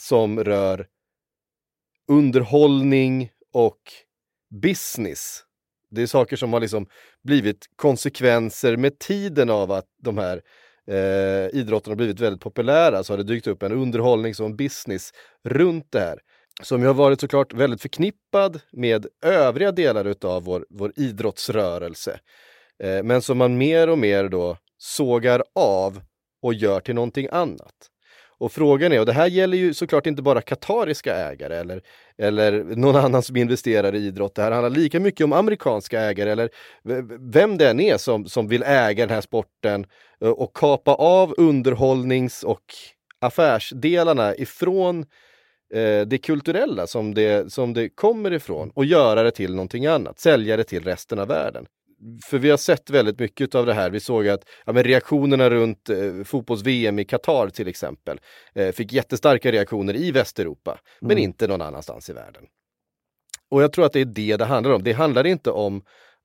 som 0.00 0.44
rör 0.44 0.86
underhållning 2.08 3.30
och 3.52 3.80
business. 4.62 5.43
Det 5.94 6.02
är 6.02 6.06
saker 6.06 6.36
som 6.36 6.52
har 6.52 6.60
liksom 6.60 6.86
blivit 7.24 7.66
konsekvenser 7.76 8.76
med 8.76 8.98
tiden 8.98 9.50
av 9.50 9.72
att 9.72 9.86
de 10.02 10.18
här 10.18 10.42
eh, 10.90 11.58
idrotterna 11.58 11.92
har 11.92 11.96
blivit 11.96 12.20
väldigt 12.20 12.42
populära 12.42 13.04
så 13.04 13.12
har 13.12 13.18
det 13.18 13.24
dykt 13.24 13.46
upp 13.46 13.62
en 13.62 13.72
underhållning 13.72 14.34
som 14.34 14.46
en 14.46 14.56
business 14.56 15.10
runt 15.44 15.86
det 15.90 16.00
här. 16.00 16.18
Som 16.62 16.80
ju 16.80 16.86
har 16.86 16.94
varit 16.94 17.20
såklart 17.20 17.52
väldigt 17.52 17.82
förknippad 17.82 18.60
med 18.72 19.06
övriga 19.24 19.72
delar 19.72 20.04
utav 20.04 20.44
vår, 20.44 20.66
vår 20.70 20.92
idrottsrörelse. 20.96 22.20
Eh, 22.82 23.02
men 23.02 23.22
som 23.22 23.38
man 23.38 23.58
mer 23.58 23.88
och 23.88 23.98
mer 23.98 24.28
då 24.28 24.56
sågar 24.78 25.42
av 25.54 26.00
och 26.42 26.54
gör 26.54 26.80
till 26.80 26.94
någonting 26.94 27.28
annat. 27.32 27.90
Och 28.44 28.52
frågan 28.52 28.92
är, 28.92 29.00
och 29.00 29.06
det 29.06 29.12
här 29.12 29.26
gäller 29.26 29.56
ju 29.56 29.74
såklart 29.74 30.06
inte 30.06 30.22
bara 30.22 30.40
katariska 30.40 31.16
ägare 31.16 31.56
eller, 31.56 31.82
eller 32.18 32.52
någon 32.64 32.96
annan 32.96 33.22
som 33.22 33.36
investerar 33.36 33.94
i 33.94 33.98
idrott. 33.98 34.34
Det 34.34 34.42
här 34.42 34.50
handlar 34.50 34.70
lika 34.70 35.00
mycket 35.00 35.24
om 35.24 35.32
amerikanska 35.32 36.00
ägare 36.00 36.30
eller 36.30 36.50
vem 37.32 37.58
det 37.58 37.70
än 37.70 37.80
är 37.80 37.96
som, 37.96 38.24
som 38.26 38.48
vill 38.48 38.62
äga 38.62 39.06
den 39.06 39.14
här 39.14 39.20
sporten 39.20 39.86
och 40.20 40.56
kapa 40.56 40.94
av 40.94 41.34
underhållnings 41.36 42.42
och 42.42 42.64
affärsdelarna 43.20 44.36
ifrån 44.36 44.98
eh, 45.74 46.00
det 46.00 46.18
kulturella 46.18 46.86
som 46.86 47.14
det, 47.14 47.52
som 47.52 47.74
det 47.74 47.88
kommer 47.88 48.32
ifrån 48.32 48.70
och 48.74 48.84
göra 48.84 49.22
det 49.22 49.30
till 49.30 49.54
någonting 49.54 49.86
annat, 49.86 50.18
sälja 50.18 50.56
det 50.56 50.64
till 50.64 50.84
resten 50.84 51.18
av 51.18 51.28
världen. 51.28 51.66
För 52.30 52.38
vi 52.38 52.50
har 52.50 52.56
sett 52.56 52.90
väldigt 52.90 53.18
mycket 53.18 53.54
av 53.54 53.66
det 53.66 53.74
här. 53.74 53.90
Vi 53.90 54.00
såg 54.00 54.28
att 54.28 54.44
ja, 54.66 54.72
men 54.72 54.84
reaktionerna 54.84 55.50
runt 55.50 55.90
eh, 55.90 56.24
fotbolls-VM 56.24 56.98
i 56.98 57.04
Qatar 57.04 57.48
till 57.48 57.68
exempel 57.68 58.20
eh, 58.54 58.72
fick 58.72 58.92
jättestarka 58.92 59.52
reaktioner 59.52 59.96
i 59.96 60.10
Västeuropa, 60.10 60.78
men 61.00 61.10
Mm. 61.10 61.24
inte 61.24 61.46
någon 61.46 61.62
annanstans 61.62 62.10
i 62.10 62.12
världen. 62.12 62.44
Och 63.50 63.62
jag 63.62 63.72
tror 63.72 63.84
att 63.86 63.92
det 63.92 64.00
är 64.00 64.04
det 64.04 64.36
det 64.36 64.44
handlar 64.44 64.72
om. 64.72 64.82
Det 64.82 64.92
handlar 64.92 65.26
inte 65.26 65.50
om 65.50 65.82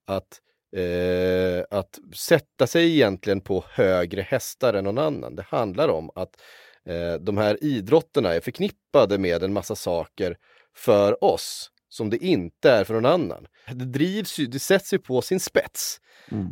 att, 0.07 0.39
eh, 0.75 1.77
att 1.79 1.99
sätta 2.15 2.67
sig 2.67 2.93
egentligen 2.95 3.41
på 3.41 3.63
högre 3.69 4.21
hästar 4.21 4.73
än 4.73 4.83
någon 4.83 4.97
annan. 4.97 5.35
Det 5.35 5.43
handlar 5.47 5.89
om 5.89 6.09
att 6.15 6.41
eh, 6.85 7.13
de 7.21 7.37
här 7.37 7.63
idrotterna 7.63 8.33
är 8.33 8.39
förknippade 8.41 9.17
med 9.17 9.43
en 9.43 9.53
massa 9.53 9.75
saker 9.75 10.37
för 10.75 11.23
oss 11.23 11.71
som 11.89 12.09
det 12.09 12.17
inte 12.17 12.71
är 12.71 12.83
för 12.83 12.93
någon 12.93 13.05
annan. 13.05 13.45
Det 13.73 13.85
drivs 13.85 14.39
ju, 14.39 14.45
det 14.45 14.59
sätts 14.59 14.93
ju 14.93 14.99
på 14.99 15.21
sin 15.21 15.39
spets. 15.39 15.99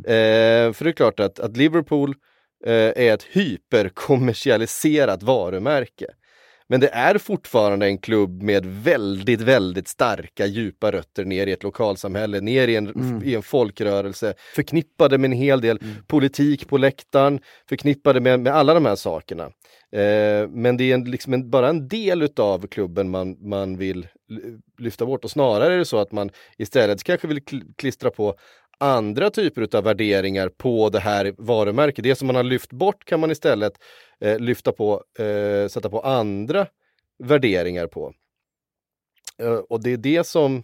Eh, 0.04 0.72
för 0.72 0.84
det 0.84 0.90
är 0.90 0.92
klart 0.92 1.20
att, 1.20 1.40
att 1.40 1.56
Liverpool 1.56 2.14
eh, 2.64 2.72
är 2.72 3.14
ett 3.14 3.22
hyperkommersialiserat 3.22 5.22
varumärke. 5.22 6.06
Men 6.70 6.80
det 6.80 6.88
är 6.88 7.18
fortfarande 7.18 7.86
en 7.86 7.98
klubb 7.98 8.42
med 8.42 8.66
väldigt, 8.66 9.40
väldigt 9.40 9.88
starka 9.88 10.46
djupa 10.46 10.92
rötter 10.92 11.24
ner 11.24 11.46
i 11.46 11.52
ett 11.52 11.62
lokalsamhälle, 11.62 12.40
ner 12.40 12.68
i 12.68 12.76
en, 12.76 13.22
i 13.24 13.34
en 13.34 13.42
folkrörelse, 13.42 14.34
förknippade 14.54 15.18
med 15.18 15.30
en 15.30 15.36
hel 15.36 15.60
del 15.60 15.78
politik 16.06 16.68
på 16.68 16.78
läktaren, 16.78 17.40
förknippade 17.68 18.20
med, 18.20 18.40
med 18.40 18.54
alla 18.54 18.74
de 18.74 18.86
här 18.86 18.96
sakerna. 18.96 19.50
Eh, 19.92 20.48
men 20.48 20.76
det 20.76 20.84
är 20.84 20.94
en, 20.94 21.04
liksom 21.04 21.34
en, 21.34 21.50
bara 21.50 21.68
en 21.68 21.88
del 21.88 22.22
utav 22.22 22.66
klubben 22.66 23.10
man, 23.10 23.48
man 23.48 23.76
vill 23.76 24.08
lyfta 24.78 25.06
bort 25.06 25.24
och 25.24 25.30
snarare 25.30 25.74
är 25.74 25.78
det 25.78 25.84
så 25.84 25.98
att 25.98 26.12
man 26.12 26.30
istället 26.56 27.04
kanske 27.04 27.26
vill 27.26 27.40
klistra 27.76 28.10
på 28.10 28.34
andra 28.78 29.30
typer 29.30 29.62
utav 29.62 29.84
värderingar 29.84 30.48
på 30.48 30.88
det 30.88 31.00
här 31.00 31.34
varumärket. 31.38 32.02
Det 32.02 32.14
som 32.14 32.26
man 32.26 32.36
har 32.36 32.42
lyft 32.42 32.72
bort 32.72 33.04
kan 33.04 33.20
man 33.20 33.30
istället 33.30 33.72
eh, 34.20 34.38
lyfta 34.38 34.72
på, 34.72 35.04
eh, 35.18 35.68
sätta 35.68 35.90
på 35.90 36.00
andra 36.00 36.66
värderingar 37.18 37.86
på. 37.86 38.12
Eh, 39.38 39.52
och 39.52 39.82
det 39.82 39.90
är 39.90 39.96
det 39.96 40.24
som, 40.26 40.62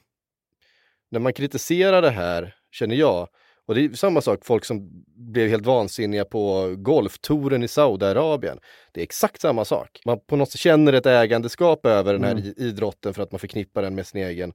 när 1.11 1.21
man 1.21 1.33
kritiserar 1.33 2.03
det 2.03 2.11
här, 2.11 2.55
känner 2.71 2.97
jag, 2.97 3.29
och 3.67 3.75
det 3.75 3.85
är 3.85 3.89
samma 3.93 4.21
sak 4.21 4.45
folk 4.45 4.65
som 4.65 5.05
blev 5.17 5.49
helt 5.49 5.67
vansinniga 5.67 6.25
på 6.25 6.75
golftouren 6.79 7.63
i 7.63 7.69
Saudiarabien. 7.69 8.59
Det 8.93 9.01
är 9.01 9.05
exakt 9.05 9.41
samma 9.41 9.65
sak. 9.65 10.01
Man 10.05 10.21
på 10.27 10.37
något 10.37 10.51
sätt 10.51 10.61
känner 10.61 10.93
ett 10.93 11.07
ägandeskap 11.07 11.87
över 11.87 12.13
den 12.13 12.25
här 12.25 12.39
i- 12.39 12.55
idrotten 12.57 13.15
för 13.15 13.23
att 13.23 13.33
man 13.33 13.39
förknippar 13.39 13.83
den 13.83 13.95
med 13.95 14.07
sin 14.07 14.21
egen 14.23 14.53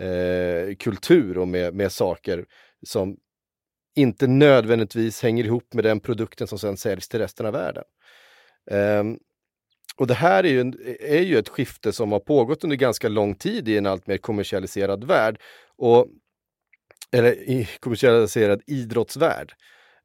eh, 0.00 0.74
kultur 0.78 1.38
och 1.38 1.48
med, 1.48 1.74
med 1.74 1.92
saker 1.92 2.44
som 2.86 3.16
inte 3.96 4.26
nödvändigtvis 4.26 5.22
hänger 5.22 5.44
ihop 5.44 5.74
med 5.74 5.84
den 5.84 6.00
produkten 6.00 6.46
som 6.46 6.58
sen 6.58 6.76
säljs 6.76 7.08
till 7.08 7.20
resten 7.20 7.46
av 7.46 7.52
världen. 7.52 7.84
Ehm, 8.70 9.18
och 9.96 10.06
det 10.06 10.14
här 10.14 10.44
är 10.44 10.48
ju, 10.48 10.60
en, 10.60 10.74
är 11.00 11.20
ju 11.22 11.38
ett 11.38 11.48
skifte 11.48 11.92
som 11.92 12.12
har 12.12 12.20
pågått 12.20 12.64
under 12.64 12.76
ganska 12.76 13.08
lång 13.08 13.34
tid 13.34 13.68
i 13.68 13.76
en 13.76 13.86
allt 13.86 14.06
mer 14.06 14.16
kommersialiserad 14.16 15.04
värld. 15.04 15.40
Och, 15.76 16.06
eller 17.12 17.32
i 17.32 17.68
kommersialiserad 17.80 18.62
idrottsvärld. 18.66 19.52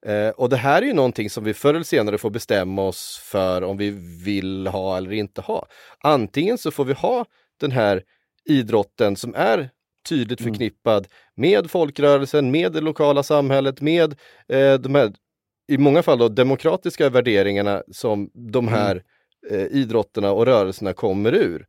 Eh, 0.05 0.29
och 0.29 0.49
det 0.49 0.57
här 0.57 0.81
är 0.81 0.85
ju 0.85 0.93
någonting 0.93 1.29
som 1.29 1.43
vi 1.43 1.53
förr 1.53 1.73
eller 1.73 1.83
senare 1.83 2.17
får 2.17 2.29
bestämma 2.29 2.81
oss 2.81 3.21
för 3.23 3.61
om 3.61 3.77
vi 3.77 3.89
vill 4.25 4.67
ha 4.67 4.97
eller 4.97 5.11
inte 5.11 5.41
ha. 5.41 5.67
Antingen 5.99 6.57
så 6.57 6.71
får 6.71 6.85
vi 6.85 6.93
ha 6.93 7.25
den 7.59 7.71
här 7.71 8.03
idrotten 8.45 9.15
som 9.15 9.35
är 9.35 9.69
tydligt 10.09 10.41
förknippad 10.41 11.07
med 11.35 11.71
folkrörelsen, 11.71 12.51
med 12.51 12.71
det 12.71 12.81
lokala 12.81 13.23
samhället, 13.23 13.81
med 13.81 14.15
eh, 14.47 14.73
de 14.73 14.95
här, 14.95 15.13
i 15.67 15.77
många 15.77 16.03
fall 16.03 16.17
då, 16.17 16.29
demokratiska 16.29 17.09
värderingarna 17.09 17.83
som 17.91 18.29
de 18.33 18.67
här 18.67 19.03
eh, 19.49 19.65
idrotterna 19.65 20.31
och 20.31 20.45
rörelserna 20.45 20.93
kommer 20.93 21.33
ur. 21.33 21.65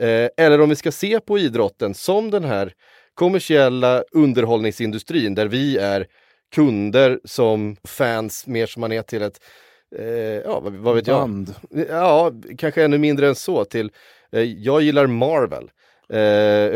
Eh, 0.00 0.28
eller 0.36 0.60
om 0.60 0.68
vi 0.68 0.76
ska 0.76 0.92
se 0.92 1.20
på 1.20 1.38
idrotten 1.38 1.94
som 1.94 2.30
den 2.30 2.44
här 2.44 2.72
kommersiella 3.14 4.04
underhållningsindustrin 4.12 5.34
där 5.34 5.46
vi 5.46 5.78
är 5.78 6.06
kunder 6.54 7.20
som 7.24 7.76
fans 7.84 8.46
mer 8.46 8.66
som 8.66 8.80
man 8.80 8.92
är 8.92 9.02
till 9.02 9.22
ett, 9.22 9.40
eh, 9.98 10.06
ja 10.16 10.60
vad, 10.60 10.72
vad 10.72 10.94
vet 10.94 11.06
jag? 11.06 11.20
Band. 11.20 11.54
Ja, 11.88 12.32
kanske 12.58 12.84
ännu 12.84 12.98
mindre 12.98 13.28
än 13.28 13.34
så 13.34 13.64
till, 13.64 13.90
eh, 14.32 14.42
jag 14.42 14.82
gillar 14.82 15.06
Marvel. 15.06 15.70
Eh, 16.08 16.18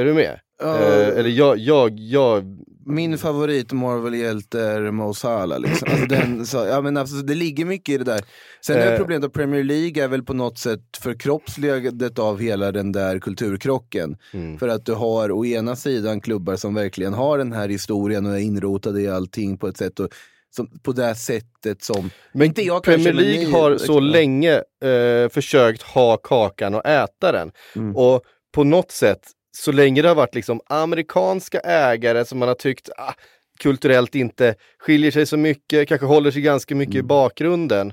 är 0.01 0.05
du 0.05 0.15
med? 0.15 0.41
Eh, 0.63 1.09
eller 1.19 1.31
jag, 1.31 1.59
jag, 1.59 1.99
jag, 1.99 2.59
Min 2.87 3.19
favorit 3.19 3.73
Marvel-hjälte 3.73 4.61
är 4.61 4.91
Mo 4.91 5.15
Salah. 5.15 5.61
Liksom. 5.61 5.89
Alltså 5.91 6.07
den, 6.07 6.47
så, 6.53 6.57
ja, 6.57 6.81
men 6.81 6.97
alltså, 6.97 7.17
det 7.17 7.35
ligger 7.35 7.65
mycket 7.65 7.95
i 7.95 7.99
det 7.99 8.05
där. 8.05 8.25
Sen 8.67 8.77
är 8.77 8.93
Eh. 8.93 8.99
problemet 8.99 9.25
att 9.25 9.33
Premier 9.33 9.65
League 9.65 10.05
är 10.05 10.09
väl 10.09 10.23
på 10.23 10.35
något 10.35 10.59
sätt 10.59 10.81
förkroppsligandet 11.01 12.19
av 12.19 12.41
hela 12.41 12.73
den 12.73 12.93
där 12.93 13.19
kulturkrocken. 13.19 14.17
Mm. 14.33 14.59
För 14.59 14.69
att 14.69 14.87
du 14.87 14.93
har 14.95 15.31
å 15.33 15.45
ena 15.45 15.77
sidan 15.77 16.21
klubbar 16.21 16.57
som 16.57 16.75
verkligen 16.75 17.15
har 17.15 17.39
den 17.39 17.53
här 17.53 17.69
historien 17.69 18.27
och 18.27 18.33
är 18.33 18.39
inrotade 18.39 19.01
i 19.01 19.09
allting 19.09 19.59
på 19.59 19.69
ett 19.69 19.77
sätt 19.77 20.01
och, 20.01 20.09
som, 20.51 20.69
på 20.83 20.93
det 20.93 21.15
sättet 21.15 21.83
som... 21.83 22.11
Men 22.33 22.47
inte 22.47 22.63
jag 22.63 22.83
Premier 22.83 23.13
kanske, 23.13 23.25
League 23.25 23.53
har 23.53 23.71
så 23.71 23.73
liksom, 23.73 23.95
ja. 23.95 24.01
länge 24.01 24.55
eh, 24.85 25.29
försökt 25.29 25.83
ha 25.83 26.17
kakan 26.17 26.75
och 26.75 26.87
äta 26.87 27.33
den. 27.33 27.51
Mm. 27.77 27.97
Och 27.97 28.23
på 28.53 28.65
något 28.65 28.91
sätt, 28.91 29.21
så 29.57 29.73
länge 29.73 30.03
det 30.03 30.09
har 30.09 30.15
varit 30.15 30.35
liksom 30.35 30.61
amerikanska 30.67 31.61
ägare 31.61 32.25
som 32.25 32.39
man 32.39 32.49
har 32.49 32.55
tyckt 32.55 32.91
ah, 32.97 33.15
kulturellt 33.61 34.15
inte 34.15 34.55
skiljer 34.79 35.11
sig 35.11 35.27
så 35.27 35.37
mycket, 35.37 35.89
kanske 35.89 36.07
håller 36.07 36.31
sig 36.31 36.43
ganska 36.43 36.75
mycket 36.75 36.95
Mm. 36.95 37.05
i 37.07 37.09
bakgrunden, 37.09 37.93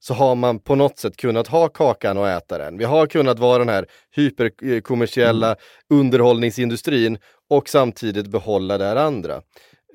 så 0.00 0.14
har 0.14 0.34
man 0.34 0.58
på 0.58 0.74
något 0.74 0.98
sätt 0.98 1.16
kunnat 1.16 1.48
ha 1.48 1.68
kakan 1.68 2.18
och 2.18 2.28
äta 2.28 2.58
den. 2.58 2.78
Vi 2.78 2.84
har 2.84 3.06
kunnat 3.06 3.38
vara 3.38 3.58
den 3.58 3.68
här 3.68 3.86
hyperkommersiella 4.16 5.46
Mm. 5.46 6.00
underhållningsindustrin 6.06 7.18
och 7.50 7.68
samtidigt 7.68 8.26
behålla 8.26 8.78
det 8.78 8.84
här 8.84 8.96
andra. 8.96 9.34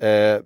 Eh, 0.00 0.40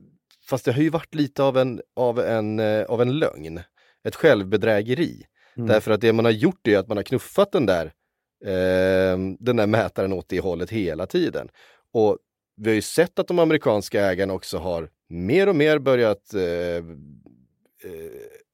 fast 0.49 0.65
det 0.65 0.73
har 0.73 0.83
ju 0.83 0.91
varit 0.91 1.15
lite 1.15 1.43
av 1.43 1.59
en, 1.59 1.81
av 1.97 2.21
en, 2.21 2.59
eh, 2.61 2.85
av 2.85 3.03
en 3.03 3.19
lögn, 3.19 3.61
ett 4.05 4.17
självbedrägeri. 4.17 5.23
Mm. 5.57 5.69
Därför 5.69 5.91
att 5.91 6.01
det 6.01 6.13
man 6.13 6.25
har 6.25 6.33
gjort 6.33 6.69
är 6.69 6.79
att 6.79 6.89
man 6.89 6.97
har 6.97 7.05
knuffat 7.05 7.53
den 7.53 7.67
där, 7.67 7.93
eh, 8.44 9.18
den 9.38 9.57
där 9.57 9.66
mätaren 9.66 10.12
åt 10.12 10.29
det 10.29 10.40
hållet 10.40 10.70
hela 10.70 11.07
tiden. 11.07 11.49
Och 11.92 12.18
vi 12.57 12.70
har 12.70 12.75
ju 12.75 12.83
sett 12.83 13.18
att 13.18 13.29
de 13.29 13.38
amerikanska 13.38 14.07
ägarna 14.07 14.35
också 14.35 14.59
har 14.59 14.90
mer 15.09 15.49
och 15.49 15.57
mer 15.57 15.79
börjat 15.79 16.35
eh, 16.35 16.42
eh, 16.42 16.83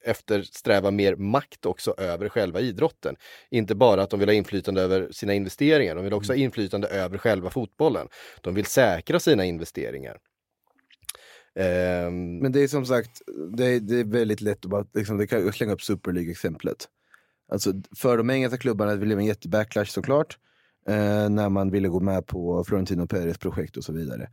eftersträva 0.05 0.91
mer 0.91 1.17
makt 1.17 1.67
också 1.67 1.95
över 1.99 2.29
själva 2.29 2.61
idrotten. 2.61 3.17
Inte 3.51 3.75
bara 3.75 4.03
att 4.03 4.11
de 4.11 4.21
vill 4.21 4.29
ha 4.29 4.35
inflytande 4.35 4.83
över 4.83 5.09
sina 5.13 5.35
investeringar, 5.35 5.95
de 5.95 6.05
vill 6.05 6.13
också 6.13 6.33
ha 6.33 6.37
inflytande 6.37 6.89
över 6.89 7.19
själva 7.19 7.51
fotbollen. 7.51 8.09
De 8.41 8.55
vill 8.55 8.67
säkra 8.67 9.21
sina 9.21 9.45
investeringar. 9.45 10.19
Ehm, 11.55 12.39
Men 12.39 12.53
det 12.53 12.61
är 12.61 12.69
som 12.69 12.87
sagt, 12.87 13.23
det 13.57 13.67
är, 13.67 13.81
det 13.81 14.01
är 14.01 14.05
väldigt 14.05 14.41
lätt 14.41 14.65
att 14.65 14.71
bara, 14.71 14.87
liksom, 14.95 15.19
det 15.19 15.27
kan 15.27 15.53
slänga 15.53 15.73
upp 15.73 15.83
Super 15.83 16.13
League-exemplet. 16.13 16.89
Alltså, 17.53 17.73
för 17.97 18.17
de 18.17 18.31
engelska 18.31 18.59
klubbarna 18.59 18.97
blev 18.97 19.17
det 19.19 19.23
en 19.23 19.27
jättebacklash 19.27 19.85
såklart. 19.85 20.39
Eh, 20.89 21.29
när 21.31 21.49
man 21.49 21.71
ville 21.71 21.89
gå 21.89 22.01
med 22.01 22.27
på 22.27 22.65
Florentino 22.65 23.07
Perez 23.07 23.39
projekt 23.39 23.77
och 23.77 23.85
så 23.85 23.93
vidare. 23.93 24.29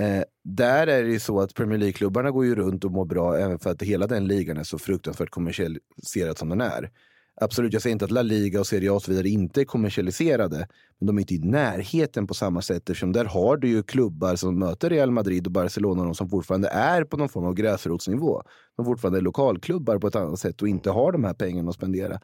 Eh, 0.00 0.22
där 0.44 0.86
är 0.86 1.02
det 1.02 1.10
ju 1.10 1.20
så 1.20 1.40
att 1.40 1.54
Premier 1.54 1.78
League-klubbarna 1.78 2.30
går 2.30 2.44
ju 2.44 2.54
runt 2.54 2.84
och 2.84 2.92
mår 2.92 3.04
bra 3.04 3.38
även 3.38 3.58
för 3.58 3.70
att 3.70 3.82
hela 3.82 4.06
den 4.06 4.26
ligan 4.26 4.56
är 4.56 4.64
så 4.64 4.78
fruktansvärt 4.78 5.30
kommersialiserad 5.30 6.38
som 6.38 6.48
den 6.48 6.60
är. 6.60 6.90
Absolut, 7.42 7.72
jag 7.72 7.82
säger 7.82 7.92
inte 7.92 8.04
att 8.04 8.10
La 8.10 8.22
Liga 8.22 8.60
och 8.60 8.66
Serie 8.66 8.90
A 8.90 8.94
och 8.94 9.02
så 9.02 9.10
vidare 9.10 9.28
inte 9.28 9.60
är 9.60 9.64
kommersialiserade. 9.64 10.68
Men 10.98 11.06
de 11.06 11.16
är 11.16 11.20
inte 11.20 11.34
i 11.34 11.38
närheten 11.38 12.26
på 12.26 12.34
samma 12.34 12.62
sätt 12.62 12.90
eftersom 12.90 13.12
där 13.12 13.24
har 13.24 13.56
du 13.56 13.68
ju 13.68 13.82
klubbar 13.82 14.36
som 14.36 14.58
möter 14.58 14.90
Real 14.90 15.10
Madrid 15.10 15.46
och 15.46 15.52
Barcelona 15.52 16.04
de 16.04 16.14
som 16.14 16.28
fortfarande 16.28 16.68
är 16.68 17.04
på 17.04 17.16
någon 17.16 17.28
form 17.28 17.44
av 17.44 17.54
gräsrotsnivå. 17.54 18.42
De 18.76 18.84
fortfarande 18.84 19.18
är 19.18 19.22
lokalklubbar 19.22 19.98
på 19.98 20.06
ett 20.06 20.16
annat 20.16 20.38
sätt 20.38 20.62
och 20.62 20.68
inte 20.68 20.90
har 20.90 21.12
de 21.12 21.24
här 21.24 21.34
pengarna 21.34 21.68
att 21.68 21.74
spendera. 21.74 22.20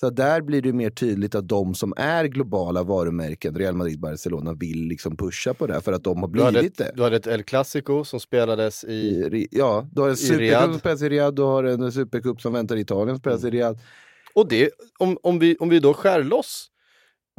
Så 0.00 0.10
där 0.10 0.40
blir 0.40 0.62
det 0.62 0.72
mer 0.72 0.90
tydligt 0.90 1.34
att 1.34 1.48
de 1.48 1.74
som 1.74 1.94
är 1.96 2.24
globala 2.24 2.82
varumärken, 2.82 3.54
Real 3.54 3.74
Madrid, 3.74 4.00
Barcelona, 4.00 4.54
vill 4.54 4.84
liksom 4.86 5.16
pusha 5.16 5.54
på 5.54 5.66
det 5.66 5.80
för 5.80 5.92
att 5.92 6.04
de 6.04 6.20
har 6.22 6.28
du, 6.28 6.42
hade 6.42 6.52
blivit 6.58 6.80
ett, 6.80 6.86
det. 6.86 6.92
du 6.96 7.02
hade 7.02 7.16
ett 7.16 7.26
El 7.26 7.42
Clasico 7.42 8.04
som 8.04 8.20
spelades 8.20 8.84
i 8.84 8.92
I, 8.92 9.28
Ri- 9.28 9.48
ja, 9.50 9.88
du 9.92 10.00
har 10.00 10.08
en 10.08 10.16
supercup 10.16 10.40
Riyadh. 10.40 10.70
som 10.70 10.78
spelas 10.80 11.02
i 11.02 11.08
Riyadh, 11.08 11.34
du 11.34 11.42
har 11.42 11.64
en 11.64 11.92
supercup 11.92 12.40
som 12.40 12.52
väntar 12.52 12.76
i 12.76 12.80
Italien 12.80 13.16
som 13.16 13.20
spelas 13.20 13.44
i 13.44 13.50
Riyadh. 13.50 13.80
Och 14.34 14.48
det, 14.48 14.70
om, 14.98 15.18
om, 15.22 15.38
vi, 15.38 15.56
om 15.56 15.68
vi 15.68 15.78
då 15.78 15.94
skär 15.94 16.22
loss 16.22 16.66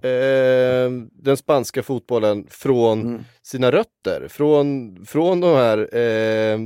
eh, 0.03 0.91
den 1.11 1.37
spanska 1.37 1.83
fotbollen 1.83 2.45
från 2.49 3.01
Mm. 3.01 3.21
sina 3.43 3.71
rötter, 3.71 4.27
från, 4.29 4.95
från 5.05 5.39
de 5.41 5.55
här 5.55 5.77
eh, 5.97 6.59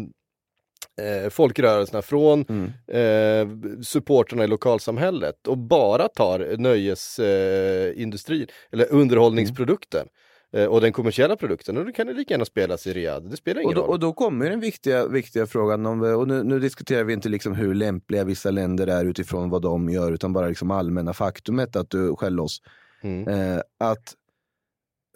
eh, 1.02 1.30
folkrörelserna, 1.30 2.02
från 2.02 2.46
Mm. 2.50 2.72
eh, 2.88 3.48
supporterna 3.82 4.44
i 4.44 4.48
lokalsamhället 4.48 5.48
och 5.48 5.58
bara 5.58 6.08
tar 6.08 6.58
nöjesindustrin, 6.58 8.42
eh, 8.42 8.48
eller 8.72 8.94
underhållningsprodukten 8.94 10.08
eh, 10.54 10.66
och 10.66 10.82
den 10.82 10.94
kommersiella 10.94 11.36
produkten. 11.36 11.78
Och 11.78 11.86
då 11.86 11.92
kan 11.92 12.08
det 12.08 12.14
lika 12.14 12.34
gärna 12.34 12.46
spelas 12.46 12.88
i 12.88 12.94
Riyadh, 12.94 13.26
det 13.28 13.38
spelar 13.38 13.62
ingen 13.62 13.70
Och 13.70 13.76
då, 13.76 13.82
roll. 13.82 13.90
och 13.90 14.00
då 14.00 14.14
kommer 14.14 14.50
den 14.50 14.60
viktiga, 14.60 15.08
viktiga 15.08 15.46
frågan, 15.46 15.86
om, 15.86 16.02
och 16.02 16.28
nu, 16.28 16.44
nu 16.44 16.60
diskuterar 16.60 17.04
vi 17.04 17.14
inte 17.14 17.30
liksom 17.30 17.56
hur 17.56 17.74
lämpliga 17.74 18.24
vissa 18.24 18.52
länder 18.52 18.88
är 18.88 19.06
utifrån 19.06 19.50
vad 19.50 19.62
de 19.62 19.90
gör, 19.90 20.12
utan 20.12 20.34
bara 20.34 20.48
liksom 20.48 20.72
allmänna 20.72 21.14
faktumet 21.14 21.76
att 21.76 21.90
du 21.90 22.16
skäller 22.16 22.44
oss. 22.44 22.62
Mm. 23.04 23.28
Eh, 23.28 23.62
att 23.80 24.14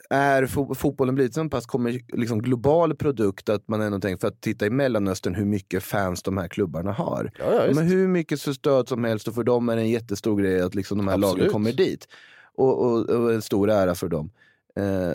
är 0.09 0.45
fo- 0.45 0.73
fotbollen 0.75 1.15
blivit 1.15 1.33
så 1.33 1.49
pass 1.49 1.65
kommer, 1.65 1.99
liksom 2.17 2.41
global 2.41 2.95
produkt 2.95 3.49
att 3.49 3.67
man 3.67 3.81
ändå 3.81 3.99
tänker, 3.99 4.19
för 4.19 4.27
att 4.27 4.41
titta 4.41 4.65
i 4.65 4.69
Mellanöstern 4.69 5.35
hur 5.35 5.45
mycket 5.45 5.83
fans 5.83 6.23
de 6.23 6.37
här 6.37 6.47
klubbarna 6.47 6.91
har. 6.91 7.31
Ja, 7.39 7.53
ja, 7.53 7.73
har 7.73 7.85
hur 7.85 8.07
mycket 8.07 8.39
stöd 8.53 8.87
som 8.87 9.03
helst 9.03 9.27
och 9.27 9.35
för 9.35 9.43
dem 9.43 9.69
är 9.69 9.75
det 9.75 9.81
en 9.81 9.89
jättestor 9.89 10.41
grej 10.41 10.61
att 10.61 10.75
liksom 10.75 10.97
de 10.97 11.07
här 11.07 11.17
lagen 11.17 11.33
Absolut. 11.33 11.51
kommer 11.51 11.71
dit. 11.71 12.07
Och, 12.55 12.85
och, 12.85 13.09
och 13.09 13.33
en 13.33 13.41
stor 13.41 13.69
ära 13.69 13.95
för 13.95 14.07
dem. 14.07 14.29
Eh, 14.75 15.13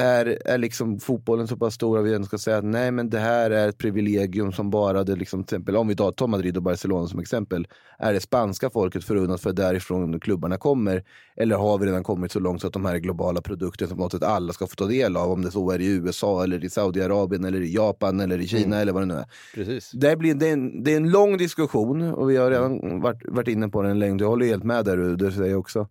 är, 0.00 0.38
är 0.44 0.58
liksom 0.58 1.00
fotbollen 1.00 1.48
så 1.48 1.56
pass 1.56 1.74
stor 1.74 1.98
att 1.98 2.04
vi 2.04 2.14
ändå 2.14 2.26
ska 2.26 2.38
säga 2.38 2.58
att 2.58 2.64
nej 2.64 2.90
men 2.90 3.10
det 3.10 3.18
här 3.18 3.50
är 3.50 3.68
ett 3.68 3.78
privilegium 3.78 4.52
som 4.52 4.70
bara 4.70 5.04
det 5.04 5.16
liksom, 5.16 5.40
exempel, 5.40 5.76
om 5.76 5.88
vi 5.88 5.96
tar 5.96 6.12
tar 6.12 6.26
Madrid 6.26 6.56
och 6.56 6.62
Barcelona 6.62 7.06
som 7.06 7.20
exempel, 7.20 7.66
är 7.98 8.12
det 8.12 8.20
spanska 8.20 8.70
folket 8.70 9.04
förunnat 9.04 9.40
för 9.40 9.52
därifrån 9.52 10.20
klubbarna 10.20 10.56
kommer? 10.56 11.04
Eller 11.36 11.56
har 11.56 11.78
vi 11.78 11.86
redan 11.86 12.02
kommit 12.04 12.32
så 12.32 12.40
långt 12.40 12.60
så 12.60 12.66
att 12.66 12.72
de 12.72 12.84
här 12.84 12.98
globala 12.98 13.40
produkterna 13.40 13.88
som 13.88 13.98
något 13.98 14.22
alla 14.22 14.52
ska 14.52 14.66
få 14.66 14.74
ta 14.74 14.86
del 14.86 15.16
av, 15.16 15.30
om 15.30 15.42
det 15.42 15.50
så 15.50 15.70
är 15.70 15.80
i 15.80 15.86
USA 15.86 16.44
eller 16.44 16.64
i 16.64 16.70
Saudiarabien 16.70 17.44
eller 17.44 17.60
i 17.60 17.74
Japan 17.74 18.20
eller 18.20 18.38
i 18.38 18.46
Kina 18.48 18.66
Mm. 18.66 18.82
eller 18.82 18.92
vad 18.92 19.02
det 19.02 19.06
nu 19.06 19.14
är. 19.14 19.24
Precis. 19.54 19.90
Det, 19.90 20.16
blir, 20.16 20.34
det, 20.34 20.48
är 20.48 20.52
en, 20.52 20.84
det 20.84 20.92
är 20.92 20.96
en 20.96 21.10
lång 21.10 21.36
diskussion 21.36 22.02
och 22.02 22.30
vi 22.30 22.36
har 22.36 22.50
redan 22.50 23.00
varit, 23.00 23.22
varit 23.28 23.48
inne 23.48 23.68
på 23.68 23.82
den 23.82 23.98
länge. 23.98 24.22
Jag 24.22 24.28
håller 24.28 24.46
helt 24.46 24.64
med 24.64 24.84
där, 24.84 24.96
du, 24.96 25.16
det 25.16 25.32
säger 25.32 25.50
jag 25.50 25.60
också. 25.60 25.88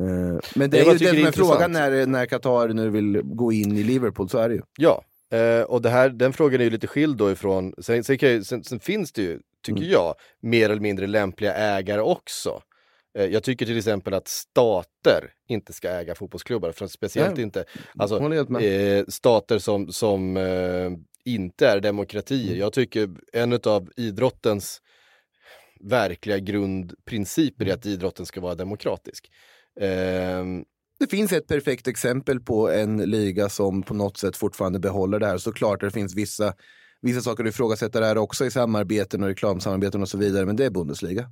Eh, 0.00 0.40
Men 0.54 0.70
det 0.70 0.76
Det 0.76 0.80
är 0.80 0.92
ju 0.92 1.22
det 1.22 1.28
är 1.28 1.32
frågan 1.32 1.72
när, 1.72 2.06
när 2.06 2.26
Qatar 2.26 2.68
nu 2.68 2.90
vill 2.90 3.20
gå 3.24 3.52
in 3.52 3.76
i 3.76 3.82
Liverpool, 3.82 4.28
så 4.28 4.38
är 4.38 4.48
det 4.48 4.54
ju. 4.54 4.62
Ja, 4.78 5.04
eh, 5.32 5.62
och 5.62 5.82
det 5.82 5.90
här, 5.90 6.08
den 6.10 6.32
frågan 6.32 6.60
är 6.60 6.64
ju 6.64 6.70
lite 6.70 6.86
skild 6.86 7.16
då 7.16 7.30
ifrån, 7.30 7.74
sen, 7.78 8.04
sen, 8.04 8.16
ju, 8.20 8.44
sen, 8.44 8.64
sen 8.64 8.80
finns 8.80 9.12
det 9.12 9.22
ju, 9.22 9.38
tycker 9.66 9.80
Mm. 9.80 9.92
jag, 9.92 10.14
mer 10.42 10.70
eller 10.70 10.82
mindre 10.82 11.06
lämpliga 11.06 11.54
ägare 11.54 12.00
också. 12.00 12.62
Eh, 13.18 13.24
jag 13.26 13.42
tycker 13.42 13.66
till 13.66 13.78
exempel 13.78 14.14
att 14.14 14.28
stater 14.28 15.32
inte 15.48 15.72
ska 15.72 15.88
äga 15.90 16.14
fotbollsklubbar, 16.14 16.72
för 16.72 16.86
speciellt 16.86 17.34
Nej, 17.34 17.42
inte 17.42 17.64
alltså, 17.98 18.32
eh, 18.60 19.04
stater 19.08 19.58
som, 19.58 19.92
som 19.92 20.36
eh, 20.36 20.90
inte 21.24 21.68
är 21.68 21.80
demokratier. 21.80 22.46
Mm. 22.48 22.58
Jag 22.58 22.72
tycker 22.72 23.10
en 23.32 23.52
av 23.64 23.88
idrottens 23.96 24.80
verkliga 25.80 26.38
grundprinciper 26.38 27.64
Mm. 27.64 27.72
är 27.72 27.74
att 27.76 27.86
idrotten 27.86 28.26
ska 28.26 28.40
vara 28.40 28.54
demokratisk. 28.54 29.30
Ehm, 29.80 30.64
Det 31.00 31.06
finns 31.06 31.32
ett 31.32 31.46
perfekt 31.46 31.88
exempel 31.88 32.40
på 32.40 32.70
en 32.70 32.96
liga 32.98 33.48
som 33.48 33.82
på 33.82 33.94
något 33.94 34.16
sätt 34.16 34.36
fortfarande 34.36 34.78
behåller 34.78 35.18
det 35.20 35.26
här. 35.26 35.38
Såklart 35.38 35.80
det 35.80 35.90
finns 35.90 36.14
vissa, 36.14 36.54
vissa 37.02 37.20
saker 37.20 37.44
att 37.44 37.50
ifrågasätta 37.50 38.00
där 38.00 38.18
också 38.18 38.46
i 38.46 38.50
samarbeten 38.50 39.22
och 39.22 39.28
reklamsamarbeten 39.28 40.02
och 40.02 40.08
så 40.08 40.18
vidare, 40.18 40.46
men 40.46 40.56
det 40.56 40.64
är 40.64 40.70
Bundesliga. 40.70 41.30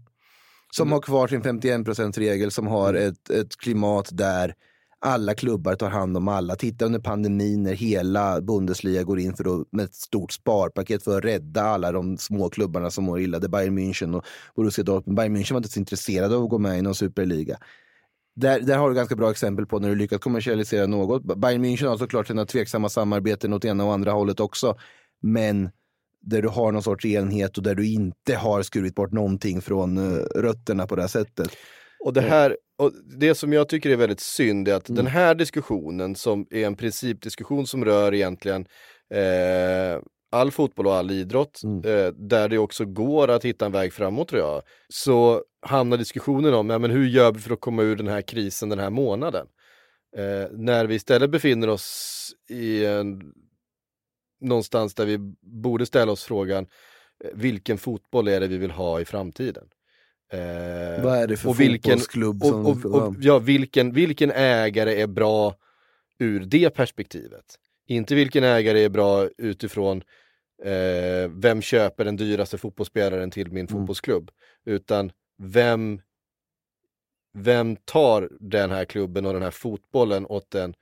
Som 0.73 0.93
har 0.93 1.01
kvar 1.01 1.29
sin 1.29 1.43
51 1.43 2.19
regel 2.19 2.51
som 2.51 2.67
har 2.67 2.95
ett, 2.95 3.31
ett 3.31 3.57
klimat 3.57 4.09
där 4.13 4.55
alla 5.01 5.35
klubbar 5.35 5.75
tar 5.75 5.91
hand 5.91 6.17
om 6.17 6.29
alla. 6.29 6.57
Titta 6.57 6.85
under 6.85 7.01
pandemin 7.01 7.63
när 7.63 7.75
hela 7.75 8.41
Bundesliga 8.41 9.03
går 9.03 9.19
in 9.21 9.37
för 9.37 9.61
att, 9.61 9.69
med 9.73 9.85
ett 9.85 9.95
stort 9.95 10.33
sparpaket 10.33 11.03
för 11.05 11.19
att 11.19 11.25
rädda 11.25 11.63
alla 11.63 11.93
de 11.93 12.19
små 12.19 12.51
klubbarna 12.51 12.91
som 12.91 13.05
mår 13.05 13.21
illa. 13.21 13.39
Det 13.39 13.47
är 13.47 13.49
Bayern 13.49 13.79
München 13.79 14.17
och 14.17 14.25
Borussia 14.57 14.85
Dortmund. 14.85 15.17
Bayern 15.17 15.37
München 15.37 15.53
var 15.53 15.59
inte 15.59 15.69
så 15.69 15.81
intresserade 15.81 16.37
av 16.37 16.45
att 16.45 16.51
gå 16.51 16.59
med 16.59 16.79
i 16.79 16.83
någon 16.83 16.95
superliga. 16.95 17.59
Där, 18.41 18.61
där 18.61 18.77
har 18.79 18.89
du 18.89 18.95
ganska 18.95 19.17
bra 19.17 19.31
exempel 19.31 19.67
på 19.67 19.79
när 19.79 19.89
du 19.89 19.95
lyckats 19.95 20.25
kommersialisera 20.25 20.87
något. 20.87 21.39
Bayern 21.39 21.65
München 21.65 21.87
har 21.89 21.97
såklart 21.97 22.27
sina 22.27 22.47
tveksamma 22.47 22.89
samarbeten 22.89 23.53
åt 23.53 23.65
ena 23.65 23.85
och 23.85 23.93
andra 23.93 24.13
hållet 24.13 24.41
också. 24.41 24.77
Men 25.23 25.71
där 26.21 26.43
du 26.43 26.49
har 26.49 26.73
någon 26.73 26.83
sorts 26.83 27.05
enhet 27.05 27.57
och 27.57 27.63
där 27.63 27.75
du 27.75 27.87
inte 27.93 28.35
har 28.35 28.63
skurit 28.63 28.95
bort 28.95 29.13
någonting 29.13 29.61
från 29.61 29.99
uh, 29.99 30.19
rötterna 30.35 30.87
på 30.87 30.97
det 30.97 31.03
här 31.03 31.09
sättet. 31.09 31.49
Och 32.05 32.13
det 32.13 32.21
här, 32.21 32.57
och 32.79 32.93
det 33.19 33.35
som 33.35 33.53
jag 33.53 33.69
tycker 33.69 33.91
är 33.91 33.97
väldigt 33.97 34.21
synd 34.21 34.69
är 34.69 34.75
att 34.75 34.89
Mm. 34.89 34.97
den 35.05 35.07
här 35.13 35.35
diskussionen 35.35 36.15
som 36.15 36.47
är 36.51 36.67
en 36.67 36.77
principdiskussion 36.77 37.67
som 37.67 37.85
rör 37.85 38.15
egentligen 38.15 38.67
eh, 39.15 40.01
all 40.33 40.51
fotboll 40.51 40.87
och 40.87 40.95
all 40.95 41.11
idrott, 41.11 41.61
Mm. 41.65 41.77
eh, 41.85 42.13
där 42.13 42.49
det 42.49 42.59
också 42.59 42.85
går 42.85 43.29
att 43.31 43.45
hitta 43.45 43.67
en 43.67 43.73
väg 43.73 43.93
framåt 43.93 44.29
tror 44.29 44.41
jag, 44.43 44.63
så 44.89 45.43
hamnar 45.63 45.97
diskussionen 45.97 46.55
om 46.55 46.71
ja, 46.71 46.79
men 46.79 46.91
hur 46.91 47.07
gör 47.07 47.33
vi 47.33 47.41
för 47.41 47.53
att 47.55 47.61
komma 47.61 47.83
ur 47.83 47.97
den 47.97 48.09
här 48.09 48.23
krisen 48.23 48.69
den 48.69 48.79
här 48.79 48.91
månaden? 48.91 49.47
Eh, 50.17 50.47
när 50.53 50.87
vi 50.87 50.95
istället 50.95 51.31
befinner 51.31 51.69
oss 51.69 52.31
i 52.49 52.85
en, 52.87 53.33
någonstans 54.41 54.95
där 54.95 55.07
vi 55.07 55.19
borde 55.63 55.87
ställa 55.87 56.13
oss 56.13 56.25
frågan, 56.25 56.67
eh, 57.25 57.31
vilken 57.35 57.79
fotboll 57.79 58.29
är 58.29 58.41
det 58.41 58.47
vi 58.47 58.57
vill 58.59 58.71
ha 58.71 59.01
i 59.01 59.05
framtiden? 59.05 59.65
Eh, 60.33 61.05
Vad 61.05 61.19
är 61.19 61.27
det 61.27 61.37
för 61.37 61.49
och 61.49 61.61
vilken- 61.61 61.81
fotbollsklubb 61.91 62.43
som... 62.43 62.67
och, 62.67 62.85
och, 62.85 63.03
och, 63.09 63.15
ja, 63.21 63.39
vilken, 63.39 63.93
vilken 63.93 64.31
ägare 64.31 65.01
är 65.01 65.07
bra 65.07 65.55
ur 66.19 66.41
det 66.41 66.71
perspektivet? 66.71 67.45
Inte 67.87 68.15
vilken 68.15 68.45
ägare 68.45 68.85
är 68.85 68.89
bra 68.89 69.29
utifrån 69.39 70.03
eh, 70.65 71.31
vem 71.31 71.63
köper 71.63 72.05
den 72.05 72.17
dyraste 72.17 72.59
fotbollsspelaren 72.59 73.31
till 73.31 73.47
min 73.49 73.57
Mm. 73.57 73.69
fotbollsklubb, 73.69 74.31
utan 74.67 75.13
vem, 75.39 76.01
vem 77.33 77.77
tar 77.77 78.29
den 78.41 78.71
här 78.71 78.85
klubben 78.85 79.27
och 79.27 79.33
den 79.33 79.43
här 79.43 79.51
fotbollen 79.51 80.27
åt 80.27 80.55
en 80.55 80.75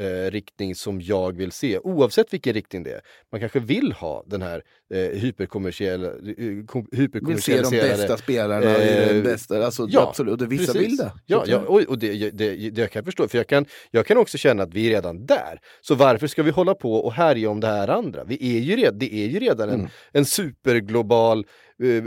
eh, 0.00 0.30
riktning 0.30 0.74
som 0.74 1.00
jag 1.00 1.36
vill 1.36 1.52
se, 1.52 1.78
oavsett 1.78 2.32
vilken 2.32 2.54
riktning 2.54 2.82
det 2.82 2.90
är. 2.92 3.00
Man 3.32 3.40
kanske 3.40 3.60
vill 3.60 3.92
ha 3.92 4.24
den 4.26 4.42
här 4.42 4.62
eh, 4.94 4.98
hyperkommersiella, 5.00 6.06
eh, 6.08 6.64
kom- 6.66 6.88
vill 7.22 7.42
se 7.42 7.60
de 7.62 7.70
bästa 7.70 8.16
spelarna 8.16 8.76
eh, 8.76 9.08
den 9.14 9.22
bästa. 9.22 9.64
Alltså, 9.64 9.86
ja, 9.90 10.08
absolut, 10.08 10.42
och 10.42 10.52
vissa 10.52 10.72
Precis. 10.72 10.88
vill 10.88 10.96
det. 10.96 11.12
Ja, 11.26 11.44
ja 11.46 11.58
och, 11.58 11.80
och 11.82 11.98
det, 11.98 12.30
det, 12.30 12.70
det 12.70 12.80
jag 12.80 12.90
kan 12.90 13.04
förstå, 13.04 13.28
för 13.28 13.38
jag 13.38 13.46
kan, 13.46 13.66
jag 13.90 14.06
kan 14.06 14.16
också 14.16 14.38
känna 14.38 14.62
att 14.62 14.74
vi 14.74 14.86
är 14.86 14.90
redan 14.90 15.26
där. 15.26 15.60
Så 15.80 15.94
varför 15.94 16.26
ska 16.26 16.42
vi 16.42 16.50
hålla 16.50 16.74
på 16.74 16.94
och 16.94 17.12
härja 17.12 17.50
om 17.50 17.60
det 17.60 17.66
här 17.66 17.88
andra? 17.88 18.24
Vi 18.24 18.56
är 18.56 18.60
ju 18.60 18.76
redan, 18.76 18.98
det 18.98 19.14
är 19.14 19.26
ju 19.28 19.38
redan 19.38 19.68
en, 19.68 19.74
Mm. 19.76 19.90
en 20.12 20.24
superglobal 20.24 21.46
eh, 21.82 22.02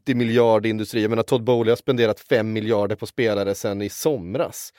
multimiljardindustri. 0.00 1.02
Jag 1.02 1.10
menar 1.10 1.22
Todd 1.22 1.44
Bowley 1.44 1.70
har 1.70 1.76
spenderat 1.76 2.20
fem 2.20 2.52
miljarder 2.52 2.96
på 2.96 3.06
spelare 3.06 3.54
sedan 3.54 3.82
i 3.82 3.88
somras. 3.88 4.70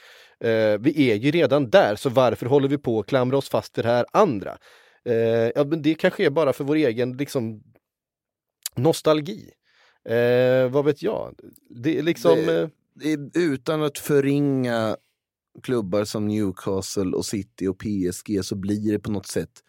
Eh, 0.43 0.77
vi 0.79 1.11
är 1.11 1.15
ju 1.15 1.31
redan 1.31 1.69
där, 1.69 1.95
så 1.95 2.09
varför 2.09 2.45
håller 2.45 2.67
vi 2.67 2.77
på 2.77 2.99
att 2.99 3.05
klamra 3.05 3.37
oss 3.37 3.49
fast 3.49 3.77
vid 3.77 3.85
det 3.85 3.89
här 3.91 4.05
andra? 4.13 4.57
Eh, 5.05 5.15
ja, 5.55 5.63
men 5.63 5.81
det 5.81 5.95
kanske 5.95 6.25
är 6.25 6.29
bara 6.29 6.53
för 6.53 6.63
vår 6.63 6.75
egen 6.75 7.17
liksom, 7.17 7.63
nostalgi. 8.75 9.49
Eh, 10.09 10.69
vad 10.69 10.85
vet 10.85 11.01
jag? 11.01 11.35
Det 11.69 11.97
är 11.97 12.03
liksom... 12.03 12.37
Det- 12.45 12.61
eh, 12.61 12.69
det 13.29 13.39
utan 13.39 13.83
att 13.83 13.97
förringa 13.97 14.97
klubbar 15.63 16.03
som 16.03 16.27
Newcastle 16.27 17.11
och 17.17 17.25
City 17.25 17.67
och 17.67 17.77
PSG 17.79 18.45
så 18.45 18.55
blir 18.55 18.91
det 18.91 18.99
på 18.99 19.11
något 19.11 19.27
sätt 19.27 19.63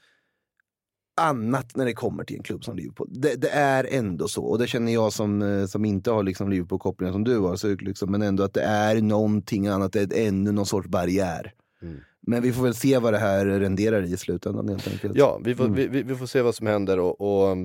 annat 1.18 1.76
när 1.76 1.84
det 1.84 1.92
kommer 1.92 2.24
till 2.24 2.36
en 2.36 2.42
klubb 2.42 2.64
som 2.64 2.76
Liverpool. 2.76 3.08
Det, 3.10 3.34
det 3.34 3.48
är 3.50 3.88
ändå 3.90 4.28
så, 4.28 4.44
och 4.44 4.58
det 4.58 4.66
känner 4.66 4.92
jag 4.92 5.12
som, 5.12 5.42
eh, 5.42 5.66
som 5.66 5.84
inte 5.84 6.10
har 6.10 6.22
liksom 6.22 6.50
Liverpool-kopplingen 6.50 7.12
som 7.12 7.24
du 7.24 7.38
har, 7.38 7.56
så 7.56 7.68
liksom, 7.74 8.10
men 8.12 8.22
ändå 8.22 8.42
att 8.42 8.54
det 8.54 8.62
är 8.62 9.00
någonting 9.02 9.66
annat, 9.66 9.92
det 9.92 10.00
är 10.00 10.28
ännu 10.28 10.52
någon 10.52 10.66
sorts 10.66 10.88
barriär. 10.88 11.52
Mm. 11.82 11.96
Men 12.26 12.42
vi 12.42 12.52
får 12.52 12.62
väl 12.62 12.74
se 12.74 12.98
vad 12.98 13.12
det 13.12 13.18
här 13.18 13.46
renderar 13.46 14.02
i 14.02 14.16
slutändan 14.16 14.68
helt 14.68 14.88
enkelt. 14.88 15.16
Ja, 15.16 15.40
vi 15.44 15.54
får, 15.54 15.64
Mm. 15.64 15.76
vi, 15.76 15.86
vi, 15.86 16.02
vi 16.02 16.14
får 16.14 16.26
se 16.26 16.42
vad 16.42 16.54
som 16.54 16.66
händer 16.66 16.98
och, 16.98 17.20
och 17.20 17.56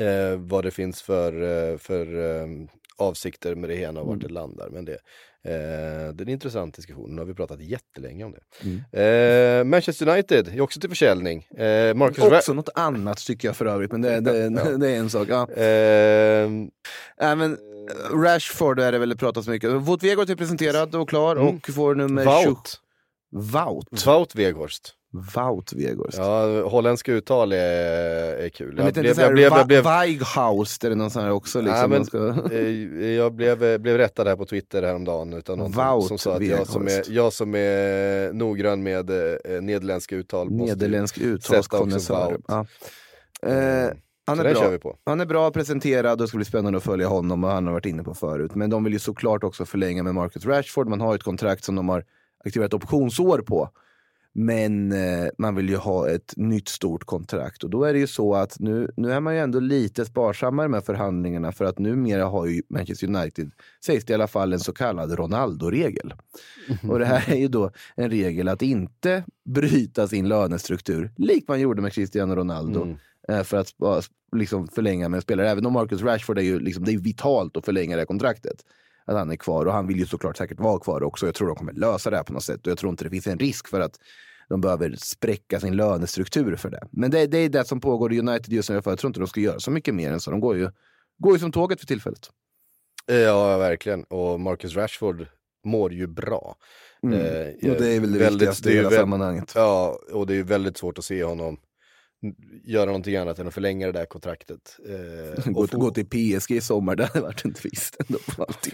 eh, 0.00 0.36
vad 0.38 0.64
det 0.64 0.70
finns 0.70 1.02
för, 1.02 1.32
eh, 1.72 1.78
för 1.78 2.06
eh, 2.40 2.46
avsikter 2.98 3.54
med 3.54 3.70
det 3.70 3.76
ena 3.76 4.00
och 4.00 4.06
vart 4.06 4.16
Mm. 4.16 4.26
det 4.28 4.34
landar. 4.34 4.68
Men 4.70 4.84
det, 4.84 4.98
eh, 5.46 6.12
det 6.14 6.22
är 6.22 6.22
en 6.22 6.28
intressant 6.28 6.74
diskussion, 6.74 7.10
nu 7.14 7.20
har 7.20 7.26
vi 7.26 7.34
pratat 7.34 7.60
jättelänge 7.60 8.24
om 8.24 8.32
det. 8.32 8.40
Mm. 8.92 9.60
Eh, 9.60 9.64
Manchester 9.64 10.08
United 10.08 10.48
är 10.48 10.60
också 10.60 10.80
till 10.80 10.88
försäljning. 10.90 11.42
Eh, 11.56 11.94
Marcus 11.94 12.24
Ra- 12.24 12.36
Också 12.38 12.52
något 12.52 12.68
annat 12.74 13.18
tycker 13.18 13.48
jag 13.48 13.56
för 13.56 13.66
övrigt, 13.66 13.92
men 13.92 14.02
det, 14.02 14.20
det, 14.20 14.38
Ja. 14.38 14.64
det 14.78 14.90
är 14.90 14.96
en 14.98 15.10
sak. 15.10 15.28
Ja. 15.30 15.50
eh, 15.52 16.50
Äh, 17.20 17.36
men, 17.36 17.52
eh, 17.52 18.18
Rashford 18.18 18.80
är 18.80 18.92
det 18.92 18.98
väl 18.98 19.16
pratas 19.16 19.48
mycket. 19.48 19.70
Wout 19.70 20.02
Weghorst 20.02 20.30
är 20.30 20.36
presenterad 20.36 20.94
och 20.94 21.08
klar 21.08 21.36
Mm. 21.36 21.56
och 21.56 21.68
får 21.74 21.94
nummer 21.94 22.24
20. 22.42 22.48
Wout. 22.48 22.80
Wout. 23.32 24.06
Wout 24.06 24.34
Weghorst. 24.34 24.92
Wout 25.36 25.72
Weghorst. 25.72 26.18
Ja, 26.18 26.62
holländska 26.68 27.12
uttal 27.12 27.52
är, 27.52 27.58
är 28.36 28.48
kul. 28.48 28.68
Men 28.68 28.76
Jag 28.78 28.88
inte 28.88 29.00
blev, 29.00 29.16
här, 29.16 29.24
jag 29.24 29.32
blev, 29.34 29.52
jag 29.52 29.66
blev, 29.66 29.84
Weighaus, 29.84 30.84
är 30.84 30.88
det 30.88 30.94
någon 30.96 31.10
sån 31.10 31.22
här 31.22 31.30
också? 31.30 31.60
Liksom, 31.60 31.90
man 31.90 32.04
ska... 32.04 32.34
Eh, 32.52 33.06
Jag 33.10 33.32
blev, 33.34 33.80
blev 33.80 33.96
rättad 33.98 34.28
här 34.28 34.36
på 34.36 34.44
Twitter 34.46 34.82
häromdagen 34.82 35.32
utav 35.32 35.56
någon 35.58 36.02
som, 36.02 36.18
sa 36.18 36.34
att 36.36 36.46
jag 36.46 36.66
som, 36.66 36.86
är, 36.86 37.02
jag 37.08 37.32
som 37.32 37.54
är 37.54 38.32
noggrann 38.32 38.82
med 38.82 39.10
eh, 39.10 39.62
nederländska 39.62 40.16
uttal 40.16 40.50
Nederländsk 40.50 41.18
uttalskonnässör. 41.18 42.38
Ja. 42.48 42.66
Eh, 43.42 43.90
Han 44.26 44.40
är, 44.40 44.78
bra. 44.78 44.96
han 45.04 45.20
är 45.20 45.26
bra 45.26 45.50
presenterad 45.50 46.12
och 46.12 46.18
det 46.18 46.28
ska 46.28 46.36
bli 46.36 46.44
spännande 46.44 46.76
att 46.76 46.84
följa 46.84 47.08
honom 47.08 47.44
och 47.44 47.50
han 47.50 47.66
har 47.66 47.72
varit 47.72 47.86
inne 47.86 48.02
på 48.02 48.14
förut. 48.14 48.54
Men 48.54 48.70
de 48.70 48.84
vill 48.84 48.92
ju 48.92 48.98
såklart 48.98 49.44
också 49.44 49.64
förlänga 49.64 50.02
med 50.02 50.14
Marcus 50.14 50.46
Rashford. 50.46 50.88
Man 50.88 51.00
har 51.00 51.12
ju 51.12 51.16
ett 51.16 51.22
kontrakt 51.22 51.64
som 51.64 51.74
de 51.74 51.88
har 51.88 52.04
aktiverat 52.44 52.74
optionsår 52.74 53.38
på. 53.38 53.70
Men 54.38 54.92
eh, 54.92 55.28
man 55.38 55.54
vill 55.54 55.68
ju 55.68 55.76
ha 55.76 56.08
ett 56.08 56.34
nytt 56.36 56.68
stort 56.68 57.04
kontrakt 57.04 57.64
och 57.64 57.70
då 57.70 57.84
är 57.84 57.92
det 57.92 57.98
ju 57.98 58.06
så 58.06 58.34
att 58.34 58.60
nu, 58.60 58.90
nu 58.96 59.12
är 59.12 59.20
man 59.20 59.34
ju 59.34 59.40
ändå 59.40 59.60
lite 59.60 60.04
sparsammare 60.04 60.68
med 60.68 60.84
förhandlingarna 60.84 61.52
för 61.52 61.64
att 61.64 61.78
numera 61.78 62.24
har 62.24 62.46
ju 62.46 62.62
Manchester 62.68 63.06
United, 63.06 63.50
sägs 63.84 64.04
det 64.04 64.10
i 64.10 64.14
alla 64.14 64.26
fall, 64.26 64.52
en 64.52 64.60
så 64.60 64.72
kallad 64.72 65.12
Ronaldo-regel. 65.18 66.14
Och 66.88 66.98
det 66.98 67.04
här 67.04 67.32
är 67.32 67.36
ju 67.36 67.48
då 67.48 67.70
en 67.94 68.10
regel 68.10 68.48
att 68.48 68.62
inte 68.62 69.24
bryta 69.44 70.08
sin 70.08 70.28
lönestruktur, 70.28 71.10
likt 71.16 71.48
man 71.48 71.60
gjorde 71.60 71.82
med 71.82 71.92
Cristiano 71.92 72.34
Ronaldo, 72.34 72.82
Mm. 72.82 72.96
eh, 73.28 73.42
för 73.42 73.56
att 73.56 73.72
liksom 74.36 74.68
förlänga 74.68 75.08
med 75.08 75.18
en 75.18 75.22
spelare. 75.22 75.50
Även 75.50 75.66
om 75.66 75.72
Marcus 75.72 76.02
Rashford 76.02 76.38
är 76.38 76.42
ju 76.42 76.60
liksom, 76.60 76.84
det 76.84 76.92
är 76.92 76.98
vitalt 76.98 77.56
att 77.56 77.64
förlänga 77.64 77.96
det 77.96 78.00
här 78.00 78.06
kontraktet. 78.06 78.64
Att 79.06 79.16
han 79.16 79.30
är 79.30 79.36
kvar 79.36 79.66
och 79.66 79.72
han 79.72 79.86
vill 79.86 79.98
ju 79.98 80.06
såklart 80.06 80.36
säkert 80.36 80.60
vara 80.60 80.78
kvar 80.80 81.02
också. 81.02 81.26
Jag 81.26 81.34
tror 81.34 81.48
de 81.48 81.56
kommer 81.56 81.72
lösa 81.72 82.10
det 82.10 82.16
här 82.16 82.24
på 82.24 82.32
något 82.32 82.42
sätt 82.44 82.66
och 82.66 82.70
jag 82.70 82.78
tror 82.78 82.90
inte 82.90 83.04
det 83.04 83.10
finns 83.10 83.26
en 83.26 83.38
risk 83.38 83.68
för 83.68 83.80
att 83.80 83.96
de 84.48 84.60
behöver 84.60 84.94
spräcka 84.98 85.60
sin 85.60 85.76
lönestruktur 85.76 86.56
för 86.56 86.70
det. 86.70 86.88
Men 86.92 87.10
det, 87.10 87.26
det 87.26 87.38
är 87.38 87.48
det 87.48 87.64
som 87.64 87.80
pågår 87.80 88.12
i 88.12 88.18
United 88.20 88.52
just 88.52 88.70
nu. 88.70 88.74
Jag 88.84 88.98
tror 88.98 89.06
inte 89.10 89.20
de 89.20 89.26
ska 89.28 89.40
göra 89.40 89.60
så 89.60 89.70
mycket 89.70 89.94
mer 89.94 90.12
än 90.12 90.20
så. 90.20 90.30
De 90.30 90.40
går 90.40 90.56
ju, 90.56 90.70
går 91.18 91.32
ju 91.32 91.38
som 91.38 91.52
tåget 91.52 91.80
för 91.80 91.86
tillfället. 91.86 92.30
Ja, 93.06 93.58
verkligen. 93.58 94.04
Och 94.04 94.40
Marcus 94.40 94.76
Rashford 94.76 95.26
mår 95.64 95.92
ju 95.92 96.06
bra. 96.06 96.56
Mm. 97.02 97.20
Eh, 97.20 97.70
och 97.70 97.80
det 97.80 97.88
är 97.88 98.00
väl 98.00 98.12
det 98.12 98.18
väldigt- 98.18 98.32
viktigaste 98.32 98.70
i 98.70 98.74
hela 98.76 98.88
väl- 98.88 98.98
sammanhanget. 98.98 99.52
Ja, 99.54 99.98
och 100.12 100.26
det 100.26 100.34
är 100.34 100.42
väldigt 100.42 100.76
svårt 100.76 100.98
att 100.98 101.04
se 101.04 101.24
honom 101.24 101.56
göra 102.64 102.84
någonting 102.86 103.16
annat 103.16 103.38
än 103.38 103.48
att 103.48 103.54
förlänga 103.54 103.86
det 103.86 103.92
där 103.92 104.06
kontraktet. 104.06 104.76
Eh, 104.88 105.52
Gå, 105.52 105.66
få- 105.66 105.78
gå 105.78 105.90
till 105.90 106.06
PSG 106.06 106.50
i 106.50 106.60
sommar, 106.60 106.96
det 106.96 107.04
hade 107.04 107.20
varit 107.20 107.44
en 107.44 107.54
twist 107.54 107.96
ändå. 108.08 108.18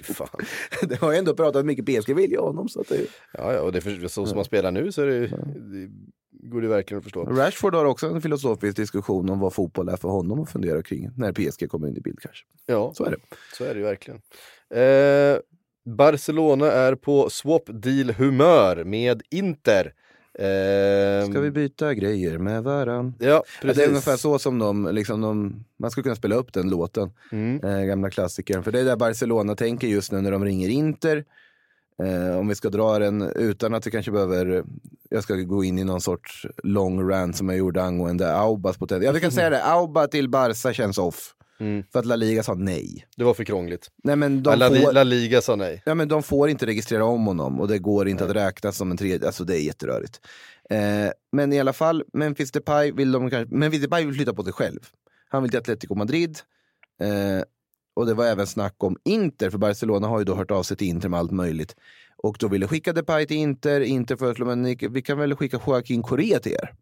Fan. 0.02 0.28
Det 0.88 1.00
har 1.00 1.12
ju 1.12 1.18
ändå 1.18 1.34
pratat 1.34 1.66
mycket 1.66 1.86
PSG 1.86 2.14
vill 2.14 2.30
ju 2.30 2.38
honom. 2.38 2.68
Så 2.68 2.80
att 2.80 2.88
det. 2.88 3.00
Ja, 3.32 3.52
ja, 3.52 3.60
och 3.60 3.72
det 3.72 3.80
för, 3.80 4.08
så 4.08 4.26
som 4.26 4.36
man 4.36 4.44
spelar 4.44 4.70
nu 4.72 4.92
så 4.92 5.02
är 5.02 5.06
det, 5.06 5.26
det 5.26 5.90
går 6.48 6.60
det 6.62 6.68
verkligen 6.68 6.98
att 6.98 7.04
förstå. 7.04 7.24
Rashford 7.24 7.74
har 7.74 7.84
också 7.84 8.06
en 8.08 8.22
filosofisk 8.22 8.76
diskussion 8.76 9.30
om 9.30 9.38
vad 9.40 9.52
fotboll 9.54 9.88
är 9.88 9.96
för 9.96 10.08
honom 10.08 10.40
att 10.40 10.50
fundera 10.50 10.82
kring 10.82 11.10
när 11.16 11.32
PSG 11.32 11.68
kommer 11.70 11.88
in 11.88 11.96
i 11.96 12.00
bild 12.00 12.18
kanske. 12.20 12.44
Ja, 12.66 12.92
Så 12.94 13.04
är 13.04 13.10
det. 13.10 13.16
så 13.58 13.64
är 13.64 13.74
det 13.74 13.80
ju 13.80 13.86
verkligen. 13.86 14.20
Eh, 14.74 15.38
Barcelona 15.96 16.72
är 16.72 16.94
på 16.94 17.30
swap 17.30 17.62
deal-humör 17.68 18.84
med 18.84 19.22
Inter. 19.30 19.94
Ska 21.30 21.40
vi 21.40 21.50
byta 21.50 21.94
grejer 21.94 22.38
med 22.38 22.62
varann? 22.62 23.14
Ja, 23.18 23.26
Ja, 23.28 23.42
precis. 23.60 23.76
det 23.76 23.84
är 23.84 23.88
ungefär 23.88 24.16
så 24.16 24.38
som 24.38 24.58
de, 24.58 24.88
liksom 24.92 25.20
de, 25.20 25.64
man 25.76 25.90
skulle 25.90 26.02
kunna 26.02 26.16
spela 26.16 26.34
upp 26.34 26.52
den 26.52 26.70
låten, 26.70 27.10
Mm. 27.32 27.64
eh, 27.64 27.84
gamla 27.84 28.10
klassikern. 28.10 28.62
För 28.62 28.72
det 28.72 28.80
är 28.80 28.84
där 28.84 28.96
Barcelona 28.96 29.54
tänker 29.56 29.86
just 29.88 30.12
nu 30.12 30.20
när 30.20 30.30
de 30.30 30.44
ringer 30.44 30.68
Inter. 30.68 31.24
Eh, 32.02 32.38
om 32.38 32.48
vi 32.48 32.54
ska 32.54 32.68
dra 32.70 32.98
den 32.98 33.22
utan 33.22 33.74
att 33.74 33.86
vi 33.86 33.90
kanske 33.90 34.10
behöver, 34.12 34.64
jag 35.10 35.22
ska 35.22 35.34
gå 35.34 35.64
in 35.64 35.78
i 35.78 35.84
någon 35.84 36.00
sorts 36.00 36.46
lång 36.64 37.10
rant 37.10 37.36
som 37.36 37.48
jag 37.48 37.58
gjorde 37.58 37.82
angående 37.82 38.36
Aubas 38.36 38.76
potential. 38.78 39.04
Ja, 39.06 39.12
vi 39.12 39.20
kan 39.20 39.30
säga 39.32 39.50
det, 39.50 39.64
Auba 39.64 40.06
till 40.06 40.28
Barca 40.28 40.72
känns 40.72 40.98
off. 40.98 41.34
Mm. 41.62 41.84
För 41.92 41.98
att 41.98 42.06
La 42.06 42.16
Liga 42.16 42.42
sa 42.42 42.54
nej. 42.54 43.06
Det 43.16 43.24
var 43.24 43.34
för 43.34 43.44
krångligt. 43.44 43.90
Nej 44.04 44.16
men 44.16 44.42
de 44.42 44.58
La, 44.58 44.68
får, 44.68 44.92
La 44.92 45.04
Liga 45.04 45.40
sa 45.40 45.56
nej. 45.56 45.82
Ja, 45.86 45.94
men 45.94 46.08
de 46.08 46.22
får 46.22 46.48
inte 46.48 46.66
registrera 46.66 47.04
om 47.04 47.26
honom 47.26 47.60
och 47.60 47.68
det 47.68 47.78
går 47.78 48.08
inte 48.08 48.24
att 48.24 48.30
räkna 48.30 48.72
som 48.72 48.90
en 48.90 48.96
tredje, 48.96 49.26
alltså 49.26 49.44
det 49.44 49.56
är 49.56 49.62
jätterörigt. 49.62 50.20
Eh, 50.70 51.10
men 51.32 51.52
i 51.52 51.60
alla 51.60 51.72
fall, 51.72 52.04
Memphis 52.12 52.52
Depay 52.52 52.92
vill 52.92 53.12
de 53.12 53.30
kanske, 53.30 53.54
Memphis 53.54 53.80
Depay 53.80 54.04
vill 54.04 54.14
flytta 54.14 54.34
på 54.34 54.44
sig 54.44 54.52
själv. 54.52 54.80
Han 55.28 55.42
vill 55.42 55.50
till 55.50 55.60
Atletico 55.60 55.94
Madrid. 55.94 56.38
Eh, 57.00 57.42
och 57.94 58.06
det 58.06 58.14
var 58.14 58.26
även 58.26 58.46
snack 58.46 58.74
om 58.78 58.96
Inter, 59.04 59.50
för 59.50 59.58
Barcelona 59.58 60.08
har 60.08 60.18
ju 60.18 60.24
då 60.24 60.34
hört 60.34 60.50
av 60.50 60.62
sig 60.62 60.76
till 60.76 60.86
Inter 60.86 61.08
med 61.08 61.20
allt 61.20 61.32
möjligt. 61.32 61.76
Och 62.16 62.36
då 62.40 62.48
ville 62.48 62.68
skicka 62.68 62.92
Depay 62.92 63.26
till 63.26 63.36
Inter, 63.36 63.80
Inter 63.80 64.16
föreslår, 64.16 64.46
men 64.46 64.62
ni, 64.62 64.78
vi 64.90 65.02
kan 65.02 65.18
väl 65.18 65.36
skicka 65.36 65.60
Joaquin 65.66 66.02
Correa 66.02 66.38
till 66.38 66.52
er. 66.52 66.74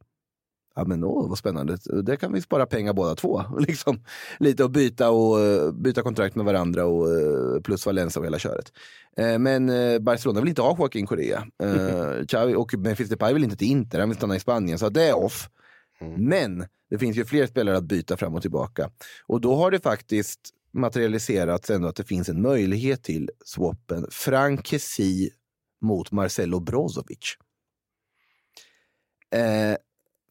Ja 0.81 0.85
men 0.87 1.05
åh, 1.05 1.29
vad 1.29 1.39
spännande, 1.39 1.79
där 2.03 2.17
kan 2.17 2.33
vi 2.33 2.41
spara 2.41 2.67
pengar 2.67 2.93
båda 2.93 3.15
två. 3.15 3.43
liksom, 3.59 4.05
lite 4.39 4.65
och 4.65 4.71
byta, 4.71 5.11
och 5.11 5.41
eh, 5.41 5.73
byta 5.73 6.03
kontrakt 6.03 6.37
med 6.37 6.45
varandra 6.45 6.85
och 6.85 7.09
eh, 7.09 7.61
plus 7.61 7.87
Valencia 7.87 8.21
och 8.21 8.27
hela 8.27 8.39
köret. 8.39 8.73
Eh, 9.17 9.39
Men 9.39 9.67
Barcelona 10.05 10.41
vill 10.41 10.49
inte 10.49 10.63
ha 10.63 10.77
Joaquin 10.79 11.07
Correa. 11.07 11.47
Xavi 12.29 12.55
och 12.55 12.75
Memphis 12.75 13.09
Depay 13.09 13.35
vill 13.35 13.45
inte 13.45 13.57
till 13.57 13.71
Inter, 13.71 14.01
han 14.01 14.09
vill 14.09 14.17
stanna 14.17 14.37
i 14.37 14.41
Spanien. 14.41 14.79
Så 14.79 14.89
det 14.89 15.05
är 15.05 15.17
off. 15.17 15.49
Men 16.17 16.67
det 16.91 16.99
finns 16.99 17.17
ju 17.17 17.25
fler 17.25 17.47
spelare 17.47 17.77
att 17.77 17.85
byta 17.85 18.17
fram 18.17 18.35
och 18.35 18.43
tillbaka. 18.43 18.91
Och 19.27 19.41
då 19.41 19.55
har 19.55 19.71
det 19.71 19.81
faktiskt 19.81 20.41
materialiserats 20.73 21.71
ändå 21.71 21.89
att 21.89 21.97
det 21.97 22.05
finns 22.05 22.29
en 22.29 22.43
möjlighet 22.43 23.03
till 23.03 23.31
swappen 23.45 24.07
Frank 24.11 24.67
Kessie 24.67 25.31
mot 25.81 26.13
Marcelo 26.13 26.61
Brozovic. 26.61 27.37
Eh, 29.35 29.77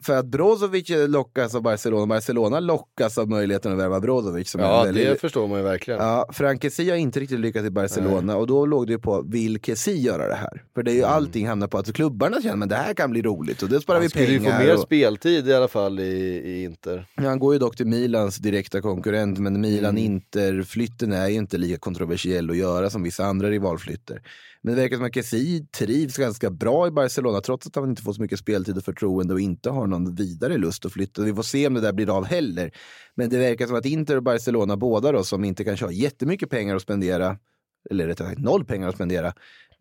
för 0.03 0.17
att 0.17 0.25
Brozovic 0.25 0.89
lockas 1.07 1.55
av 1.55 1.61
Barcelona, 1.61 2.05
Barcelona 2.07 2.59
lockas 2.59 3.17
av 3.17 3.29
möjligheten 3.29 3.71
att 3.71 3.77
värva 3.79 3.99
Brozovic. 3.99 4.49
Som 4.51 4.61
Ja, 4.61 4.83
väldigt- 4.83 5.07
det 5.07 5.15
förstår 5.21 5.47
man 5.47 5.57
ju 5.57 5.63
verkligen. 5.63 5.99
Ja, 5.99 6.29
Frank 6.33 6.61
Kessie 6.61 6.89
har 6.91 6.97
inte 6.97 7.19
riktigt 7.19 7.39
lyckats 7.39 7.65
i 7.67 7.69
Barcelona 7.69 8.35
och 8.37 8.47
då 8.47 8.65
låg 8.65 8.87
det 8.87 8.93
ju 8.93 8.99
på, 8.99 9.21
vill 9.21 9.59
Kessie 9.61 9.95
göra 9.95 10.27
det 10.27 10.35
här? 10.35 10.63
För 10.75 10.83
det 10.83 10.91
är 10.91 10.95
ju 10.95 11.03
allting 11.03 11.47
hamnar 11.47 11.67
på 11.67 11.77
att 11.77 11.93
klubbarna 11.93 12.41
känner, 12.41 12.55
men 12.55 12.69
det 12.69 12.75
här 12.75 12.93
kan 12.93 13.11
bli 13.11 13.21
roligt 13.21 13.61
och 13.63 13.69
det 13.69 13.81
sparar 13.81 13.97
Han 13.97 14.03
vi 14.03 14.09
skulle 14.09 14.25
ju 14.25 14.39
pengar. 14.39 14.59
få 14.59 14.63
mer 14.65 14.73
och... 14.73 14.79
speltid 14.79 15.47
i 15.47 15.53
alla 15.53 15.67
fall 15.67 15.99
i, 15.99 16.03
i 16.45 16.63
Inter. 16.63 17.05
Ja, 17.15 17.23
Han 17.23 17.39
går 17.39 17.53
ju 17.53 17.59
dock 17.59 17.75
till 17.75 17.87
Milans 17.87 18.37
direkta 18.37 18.81
konkurrent, 18.81 19.39
men 19.39 19.61
Milan-Inter-flytten 19.61 21.11
är 21.13 21.27
ju 21.27 21.35
inte 21.35 21.57
lika 21.57 21.77
kontroversiell 21.77 22.49
att 22.49 22.57
göra 22.57 22.89
som 22.89 23.03
vissa 23.03 23.25
andra 23.25 23.49
rivalflytter. 23.49 24.21
Men 24.61 24.75
det 24.75 24.81
verkar 24.81 24.95
som 24.95 25.05
att 25.05 25.13
Kessi 25.13 25.65
trivs 25.65 26.17
ganska 26.17 26.49
bra 26.49 26.87
i 26.87 26.91
Barcelona, 26.91 27.41
trots 27.41 27.67
att 27.67 27.75
han 27.75 27.89
inte 27.89 28.01
får 28.01 28.13
så 28.13 28.21
mycket 28.21 28.39
speltid 28.39 28.77
och 28.77 28.83
förtroende 28.83 29.33
och 29.33 29.39
inte 29.39 29.69
har 29.69 29.87
någon 29.87 30.15
vidare 30.15 30.57
lust 30.57 30.85
att 30.85 30.93
flytta. 30.93 31.21
Vi 31.21 31.33
får 31.33 31.43
se 31.43 31.67
om 31.67 31.73
det 31.73 31.81
där 31.81 31.93
blir 31.93 32.17
av 32.17 32.25
heller. 32.25 32.71
Men 33.15 33.29
det 33.29 33.37
verkar 33.37 33.67
som 33.67 33.75
att 33.75 33.85
Inter 33.85 34.17
och 34.17 34.23
Barcelona, 34.23 34.77
båda 34.77 35.11
då, 35.11 35.23
som 35.23 35.43
inte 35.43 35.63
kanske 35.63 35.85
har 35.85 35.91
jättemycket 35.91 36.49
pengar 36.49 36.75
att 36.75 36.81
spendera, 36.81 37.37
eller 37.89 38.07
rättare 38.07 38.27
sagt 38.27 38.39
noll 38.39 38.65
pengar 38.65 38.87
att 38.87 38.95
spendera, 38.95 39.33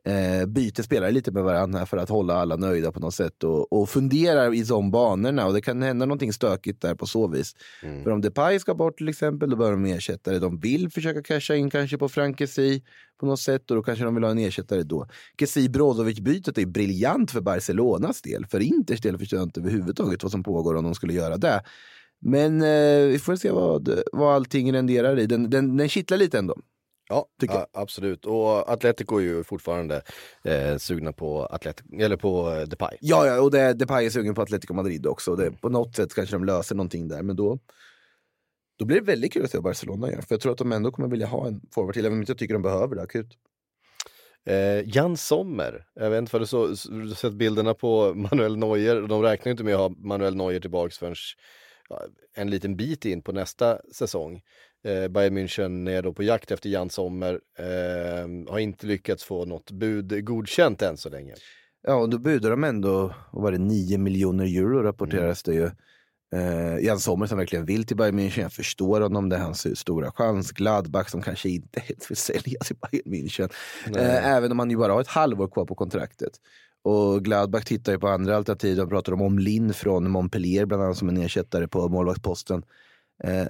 eh, 0.08 0.46
byter 0.46 0.82
spelare 0.82 1.10
lite 1.10 1.32
med 1.32 1.44
varandra 1.44 1.86
för 1.86 1.96
att 1.96 2.08
hålla 2.08 2.34
alla 2.34 2.56
nöjda 2.56 2.92
på 2.92 3.00
något 3.00 3.14
sätt 3.14 3.44
och, 3.44 3.72
och 3.72 3.88
funderar 3.88 4.54
i 4.54 4.62
de 4.62 4.90
banorna 4.90 5.46
och 5.46 5.52
det 5.52 5.60
kan 5.60 5.82
hända 5.82 6.06
någonting 6.06 6.32
stökigt 6.32 6.82
där 6.82 6.94
på 6.94 7.06
så 7.06 7.28
vis. 7.28 7.54
För 8.04 8.10
om 8.10 8.20
Depay 8.20 8.58
ska 8.58 8.74
bort 8.74 8.98
till 8.98 9.08
exempel, 9.08 9.50
då 9.50 9.56
behöver 9.56 9.76
de 9.76 9.92
ersättare. 9.92 10.38
De 10.38 10.60
vill 10.60 10.90
försöka 10.90 11.22
casha 11.22 11.54
in 11.54 11.70
kanske 11.70 11.98
på 11.98 12.08
Frank 12.08 12.38
Kessie 12.38 12.82
på 13.20 13.26
något 13.26 13.40
sätt 13.40 13.70
och 13.70 13.76
då 13.76 13.82
kanske 13.82 14.04
de 14.04 14.14
vill 14.14 14.24
ha 14.24 14.30
en 14.30 14.38
ersättare 14.38 14.82
då. 14.82 15.06
Kessie 15.38 15.68
Brozovic-bytet 15.68 16.58
är 16.58 16.66
briljant 16.66 17.30
för 17.30 17.40
Barcelonas 17.40 18.22
del. 18.22 18.46
För 18.46 18.60
Inters 18.60 19.00
del 19.00 19.18
förstår 19.18 19.38
jag 19.38 19.46
inte 19.46 19.60
överhuvudtaget 19.60 20.22
vad 20.22 20.32
som 20.32 20.42
pågår 20.42 20.74
om 20.74 20.84
de 20.84 20.94
skulle 20.94 21.12
göra 21.12 21.36
det. 21.36 21.62
Men 22.20 22.62
eh, 22.62 23.06
vi 23.06 23.18
får 23.18 23.36
se 23.36 23.50
vad, 23.50 24.00
vad 24.12 24.34
allting 24.34 24.72
renderar 24.72 25.18
i. 25.18 25.26
Den, 25.26 25.50
den, 25.50 25.76
den 25.76 25.88
kittlar 25.88 26.18
lite 26.18 26.38
ändå. 26.38 26.54
Ja, 27.08 27.28
Tycker 27.40 27.54
ja 27.54 27.66
absolut. 27.72 28.26
Och 28.26 28.72
Atletico 28.72 29.16
är 29.16 29.22
ju 29.22 29.44
fortfarande 29.44 30.02
eh, 30.44 30.76
sugna 30.76 31.12
på, 31.12 31.46
Atletico, 31.46 32.00
eller 32.00 32.16
på 32.16 32.52
eh, 32.52 32.62
Depay. 32.62 32.96
Ja, 33.00 33.26
ja 33.26 33.40
och 33.40 33.50
det, 33.50 33.72
Depay 33.72 34.06
är 34.06 34.10
sugen 34.10 34.34
på 34.34 34.42
Atletico 34.42 34.74
Madrid 34.74 35.06
också. 35.06 35.36
Det, 35.36 35.50
på 35.50 35.68
något 35.68 35.96
sätt 35.96 36.14
kanske 36.14 36.36
de 36.36 36.44
löser 36.44 36.74
någonting 36.74 37.08
där, 37.08 37.22
men 37.22 37.36
då, 37.36 37.58
då 38.78 38.84
blir 38.84 39.00
det 39.00 39.06
väldigt 39.06 39.32
kul 39.32 39.44
att 39.44 39.50
se 39.50 39.58
vad 39.58 39.64
Barcelona 39.64 40.10
gör. 40.10 40.20
För 40.20 40.34
jag 40.34 40.40
tror 40.40 40.52
att 40.52 40.58
de 40.58 40.72
ändå 40.72 40.90
kommer 40.90 41.08
vilja 41.08 41.26
ha 41.26 41.46
en 41.46 41.60
forward 41.74 41.94
till, 41.94 42.04
även 42.04 42.12
om 42.12 42.18
jag 42.18 42.22
inte 42.22 42.34
tycker 42.34 42.54
de 42.54 42.62
behöver 42.62 42.96
det 42.96 43.02
akut. 43.02 43.38
Eh, 44.46 44.88
Jan 44.88 45.16
Sommer, 45.16 45.86
jag 45.94 46.10
vet 46.10 46.18
inte 46.18 46.30
för 46.30 46.40
du 46.40 46.46
så, 46.46 46.66
har 46.66 47.14
sett 47.14 47.32
bilderna 47.32 47.74
på 47.74 48.14
Manuel 48.30 48.56
Neuer, 48.56 49.02
de 49.02 49.22
räknar 49.22 49.50
inte 49.50 49.64
med 49.64 49.74
att 49.74 49.80
ha 49.80 49.88
Manuel 49.88 50.36
Neuer 50.36 50.60
tillbaks 50.60 50.98
förrän 50.98 51.14
ja, 51.88 52.02
en 52.34 52.50
liten 52.50 52.76
bit 52.76 53.04
in 53.04 53.22
på 53.22 53.32
nästa 53.32 53.80
säsong. 53.92 54.42
Eh, 54.84 55.08
Bayern 55.08 55.38
München 55.38 55.90
är 55.90 56.02
då 56.02 56.12
på 56.12 56.22
jakt 56.22 56.50
efter 56.50 56.68
Jan 56.70 56.90
Sommer, 56.90 57.40
eh, 57.58 58.50
har 58.52 58.58
inte 58.58 58.86
lyckats 58.86 59.24
få 59.24 59.44
något 59.44 59.70
bud 59.70 60.24
godkänt 60.24 60.82
än 60.82 60.96
så 60.96 61.08
länge. 61.08 61.34
Ja, 61.82 61.94
och 61.94 62.08
då 62.08 62.18
budar 62.18 62.50
de 62.50 62.64
ändå, 62.64 63.14
vad 63.32 63.42
var 63.42 63.52
det, 63.52 63.58
9 63.58 63.98
miljoner 63.98 64.44
euro 64.44 64.82
rapporteras 64.82 65.42
det 65.42 65.54
ju. 65.54 65.70
Eh, 66.34 66.78
Jan 66.84 67.00
Sommer 67.00 67.26
som 67.26 67.38
verkligen 67.38 67.64
vill 67.64 67.86
till 67.86 67.96
Bayern 67.96 68.18
München, 68.18 68.42
jag 68.42 68.52
förstår 68.52 69.00
honom, 69.00 69.28
det 69.28 69.36
är 69.36 69.40
hans 69.40 69.78
stora 69.78 70.12
chans. 70.12 70.52
Gladbach 70.52 71.08
som 71.08 71.22
kanske 71.22 71.48
inte 71.48 71.80
helt 71.80 72.10
vill 72.10 72.16
sälja 72.16 72.60
till 72.60 72.76
Bayern 72.76 73.14
München. 73.14 73.52
Eh, 73.96 74.26
även 74.26 74.52
om 74.52 74.58
han 74.58 74.70
ju 74.70 74.76
bara 74.76 74.92
har 74.92 75.00
ett 75.00 75.08
halvår 75.08 75.48
kvar 75.48 75.64
på 75.64 75.74
kontraktet. 75.74 76.32
Och 76.82 77.24
Gladbach 77.24 77.64
tittar 77.64 77.92
ju 77.92 77.98
på 77.98 78.08
andra 78.08 78.36
alternativ, 78.36 78.76
de 78.76 78.88
pratar 78.88 79.12
om 79.12 79.22
Omlin 79.22 79.74
från 79.74 80.10
Montpellier 80.10 80.66
bland 80.66 80.82
annat 80.82 80.96
som 80.96 81.08
en 81.08 81.16
ersättare 81.16 81.68
på 81.68 81.88
målvaktsposten. 81.88 82.62
Eh, 83.24 83.46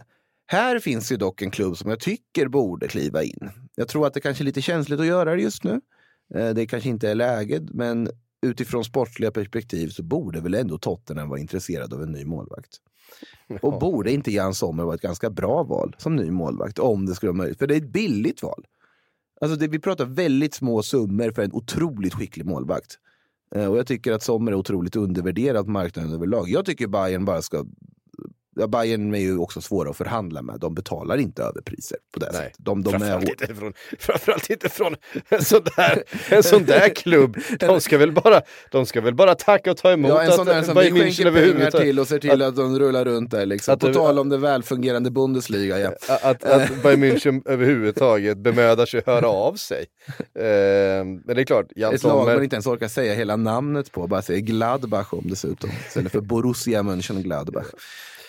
här 0.50 0.78
finns 0.78 1.12
ju 1.12 1.16
dock 1.16 1.42
en 1.42 1.50
klubb 1.50 1.76
som 1.76 1.90
jag 1.90 2.00
tycker 2.00 2.48
borde 2.48 2.88
kliva 2.88 3.22
in. 3.22 3.50
Jag 3.74 3.88
tror 3.88 4.06
att 4.06 4.14
det 4.14 4.20
kanske 4.20 4.42
är 4.42 4.46
lite 4.46 4.62
känsligt 4.62 5.00
att 5.00 5.06
göra 5.06 5.34
det 5.34 5.42
just 5.42 5.64
nu. 5.64 5.80
Eh, 6.34 6.50
det 6.50 6.66
kanske 6.66 6.88
inte 6.88 7.10
är 7.10 7.14
läget, 7.14 7.62
men 7.70 8.10
utifrån 8.42 8.84
sportsliga 8.84 9.30
perspektiv 9.30 9.88
så 9.88 10.02
borde 10.02 10.40
väl 10.40 10.54
ändå 10.54 10.78
Tottenham 10.78 11.28
vara 11.28 11.40
intresserad 11.40 11.94
av 11.94 12.02
en 12.02 12.12
ny 12.12 12.24
målvakt. 12.24 12.80
Och 13.62 13.78
borde 13.78 14.12
inte 14.12 14.32
Jan 14.32 14.54
Sommer 14.54 14.84
vara 14.84 14.94
ett 14.94 15.00
ganska 15.00 15.30
bra 15.30 15.62
val 15.62 15.96
som 15.98 16.16
ny 16.16 16.30
målvakt 16.30 16.78
om 16.78 17.06
det 17.06 17.14
skulle 17.14 17.32
vara 17.32 17.36
möjligt? 17.38 17.58
För 17.58 17.66
det 17.66 17.74
är 17.74 17.78
ett 17.78 17.92
billigt 17.92 18.42
val. 18.42 18.64
Alltså 19.40 19.58
det, 19.58 19.68
vi 19.68 19.78
pratar 19.78 20.04
väldigt 20.04 20.54
små 20.54 20.82
summor 20.82 21.30
för 21.30 21.42
en 21.42 21.52
otroligt 21.52 22.14
skicklig 22.14 22.46
målvakt. 22.46 22.98
Eh, 23.54 23.66
och 23.66 23.78
jag 23.78 23.86
tycker 23.86 24.12
att 24.12 24.22
Sommer 24.22 24.52
är 24.52 24.56
otroligt 24.56 24.96
undervärderad 24.96 25.64
på 25.64 25.70
marknaden 25.70 26.12
överlag. 26.12 26.48
Jag 26.48 26.66
tycker 26.66 26.86
Bayern 26.86 27.24
bara 27.24 27.42
ska... 27.42 27.64
Bayern 28.66 29.14
är 29.14 29.18
ju 29.18 29.38
också 29.38 29.60
svåra 29.60 29.90
att 29.90 29.96
förhandla 29.96 30.42
med. 30.42 30.60
De 30.60 30.74
betalar 30.74 31.16
inte 31.16 31.42
överpriser 31.42 31.98
på 32.14 32.20
det 32.20 32.26
Nej, 32.32 32.34
sättet. 32.42 32.56
De, 32.58 32.82
de 32.82 32.94
är 32.94 32.98
framförallt, 32.98 33.24
hår- 33.24 33.30
inte 33.30 33.54
från, 33.54 33.72
framförallt 33.98 34.50
inte 34.50 34.68
från 34.68 34.94
en 35.28 35.44
sån 35.44 35.60
där, 35.76 36.02
en 36.30 36.42
sån 36.42 36.64
där 36.64 36.88
klubb. 36.94 37.36
De 37.60 37.80
ska, 37.80 37.98
väl 37.98 38.12
bara, 38.12 38.40
de 38.70 38.86
ska 38.86 39.00
väl 39.00 39.14
bara 39.14 39.34
tacka 39.34 39.70
och 39.70 39.76
ta 39.76 39.92
emot 39.92 40.08
Ja, 40.10 40.22
en 40.22 40.32
sån 40.32 40.46
där 40.46 40.58
att 40.58 40.66
som 40.66 40.74
Bayern 40.74 40.96
München 40.96 41.26
överhuvudtaget- 41.26 41.80
till 41.82 42.00
och 42.00 42.08
ser 42.08 42.18
till 42.18 42.42
att, 42.42 42.56
de 42.56 42.78
rullar 42.78 43.04
runt 43.04 43.30
där. 43.30 43.46
Liksom. 43.46 43.74
Att 43.74 43.80
På 43.80 43.92
tal 43.92 44.18
om 44.18 44.28
det 44.28 44.36
välfungerande 44.38 45.10
Bundesliga. 45.10 45.78
Ja. 45.78 45.92
Att, 46.22 46.44
att 46.44 46.82
Bayern 46.82 47.04
München 47.04 47.42
överhuvudtaget 47.48 48.38
bemödar 48.38 48.86
sig 48.86 49.02
höra 49.06 49.28
av 49.28 49.54
sig. 49.54 49.86
Eh, 50.34 50.44
men 51.04 51.22
det 51.26 51.40
är 51.40 51.44
klart, 51.44 51.66
Jan 51.76 51.94
Ett 51.94 52.02
lag 52.02 52.26
man 52.26 52.42
inte 52.44 52.56
ens 52.56 52.66
orkar 52.66 52.88
säga 52.88 53.14
hela 53.14 53.36
namnet 53.36 53.92
på, 53.92 54.06
bara 54.06 54.22
säger 54.22 54.40
Gladbach 54.40 55.12
om 55.14 55.24
dessutom. 55.28 55.70
Istället 55.88 56.12
för 56.12 56.20
Borussia 56.20 56.82
Mönchengladbach. 56.82 57.66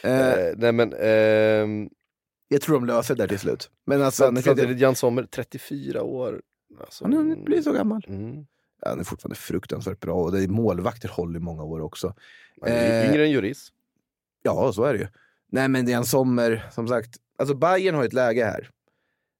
Eh, 0.04 0.32
eh, 0.32 0.54
nej 0.58 0.72
men, 0.72 0.94
ehm, 1.00 1.90
jag 2.48 2.62
tror 2.62 2.76
de 2.76 2.86
löser 2.86 3.16
det 3.16 3.24
där 3.24 3.28
till 3.28 3.40
slut. 3.40 3.70
Men 3.86 4.02
alltså, 4.02 4.26
han, 4.26 4.44
samtidigt 4.44 4.80
Jan 4.80 4.96
Sommer, 4.96 5.24
34 5.24 6.04
år. 6.04 6.42
Alltså, 6.80 7.04
han 7.04 7.14
har 7.14 7.20
hunnit 7.20 7.46
bli 7.46 7.64
så 7.64 7.72
gammal. 7.72 8.06
Mm. 8.08 8.46
Han 8.86 9.00
är 9.00 9.04
fortfarande 9.04 9.36
fruktansvärt 9.36 10.00
bra 10.00 10.14
och 10.14 10.32
det 10.32 10.44
är 10.44 10.48
målvakter 10.48 11.10
håller 11.10 11.40
i 11.40 11.44
många 11.44 11.64
år 11.64 11.82
också. 11.82 12.16
Han 12.62 12.72
är 12.72 13.04
Eh, 13.04 13.10
yngre 13.10 13.24
än 13.24 13.32
Juris. 13.32 13.72
Ja, 14.44 14.74
så 14.74 14.84
är 14.84 14.94
det 14.94 15.00
ju. 15.00 15.08
Nej, 15.52 15.68
men 15.68 15.90
en 15.90 16.06
Sommer, 16.06 16.70
som 16.72 16.88
sagt. 16.88 17.10
Alltså 17.38 17.56
Bayern 17.56 17.96
har 17.96 18.04
ett 18.04 18.14
läge 18.14 18.46
här. 18.46 18.70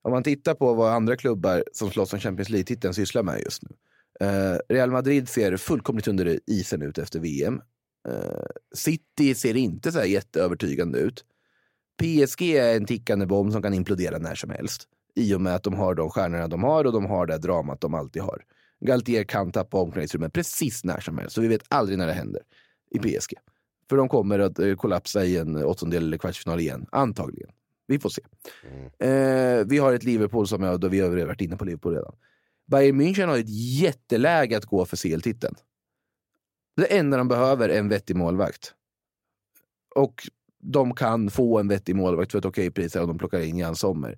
Om 0.02 0.12
man 0.12 0.24
tittar 0.24 0.54
på 0.54 0.74
vad 0.74 0.94
andra 0.94 1.16
klubbar 1.16 1.64
som 1.72 1.92
slåss 1.92 2.14
om 2.14 2.20
Champions 2.20 2.50
League-titeln 2.50 2.94
sysslar 2.94 3.24
med 3.24 3.42
just 3.42 3.64
nu. 3.64 3.70
Eh, 4.20 4.58
Real 4.70 4.92
Madrid 4.92 5.30
ser 5.30 5.58
fullkomligt 5.58 6.08
under 6.08 6.40
isen 6.48 6.82
ut 6.82 6.98
efter 6.98 7.20
VM. 7.20 7.62
Eh, 8.08 8.46
City 8.76 9.36
ser 9.36 9.58
inte 9.58 9.92
så 9.92 10.00
här 10.00 10.06
jätteövertygande 10.06 11.00
ut. 11.00 11.26
PSG 12.02 12.42
är 12.42 12.78
en 12.78 12.86
tickande 12.86 13.26
bomb 13.26 13.52
som 13.52 13.62
kan 13.62 13.74
implodera 13.74 14.18
när 14.18 14.36
som 14.36 14.50
helst. 14.50 14.88
I 15.16 15.34
och 15.34 15.42
med 15.42 15.56
att 15.56 15.64
de 15.64 15.74
har 15.74 15.96
de 15.96 16.10
stjärnorna 16.10 16.48
de 16.48 16.64
har 16.64 16.86
och 16.86 16.94
de 16.94 17.06
har 17.06 17.26
det 17.26 17.38
dramat 17.38 17.82
de 17.82 17.94
alltid 17.94 18.22
har. 18.22 18.44
Galtier 18.82 19.24
kan 19.24 19.52
tappa 19.52 19.78
omklädningsrummet 19.78 20.34
precis 20.34 20.84
när 20.84 21.00
som 21.00 21.18
helst, 21.18 21.36
så 21.36 21.42
vi 21.42 21.48
vet 21.48 21.64
aldrig 21.68 21.98
när 21.98 22.08
det 22.08 22.14
händer 22.14 22.42
i 22.92 23.00
PSG. 23.00 23.34
För 23.90 23.98
de 23.98 24.10
kommer 24.10 24.40
att 24.40 24.60
eh, 24.60 24.76
kollapsa 24.76 25.26
i 25.26 25.38
en 25.38 25.56
åttondel 25.56 26.04
eller 26.04 26.18
kvartsfinal 26.18 26.60
igen, 26.60 26.86
antagligen. 26.92 27.50
Vi 27.88 28.00
får 28.00 28.10
se. 28.10 28.22
Eh, 29.08 29.66
vi 29.66 29.78
har 29.78 29.94
ett 29.94 30.04
Liverpool 30.04 30.48
som 30.48 30.64
jag, 30.64 30.80
då 30.80 30.88
vi 30.88 31.00
har 31.00 31.26
varit 31.26 31.42
inne 31.42 31.58
på 31.58 31.66
Liverpool 31.66 31.94
redan. 31.94 32.16
Bayern 32.68 33.02
München 33.02 33.28
har 33.28 33.38
ett 33.38 33.80
jätteläge 33.82 34.58
att 34.58 34.66
gå 34.66 34.86
för 34.86 34.98
CL-titeln. 34.98 35.56
Det 36.76 36.98
enda 36.98 37.18
de 37.18 37.28
behöver 37.28 37.70
är 37.70 37.80
en 37.80 37.90
vettig 37.90 38.16
målvakt. 38.16 38.74
Och 39.96 40.28
de 40.60 40.96
kan 40.96 41.30
få 41.30 41.60
en 41.60 41.68
vettig 41.68 41.96
målvakt 41.96 42.32
för 42.32 42.40
ett 42.40 42.46
okej 42.46 42.72
pris 42.72 42.96
om 42.96 43.08
de 43.08 43.18
plockar 43.18 43.40
in 43.40 43.58
Jan 43.58 43.76
Sommer. 43.76 44.18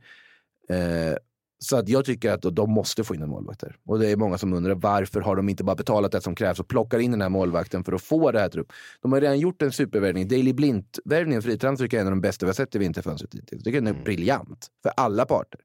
Eh, 0.70 1.16
så 1.64 1.78
att 1.78 1.90
jag 1.90 2.06
tycker 2.06 2.32
att 2.32 2.42
de 2.42 2.72
måste 2.72 3.04
få 3.04 3.16
in 3.16 3.22
en 3.22 3.30
målvakt 3.30 3.60
där. 3.60 3.76
Och 3.86 4.00
det 4.00 4.10
är 4.10 4.16
många 4.16 4.38
som 4.38 4.54
undrar 4.54 4.76
varför 4.76 5.22
har 5.22 5.36
de 5.36 5.50
inte 5.50 5.64
bara 5.64 5.76
betalat 5.76 6.12
det 6.12 6.22
som 6.22 6.36
krävs 6.36 6.60
och 6.60 6.68
plockar 6.68 7.00
in 7.00 7.12
den 7.12 7.22
här 7.22 7.30
målvakten 7.30 7.84
för 7.84 7.94
att 7.94 8.02
få 8.02 8.32
det 8.32 8.40
här 8.40 8.50
trupp. 8.50 8.74
De 9.02 9.12
har 9.12 9.22
redan 9.22 9.40
gjort 9.40 9.62
en 9.62 9.72
supervärvning. 9.72 10.28
Daily 10.28 10.54
Blint-värvningen, 10.54 11.42
fritransfer, 11.42 11.86
tycker 11.86 11.98
jag 11.98 12.02
är 12.02 12.08
en 12.08 12.14
av 12.14 12.18
de 12.18 12.22
bästa 12.22 12.46
vi 12.46 12.50
har 12.50 12.54
sett 12.54 12.76
i 12.76 12.80
vinterfönstret 12.80 13.34
hittills. 13.34 13.52
Jag 13.52 13.64
tycker 13.64 13.82
den 13.82 13.96
är 13.96 14.04
briljant 14.04 14.68
för 14.84 14.92
alla 14.98 15.26
parter. 15.26 15.60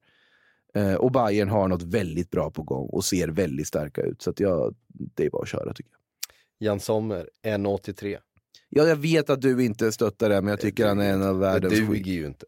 Eh, 0.75 0.95
och 0.95 1.13
Bayern 1.13 1.49
har 1.49 1.69
något 1.69 1.83
väldigt 1.83 2.31
bra 2.31 2.51
på 2.51 2.63
gång 2.63 2.89
och 2.89 3.05
ser 3.05 3.29
väldigt 3.29 3.67
starka 3.67 4.03
ut. 4.03 4.23
Så 4.23 4.31
att 4.31 4.41
jag, 4.41 4.75
det 4.89 5.27
är 5.27 5.31
bara 5.31 5.43
att 5.43 5.49
köra 5.49 5.75
tycker 5.75 5.91
jag. 5.91 5.96
Jan 6.59 6.81
Sommer, 6.81 7.29
1,83. 7.45 8.19
Ja, 8.69 8.85
jag 8.87 8.97
vet 8.97 9.31
att 9.31 9.41
du 9.41 9.65
inte 9.65 9.93
stöttar 9.93 10.29
det, 10.29 10.41
men 10.41 10.51
jag 10.51 10.61
tycker 10.61 10.87
han 10.87 11.01
är 11.01 11.13
en 11.13 11.23
av 11.23 11.35
Det 11.35 11.41
världens 11.41 11.73
duger 11.89 12.13
ju 12.13 12.27
inte. 12.27 12.47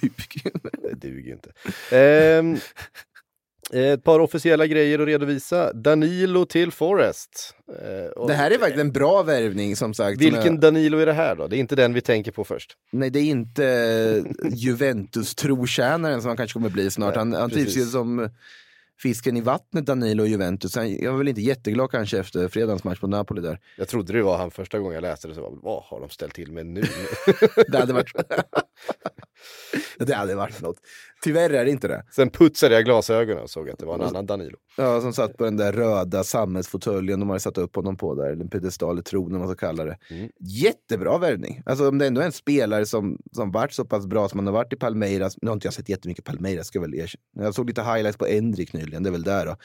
Det 0.00 0.94
duger 1.08 1.22
ju 1.26 1.32
inte. 1.32 1.52
Ehm, 1.96 2.56
ett 3.72 4.04
par 4.04 4.20
officiella 4.20 4.66
grejer 4.66 4.98
att 4.98 5.06
redovisa. 5.06 5.72
Danilo 5.72 6.44
till 6.46 6.70
Forest. 6.72 7.54
Eh, 7.82 8.06
och 8.10 8.28
Det 8.28 8.34
här 8.34 8.50
är 8.50 8.58
faktiskt 8.58 8.80
en 8.80 8.92
bra 8.92 9.22
värvning 9.22 9.76
som 9.76 9.94
sagt. 9.94 10.18
som 10.18 10.24
Vilken 10.24 10.44
jag- 10.54 10.60
Danilo 10.60 10.98
är 10.98 11.06
det 11.06 11.12
här 11.12 11.36
då? 11.36 11.46
Det 11.48 11.56
är 11.56 11.60
inte 11.60 11.76
den 11.76 11.94
vi 11.94 12.00
tänker 12.00 12.32
på 12.32 12.44
först. 12.44 12.76
Nej, 12.92 13.10
det 13.10 13.18
är 13.18 13.24
inte 13.24 14.24
Juventus-trotjänaren 14.52 16.20
som 16.20 16.28
han 16.28 16.36
kanske 16.36 16.52
kommer 16.52 16.68
bli 16.70 16.90
snart. 16.90 17.14
Nej, 17.14 17.18
Han, 17.18 17.32
han 17.32 17.50
trivs 17.50 17.76
ju 17.76 17.84
som 17.84 18.28
fisken 19.02 19.36
i 19.36 19.40
vattnet, 19.40 19.86
Danilo 19.86 20.22
och 20.22 20.28
Juventus. 20.28 20.76
Jag 20.76 21.10
var 21.10 21.18
väl 21.18 21.28
inte 21.28 21.40
jätteglad 21.40 21.90
kanske 21.90 22.18
efter 22.18 22.48
fredagens 22.48 22.84
match 22.84 23.00
på 23.00 23.06
Napoli 23.06 23.42
där. 23.42 23.58
Jag 23.76 23.88
trodde 23.88 24.12
det 24.12 24.22
var 24.22 24.38
han 24.38 24.50
första 24.50 24.78
gången 24.78 24.94
jag 24.94 25.02
läste 25.02 25.28
det, 25.28 25.34
så 25.34 25.42
var, 25.42 25.58
vad 25.62 25.82
har 25.82 26.00
de 26.00 26.08
ställt 26.08 26.34
till 26.34 26.52
med 26.52 26.66
nu? 26.66 26.82
Det 27.68 27.78
hade 27.78 27.92
varit, 27.92 28.12
det 29.98 30.14
hade 30.14 30.34
varit 30.34 30.60
något. 30.60 30.76
Tyvärr 31.24 31.50
är 31.50 31.64
det 31.64 31.70
inte 31.70 31.88
det. 31.88 32.04
Sen 32.10 32.30
putsade 32.30 32.74
jag 32.74 32.84
glasögonen 32.84 33.42
och 33.42 33.50
såg 33.50 33.70
att 33.70 33.78
det 33.78 33.86
var 33.86 33.94
en 33.94 34.02
annan 34.02 34.26
Danilo. 34.26 34.56
Ja, 34.76 35.00
som 35.00 35.12
satt 35.12 35.36
på 35.36 35.44
den 35.44 35.56
där 35.56 35.72
röda 35.72 36.24
sammetsfåtöljen 36.24 37.20
de 37.20 37.28
hade 37.28 37.40
satt 37.40 37.58
upp 37.58 37.76
honom 37.76 37.96
på 37.96 38.14
där, 38.14 38.24
eller 38.24 38.42
en 38.42 38.50
piedestal 38.50 38.90
eller 38.90 39.02
tron 39.02 39.34
om 39.34 39.38
man 39.38 39.48
ska 39.48 39.66
kalla 39.66 39.84
det. 39.84 39.98
Mm. 40.10 40.30
Jättebra 40.40 41.18
värvning. 41.18 41.62
Alltså 41.66 41.88
om 41.88 41.98
det 41.98 42.06
ändå 42.06 42.20
är 42.20 42.24
en 42.24 42.32
spelare 42.32 42.86
som, 42.86 43.18
som 43.32 43.52
varit 43.52 43.72
så 43.72 43.84
pass 43.84 44.06
bra 44.06 44.28
som 44.28 44.38
han 44.38 44.46
har 44.46 44.54
varit 44.54 44.72
i 44.72 44.76
Palmeiras. 44.76 45.36
Nu 45.42 45.48
har 45.48 45.54
inte 45.54 45.66
jag 45.66 45.74
sett 45.74 45.88
jättemycket 45.88 46.24
Palmeiras, 46.24 46.66
ska 46.66 46.78
jag 46.78 46.82
väl 46.82 46.94
erkänna. 46.94 47.44
Jag 47.44 47.54
såg 47.54 47.68
lite 47.68 47.82
highlights 47.82 48.18
på 48.18 48.26
Endrik 48.26 48.72
nyligen, 48.72 49.02
det 49.02 49.08
är 49.08 49.12
väl 49.12 49.22
där 49.22 49.46
då. 49.46 49.56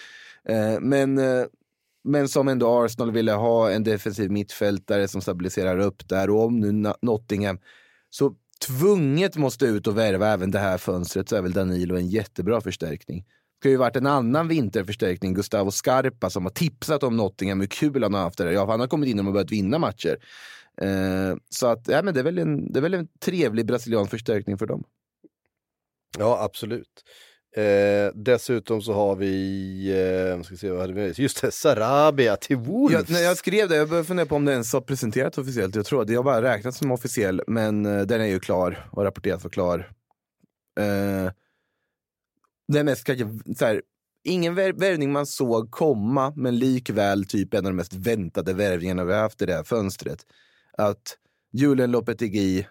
Eh, 0.53 0.79
men, 0.79 1.17
eh, 1.17 1.45
men 2.03 2.27
som 2.27 2.47
ändå 2.47 2.83
Arsenal 2.83 3.11
ville 3.11 3.31
ha 3.31 3.71
en 3.71 3.83
defensiv 3.83 4.31
mittfältare 4.31 5.07
som 5.07 5.21
stabiliserar 5.21 5.79
upp 5.79 6.09
där. 6.09 6.29
Och 6.29 6.43
om 6.43 6.59
nu 6.59 6.93
Nottingham 7.01 7.59
så 8.09 8.35
tvunget 8.67 9.35
måste 9.35 9.65
ut 9.65 9.87
och 9.87 9.97
värva 9.97 10.27
även 10.27 10.51
det 10.51 10.59
här 10.59 10.77
fönstret 10.77 11.29
så 11.29 11.35
är 11.35 11.41
väl 11.41 11.53
Danilo 11.53 11.95
en 11.95 12.07
jättebra 12.07 12.61
förstärkning. 12.61 13.25
Det 13.61 13.69
har 13.69 13.71
ju 13.71 13.77
varit 13.77 13.95
en 13.95 14.07
annan 14.07 14.47
vinterförstärkning, 14.47 15.33
Gustavo 15.33 15.71
Scarpa, 15.71 16.29
som 16.29 16.43
har 16.43 16.51
tipsat 16.51 17.03
om 17.03 17.17
Nottingham, 17.17 17.59
hur 17.59 17.67
kul 17.67 18.03
han 18.03 18.13
har 18.13 18.21
haft 18.21 18.37
det 18.37 18.43
där. 18.43 18.51
Ja, 18.51 18.65
han 18.71 18.79
har 18.79 18.87
kommit 18.87 19.09
in 19.09 19.27
och 19.27 19.33
börjat 19.33 19.51
vinna 19.51 19.79
matcher. 19.79 20.17
Eh, 20.81 21.37
så 21.49 21.67
att, 21.67 21.87
ja, 21.87 22.01
men 22.01 22.13
det, 22.13 22.19
är 22.19 22.23
väl 22.23 22.37
en, 22.37 22.71
det 22.71 22.79
är 22.79 22.81
väl 22.81 22.93
en 22.93 23.07
trevlig 23.19 23.65
brasiliansk 23.65 24.11
förstärkning 24.11 24.57
för 24.57 24.65
dem. 24.65 24.83
Ja, 26.17 26.43
absolut. 26.43 27.03
Eh, 27.59 28.11
dessutom 28.15 28.81
så 28.81 28.93
har 28.93 29.15
vi, 29.15 30.33
eh, 30.37 30.43
ska 30.43 30.55
se 30.55 30.69
vad 30.69 30.81
hade 30.81 30.93
vi, 30.93 31.13
just 31.15 31.41
det, 31.41 31.51
Sarabia 31.51 32.35
till 32.35 32.57
Wolves. 32.57 32.93
Jag, 32.93 33.09
när 33.09 33.19
jag 33.21 33.37
skrev 33.37 33.69
det, 33.69 33.75
jag 33.75 33.89
började 33.89 34.07
fundera 34.07 34.25
på 34.25 34.35
om 34.35 34.45
det 34.45 34.51
ens 34.51 34.73
har 34.73 34.81
presenterats 34.81 35.37
officiellt. 35.37 35.75
Jag 35.75 35.85
tror 35.85 36.01
att 36.01 36.07
det 36.07 36.15
har 36.15 36.23
bara 36.23 36.41
räknats 36.41 36.77
som 36.77 36.91
officiell, 36.91 37.41
men 37.47 37.85
eh, 37.85 38.01
den 38.01 38.21
är 38.21 38.25
ju 38.25 38.39
klar 38.39 38.89
och 38.91 39.03
rapporterats 39.03 39.41
för 39.41 39.49
klar. 39.49 39.79
Eh, 40.79 41.31
det 42.67 42.79
är 42.79 42.83
mest 42.83 43.03
kanske 43.03 43.25
så 43.57 43.65
här, 43.65 43.81
ingen 44.23 44.55
vär- 44.55 44.79
värvning 44.79 45.11
man 45.11 45.25
såg 45.25 45.71
komma, 45.71 46.33
men 46.35 46.59
likväl 46.59 47.25
typ 47.25 47.53
en 47.53 47.65
av 47.65 47.71
de 47.71 47.75
mest 47.75 47.93
väntade 47.93 48.53
värvningarna 48.53 49.03
vi 49.03 49.13
har 49.13 49.21
haft 49.21 49.41
i 49.41 49.45
det 49.45 49.53
här 49.53 49.63
fönstret. 49.63 50.25
Att 50.77 51.17
Julen 51.53 51.91
Lopetegui, 51.91 52.67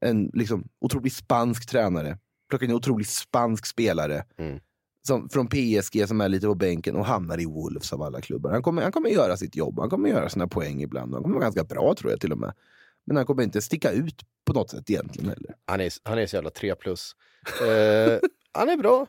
en 0.00 0.30
liksom 0.34 0.68
otroligt 0.80 1.14
spansk 1.14 1.68
tränare, 1.68 2.18
plockar 2.48 2.64
in 2.64 2.70
en 2.70 2.76
otroligt 2.76 3.08
spansk 3.08 3.66
spelare 3.66 4.24
Mm. 4.38 4.60
som, 5.06 5.28
från 5.28 5.48
PSG 5.48 6.08
som 6.08 6.20
är 6.20 6.28
lite 6.28 6.46
på 6.46 6.54
bänken 6.54 6.96
och 6.96 7.04
hamnar 7.06 7.40
i 7.40 7.44
Wolves 7.46 7.92
av 7.92 8.02
alla 8.02 8.20
klubbar. 8.20 8.50
Han 8.50 8.62
kommer, 8.62 8.82
han 8.82 8.92
kommer 8.92 9.10
göra 9.10 9.36
sitt 9.36 9.56
jobb, 9.56 9.78
han 9.78 9.90
kommer 9.90 10.08
göra 10.08 10.28
sina 10.28 10.48
poäng 10.48 10.82
ibland. 10.82 11.14
Han 11.14 11.22
kommer 11.22 11.34
vara 11.34 11.44
ganska 11.44 11.64
bra 11.64 11.94
tror 11.98 12.10
jag 12.12 12.20
till 12.20 12.32
och 12.32 12.38
med. 12.38 12.52
Men 13.06 13.16
han 13.16 13.26
kommer 13.26 13.42
inte 13.42 13.62
sticka 13.62 13.90
ut 13.90 14.22
på 14.46 14.52
något 14.52 14.70
sätt 14.70 14.90
egentligen 14.90 15.28
heller. 15.28 15.54
Han 15.66 15.80
är, 15.80 15.92
han 16.02 16.18
är 16.18 16.26
så 16.26 16.36
jävla 16.36 16.50
3 16.50 16.74
plus. 16.74 17.12
Eh, 17.62 18.18
han 18.52 18.68
är 18.68 18.76
bra, 18.76 19.06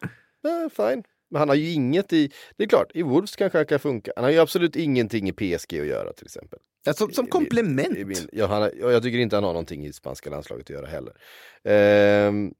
eh, 0.48 0.70
fine. 0.70 1.04
Men 1.32 1.40
han 1.40 1.50
har 1.50 1.56
ju 1.56 1.72
inget 1.72 2.14
i, 2.14 2.32
det 2.58 2.64
är 2.64 2.68
klart, 2.68 2.92
i 2.94 3.02
Wolves 3.02 3.36
kanske 3.36 3.58
han 3.58 3.66
kan 3.66 3.80
funka. 3.80 4.12
Han 4.16 4.24
har 4.24 4.32
ju 4.32 4.40
absolut 4.40 4.76
ingenting 4.76 5.30
i 5.30 5.34
PSG 5.34 5.80
att 5.80 5.88
göra 5.88 6.14
till 6.14 6.26
exempel. 6.26 6.60
Ja, 6.86 6.94
som, 6.94 7.12
som 7.12 7.26
I- 7.26 7.28
i- 7.28 7.32
komplement. 7.32 7.98
i 7.98 8.06
min- 8.06 8.30
Ja, 8.32 8.46
han 8.48 8.70
jag 8.92 9.04
tycker 9.04 9.18
inte 9.20 9.36
han 9.36 9.44
har 9.44 9.54
någonting 9.54 9.86
i 9.86 9.94
spanska 9.94 10.30
landslaget 10.30 10.66
att 10.66 10.70
göra 10.70 10.86
heller. 10.88 11.14
Ehm, 11.64 12.54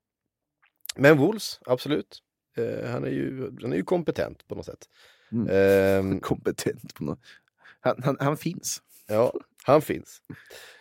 men 0.99 1.17
Wolves, 1.17 1.59
absolut. 1.65 2.19
Eh, 2.57 2.89
han, 2.89 3.03
är 3.03 3.09
ju, 3.09 3.51
han 3.61 3.73
är 3.73 3.77
ju 3.77 3.83
kompetent 3.83 4.47
på 4.47 4.55
något 4.55 4.65
sätt. 4.65 4.85
Mm. 5.31 5.47
Ehm, 5.51 6.19
Kompetent 6.21 6.93
på 6.95 7.03
något. 7.03 7.19
Han, 7.81 7.95
han, 8.03 8.17
han 8.19 8.37
finns. 8.37 8.81
ja, 9.07 9.33
Han 9.63 9.81
finns. 9.81 10.21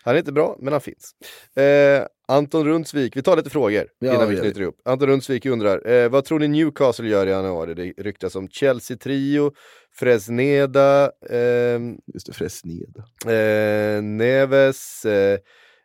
Han 0.02 0.14
är 0.14 0.18
inte 0.18 0.32
bra, 0.32 0.56
men 0.60 0.72
han 0.72 0.80
finns. 0.80 1.14
Eh, 1.56 2.06
Anton 2.28 2.64
Rundsvik, 2.66 3.16
vi 3.16 3.22
tar 3.22 3.36
lite 3.36 3.50
frågor 3.50 3.86
Ja, 3.98 4.14
innan 4.14 4.28
vi 4.28 4.36
knyter 4.36 4.60
ihop. 4.60 4.80
Anton 4.84 5.08
Rundsvik 5.08 5.46
undrar, 5.46 5.88
eh, 5.90 6.08
vad 6.08 6.24
tror 6.24 6.38
ni 6.38 6.48
Newcastle 6.48 7.08
gör 7.08 7.26
i 7.26 7.30
januari? 7.30 7.74
Det 7.74 8.02
ryktas 8.02 8.34
om 8.34 8.48
Chelsea-trio, 8.48 9.52
Fresneda, 9.92 11.12
ehm, 11.30 11.98
Just 12.14 12.26
det, 12.26 12.32
Fresneda. 12.32 13.04
eh, 13.26 14.02
Neves, 14.02 15.06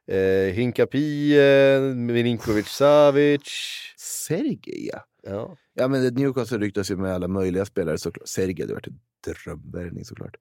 eh, 0.08 0.18
eh, 0.18 0.54
Hinkapie, 0.54 1.80
Milinkovic 1.95 2.68
Savic. 2.68 3.49
Sergej 3.97 4.89
ja. 4.93 5.06
Ja. 5.74 5.88
Men 5.88 6.14
Newcastle 6.14 6.58
ryktas 6.58 6.91
ju 6.91 6.97
med 6.97 7.14
alla 7.14 7.28
möjliga 7.28 7.66
spelare 7.66 7.97
såklart. 7.97 8.28
Sergej 8.28 8.62
hade 8.62 8.74
varit 8.74 8.88
en 8.88 8.99
drömvärvning 9.28 10.06
såklart. 10.06 10.36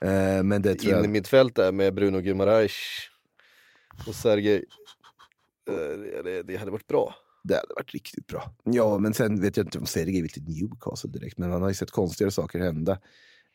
Eh, 0.00 0.42
men 0.42 0.62
det 0.62 0.74
tror 0.74 0.92
In 0.92 0.98
i 0.98 1.02
jag... 1.02 1.10
mitt 1.10 1.28
fält 1.28 1.54
där 1.54 1.72
med 1.72 1.94
Bruno 1.94 2.20
Guimaraes 2.20 2.72
och 4.06 4.14
Sergej. 4.14 4.64
Eh, 5.68 6.22
det, 6.24 6.42
det 6.42 6.56
hade 6.56 6.70
varit 6.70 6.86
bra. 6.86 7.14
Det 7.44 7.54
hade 7.54 7.74
varit 7.76 7.94
riktigt 7.94 8.26
bra. 8.26 8.54
Ja, 8.64 8.98
men 8.98 9.14
sen 9.14 9.40
vet 9.40 9.56
jag 9.56 9.66
inte 9.66 9.78
om 9.78 9.86
Sergej 9.86 10.22
vill 10.22 10.30
till 10.30 10.42
Newcastle 10.42 11.10
direkt, 11.10 11.38
men 11.38 11.50
man 11.50 11.62
har 11.62 11.68
ju 11.68 11.74
sett 11.74 11.90
konstigare 11.90 12.30
saker 12.30 12.58
hända. 12.58 12.98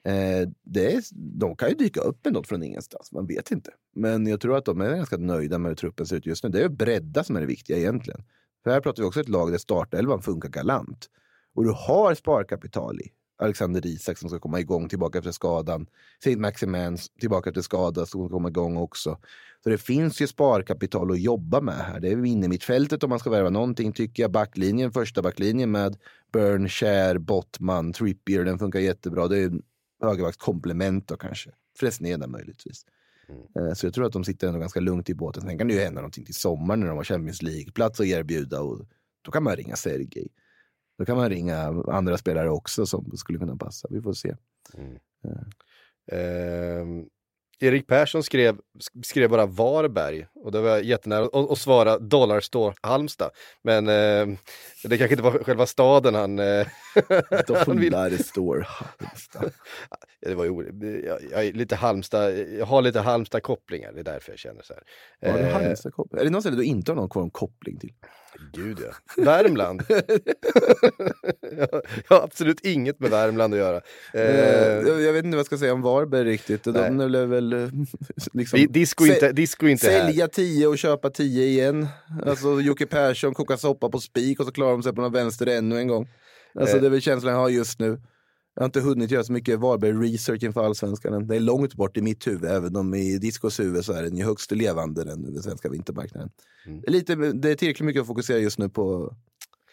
Eh, 0.06 0.50
det 0.64 0.94
är, 0.94 1.04
de 1.14 1.56
kan 1.56 1.70
ju 1.70 1.76
dyka 1.76 2.02
upp 2.02 2.26
med 2.26 2.34
något 2.34 2.48
från 2.48 2.64
ingenstans, 2.64 3.12
man 3.12 3.28
vet 3.28 3.52
inte. 3.52 3.72
Men 3.96 4.28
jag 4.28 4.42
tror 4.42 4.58
att 4.58 4.66
de 4.66 4.82
är 4.82 4.96
ganska 4.96 5.18
nöjda 5.18 5.58
med 5.58 5.70
hur 5.70 5.76
truppen 5.76 6.06
ser 6.06 6.16
ut 6.16 6.26
just 6.26 6.44
nu. 6.44 6.50
Det 6.50 6.58
är 6.60 6.64
ju 6.64 6.70
bredda 6.70 7.24
som 7.24 7.36
är 7.36 7.40
det 7.40 7.48
viktiga 7.48 7.78
egentligen. 7.78 8.24
För 8.64 8.72
här 8.72 8.82
pratar 8.82 9.04
vi 9.04 9.10
också 9.10 9.20
ett 9.20 9.30
lag 9.30 9.52
där 9.52 9.58
startelvan 9.58 10.22
funkar 10.22 10.50
galant. 10.50 11.10
Och 11.56 11.64
du 11.64 11.70
har 11.70 12.16
sparkapital 12.16 13.02
i. 13.02 13.12
Alexander 13.38 13.86
Isak 13.86 14.18
som 14.18 14.30
ska 14.30 14.40
komma 14.40 14.60
igång 14.60 14.90
tillbaka 14.90 15.18
efter 15.18 15.32
skadan. 15.32 15.88
Saint 16.24 16.40
Maximans 16.40 17.10
tillbaka 17.20 17.50
efter 17.50 17.62
skada 17.62 18.06
som 18.06 18.26
ska 18.28 18.36
komma 18.36 18.50
igång 18.50 18.78
också. 18.78 19.18
Så 19.64 19.70
det 19.70 19.78
finns 19.78 20.22
ju 20.22 20.28
sparkapital 20.28 21.12
att 21.12 21.22
jobba 21.22 21.62
med 21.62 21.76
här. 21.76 22.00
Det 22.00 22.10
är 22.10 22.26
inne 22.26 22.58
fältet 22.58 23.04
om 23.04 23.10
man 23.10 23.20
ska 23.20 23.30
värva 23.30 23.50
någonting 23.50 23.94
tycker 23.94 24.24
jag. 24.24 24.32
Backlinjen, 24.32 24.92
första 24.92 25.22
backlinjen 25.22 25.72
med 25.72 25.98
Burn, 26.34 26.70
Cher, 26.70 27.18
Bottman, 27.18 27.94
Trippier, 27.94 28.46
den 28.46 28.60
funkar 28.60 28.80
jättebra. 28.80 29.28
Det 29.28 29.40
är 29.40 29.46
en 29.46 29.62
högervaktskomplement 30.04 31.08
då 31.08 31.18
kanske. 31.18 31.52
Fresneda 31.80 32.28
möjligtvis. 32.28 32.86
Eh, 33.56 33.74
Så 33.74 33.86
jag 33.86 33.94
tror 33.94 34.06
att 34.06 34.14
de 34.14 34.24
sitter 34.24 34.48
ändå 34.48 34.60
ganska 34.60 34.80
lugnt 34.80 35.10
i 35.10 35.14
båten. 35.16 35.42
Sen 35.44 35.58
kan 35.58 35.68
det 35.68 35.74
ju 35.74 35.80
hända 35.80 36.02
någonting 36.02 36.26
till 36.26 36.34
sommaren 36.36 36.80
när 36.80 36.88
de 36.88 36.98
har 36.98 37.04
Champions 37.04 37.42
League-plats 37.42 38.00
att 38.00 38.06
erbjuda. 38.06 38.62
Och 38.62 38.86
då 39.22 39.32
kan 39.32 39.44
man 39.44 39.56
ringa 39.56 39.76
Sergej. 39.76 40.28
Då 40.98 41.06
kan 41.06 41.18
man 41.18 41.30
ringa 41.30 41.84
andra 41.88 42.18
spelare 42.18 42.50
också 42.50 42.86
som 42.86 43.12
skulle 43.18 43.40
kunna 43.40 43.56
passa. 43.58 43.88
Vi 43.92 44.02
får 44.02 44.14
se. 44.14 44.36
Ehm, 46.12 47.06
Erik 47.64 47.88
Persson 47.88 48.24
skrev, 48.24 48.58
skrev 49.04 49.30
bara 49.30 49.46
Varberg 49.46 50.28
och 50.36 50.52
det 50.52 50.62
var 50.62 50.78
jättenära 50.78 51.30
att 51.52 51.58
svara 51.58 52.00
Dollarstore 52.00 52.74
Halmstad. 52.82 53.32
Men 53.62 53.88
eh, 53.88 54.38
det 54.84 54.98
kanske 54.98 55.10
inte 55.14 55.24
var 55.24 55.32
själva 55.44 55.66
staden 55.66 56.16
han... 56.16 56.40
Eh, 56.40 56.68
han 57.66 57.78
vill- 57.80 57.92
Dollar 57.92 58.10
står 58.18 58.68
Halmstad. 58.70 59.52
Det 60.22 60.36
var 60.36 60.46
ju, 60.46 61.04
jag, 61.06 61.20
jag, 61.46 61.56
lite 61.56 61.76
Halmstad, 61.76 62.38
jag 62.38 62.66
har 62.66 62.82
lite 62.82 63.00
Halmstad-kopplingar, 63.00 63.92
det 63.94 64.00
är 64.00 64.04
därför 64.04 64.32
jag 64.32 64.40
känner 64.40 64.62
så 64.64 64.74
här. 64.74 65.32
Har 65.32 65.40
du 65.40 65.46
Eh, 65.46 65.54
Halmstad 65.54 65.94
koppling? 65.94 66.20
Är 66.22 66.26
det 66.26 66.30
något 66.32 66.44
ställe 66.44 66.58
du 66.58 66.64
inte 66.64 66.92
har 66.92 66.96
någon 66.96 67.32
koppling 67.32 67.80
till? 67.80 67.94
Gud 68.54 68.80
ja. 68.80 69.24
Värmland. 69.24 69.84
jag, 71.58 71.68
har 72.18 72.24
absolut 72.24 72.60
inget 72.66 73.00
med 73.00 73.10
Värmland 73.10 73.54
att 73.54 73.60
göra. 73.60 73.76
Eh, 74.14 74.22
Eh, 74.24 74.90
jag, 75.04 75.14
vet 75.14 75.26
inte 75.26 75.36
vad 75.36 75.40
jag 75.40 75.46
ska 75.46 75.58
säga 75.58 75.74
om 75.74 75.82
Varberg 75.82 76.24
riktigt. 76.24 76.66
Nej. 76.66 76.74
De 76.92 77.00
är 77.16 77.26
väl 77.26 77.54
eh, 77.54 77.70
liksom... 78.34 78.60
di- 78.60 78.66
disco, 78.68 79.06
inte, 79.06 79.32
disco 79.32 79.68
inte 79.68 79.90
här. 79.90 80.00
Sälja 80.06 80.28
10 80.28 80.68
och 80.68 80.78
köpa 80.78 81.10
10 81.10 81.46
igen. 81.46 81.88
Alltså 82.26 82.62
Jocke 82.62 82.86
Persson 82.86 83.34
kokar 83.34 83.58
soppa 83.58 83.90
på 83.90 84.00
spik 84.00 84.40
och 84.40 84.46
så 84.46 84.52
klarar 84.52 84.72
de 84.72 84.84
sig 84.84 84.94
på 84.94 85.02
någon 85.02 85.12
vänster 85.14 85.48
ännu 85.48 85.78
en 85.78 85.88
gång. 85.88 86.10
Alltså 86.60 86.76
Eh. 86.76 86.82
det 86.82 86.88
är 86.88 86.92
väl 86.92 87.02
känslan 87.02 87.34
jag 87.34 87.40
har 87.40 87.50
just 87.50 87.80
nu. 87.80 88.00
Jag 88.56 88.62
har 88.62 88.66
inte 88.66 88.82
hunnit 88.82 89.12
göra 89.12 89.24
så 89.24 89.34
mycket 89.34 89.60
Varberg-research 89.60 90.44
inför 90.44 90.66
allsvenskan. 90.66 91.28
Det 91.28 91.36
är 91.36 91.40
långt 91.40 91.76
bort 91.76 91.98
i 91.98 92.02
mitt 92.02 92.28
huvud, 92.28 92.52
även 92.52 92.76
om 92.76 92.94
i 92.94 93.18
Discos 93.18 93.60
huvud 93.60 93.86
så 93.86 93.94
är 93.94 94.04
den 94.04 94.18
ju 94.18 94.24
högst 94.24 94.52
levande 94.52 95.04
den, 95.04 95.34
den 95.34 95.44
svenska 95.44 95.70
vintermarknaden. 95.70 96.30
Mm. 96.66 96.82
Det, 96.82 96.88
är 96.88 96.92
lite, 96.92 97.16
det 97.16 97.50
är 97.52 97.56
tillräckligt 97.56 97.86
mycket 97.86 98.02
att 98.02 98.08
fokusera 98.08 98.38
just 98.38 98.60
nu 98.60 98.70
på 98.70 99.16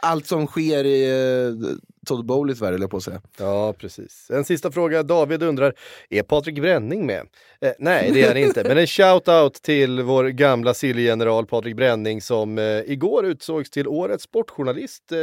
allt 0.00 0.26
som 0.26 0.46
sker 0.46 0.84
i 0.84 1.10
eh, 1.10 1.76
Todd 2.06 2.26
Bowleys 2.26 2.60
värld, 2.62 2.72
höll 2.72 2.80
jag 2.80 2.90
på 2.90 2.96
att 2.96 3.02
säga. 3.02 3.20
Ja, 3.38 3.74
precis. 3.78 4.30
En 4.30 4.44
sista 4.44 4.70
fråga. 4.70 5.02
David 5.02 5.42
undrar, 5.42 5.74
är 6.10 6.22
Patrik 6.22 6.60
Bränning 6.60 7.06
med? 7.06 7.26
Eh, 7.60 7.72
nej, 7.78 8.10
det 8.14 8.22
är 8.22 8.28
han 8.28 8.36
inte. 8.36 8.64
Men 8.68 8.78
en 8.78 8.86
shout-out 8.86 9.62
till 9.62 10.02
vår 10.02 10.24
gamla 10.24 10.74
Silly-general 10.74 11.46
Patrik 11.46 11.76
Bränning 11.76 12.20
som 12.22 12.58
eh, 12.58 12.64
igår 12.64 13.26
utsågs 13.26 13.70
till 13.70 13.88
årets 13.88 14.24
sportjournalist 14.24 15.12
eh, 15.12 15.16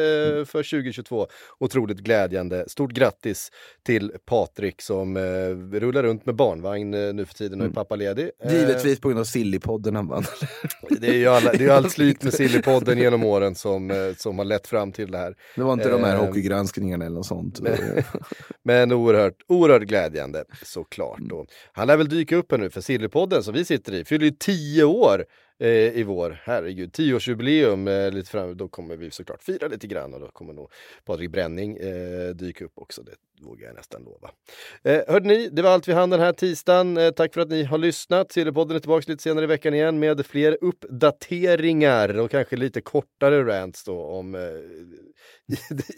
för 0.46 0.72
2022. 0.72 1.28
Otroligt 1.60 1.98
glädjande. 1.98 2.66
Stort 2.68 2.92
grattis 2.92 3.52
till 3.86 4.12
Patrik 4.26 4.82
som 4.82 5.18
eh, 5.18 5.80
rullar 5.80 6.04
runt 6.04 6.26
med 6.26 6.36
barnvagn 6.36 6.94
eh, 6.94 7.14
nu 7.14 7.26
för 7.26 7.34
tiden 7.34 7.62
och 7.62 7.68
är 7.68 7.72
pappaledig. 7.72 8.30
Eh, 8.44 8.54
Givetvis 8.54 9.00
på 9.00 9.08
grund 9.08 9.20
av 9.20 9.24
Sillypodden 9.26 9.96
han 9.96 10.08
vann. 10.08 10.24
Det 10.90 11.08
är 11.08 11.14
ju 11.14 11.28
alla, 11.28 11.52
det 11.54 11.66
är 11.66 11.70
allt 11.70 11.92
slit 11.92 12.24
med 12.24 12.34
Sillypodden 12.34 12.98
genom 12.98 13.24
åren 13.24 13.56
som, 13.56 14.14
som 14.18 14.38
har 14.38 14.46
lett 14.46 14.68
fram 14.68 14.92
till 14.92 15.12
det 15.12 15.18
här. 15.18 15.36
Det 15.56 15.64
var 15.64 15.74
inte 15.74 15.90
de 15.90 16.04
här 16.04 16.16
Eh, 16.16 16.22
hockeygranskningarna 16.68 17.06
eller 17.06 17.16
något 17.16 17.26
sånt. 17.26 17.60
Men 18.64 18.92
oerhört, 18.92 19.44
oerhört 19.48 19.84
glädjande 19.84 20.44
såklart. 20.64 21.20
Då. 21.20 21.46
Han 21.74 21.88
lär 21.88 21.98
väl 21.98 22.10
dyka 22.10 22.36
upp 22.36 22.52
här 22.52 22.58
nu 22.58 22.70
för 22.70 22.82
Sillypodden 22.82 23.44
som 23.44 23.54
vi 23.54 23.66
sitter 23.66 23.94
i, 23.94 24.06
fyller 24.06 24.26
ju 24.26 24.32
tio 24.32 24.84
år 24.84 25.26
eh, 25.60 25.68
i 25.70 26.04
vår. 26.04 26.42
Herregud, 26.44 26.94
tioårsjubileum 26.94 27.88
eh, 27.88 28.12
lite 28.12 28.30
fram. 28.30 28.58
Då 28.58 28.68
kommer 28.68 28.96
vi 28.98 29.12
såklart 29.12 29.44
fira 29.44 29.68
lite 29.68 29.88
grann 29.88 30.14
och 30.14 30.20
då 30.20 30.28
kommer 30.28 30.54
nog 30.54 30.72
Patrik 31.06 31.32
Bränning 31.32 31.78
eh, 31.78 32.30
dyka 32.36 32.66
upp 32.66 32.72
också. 32.76 33.02
Det 33.04 33.12
vågar 33.42 33.68
jag 33.68 33.76
nästan 33.76 34.04
lova. 34.04 34.30
Eh, 34.84 35.14
hörde 35.14 35.28
ni, 35.28 35.50
det 35.50 35.62
var 35.62 35.70
allt 35.70 35.88
vi 35.88 35.94
hann 35.94 36.10
den 36.10 36.20
här 36.20 36.34
tisdagen. 36.34 36.98
Eh, 36.98 37.10
tack 37.12 37.34
för 37.34 37.42
att 37.42 37.50
ni 37.50 37.64
har 37.64 37.78
lyssnat. 37.78 38.32
Sillypodden 38.32 38.76
är 38.76 38.80
tillbaka 38.80 39.06
lite 39.12 39.24
senare 39.24 39.44
i 39.44 39.48
veckan 39.48 39.74
igen 39.74 40.00
med 40.00 40.26
fler 40.26 40.58
uppdateringar 40.62 42.20
och 42.20 42.32
kanske 42.32 42.56
lite 42.56 42.82
kortare 42.82 43.44
rants 43.44 43.84
då 43.84 44.02
om 44.02 44.36
eh, 44.36 44.42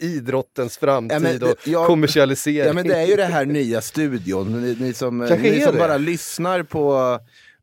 idrottens 0.00 0.78
framtid 0.78 1.16
Ja, 1.16 1.20
men 1.20 1.42
och 1.42 1.58
jag- 1.68 1.86
kommersialisering. 1.86 2.66
Ja 2.66 2.72
men 2.72 2.88
det 2.88 2.94
är 2.96 3.06
ju 3.06 3.16
det 3.16 3.24
här 3.24 3.44
nya 3.46 3.80
studion. 3.80 4.62
Ni, 4.62 4.76
ni 4.80 4.92
som, 4.92 5.18
ni 5.18 5.60
som 5.60 5.76
bara 5.78 5.96
lyssnar 5.96 6.62
på, 6.62 7.18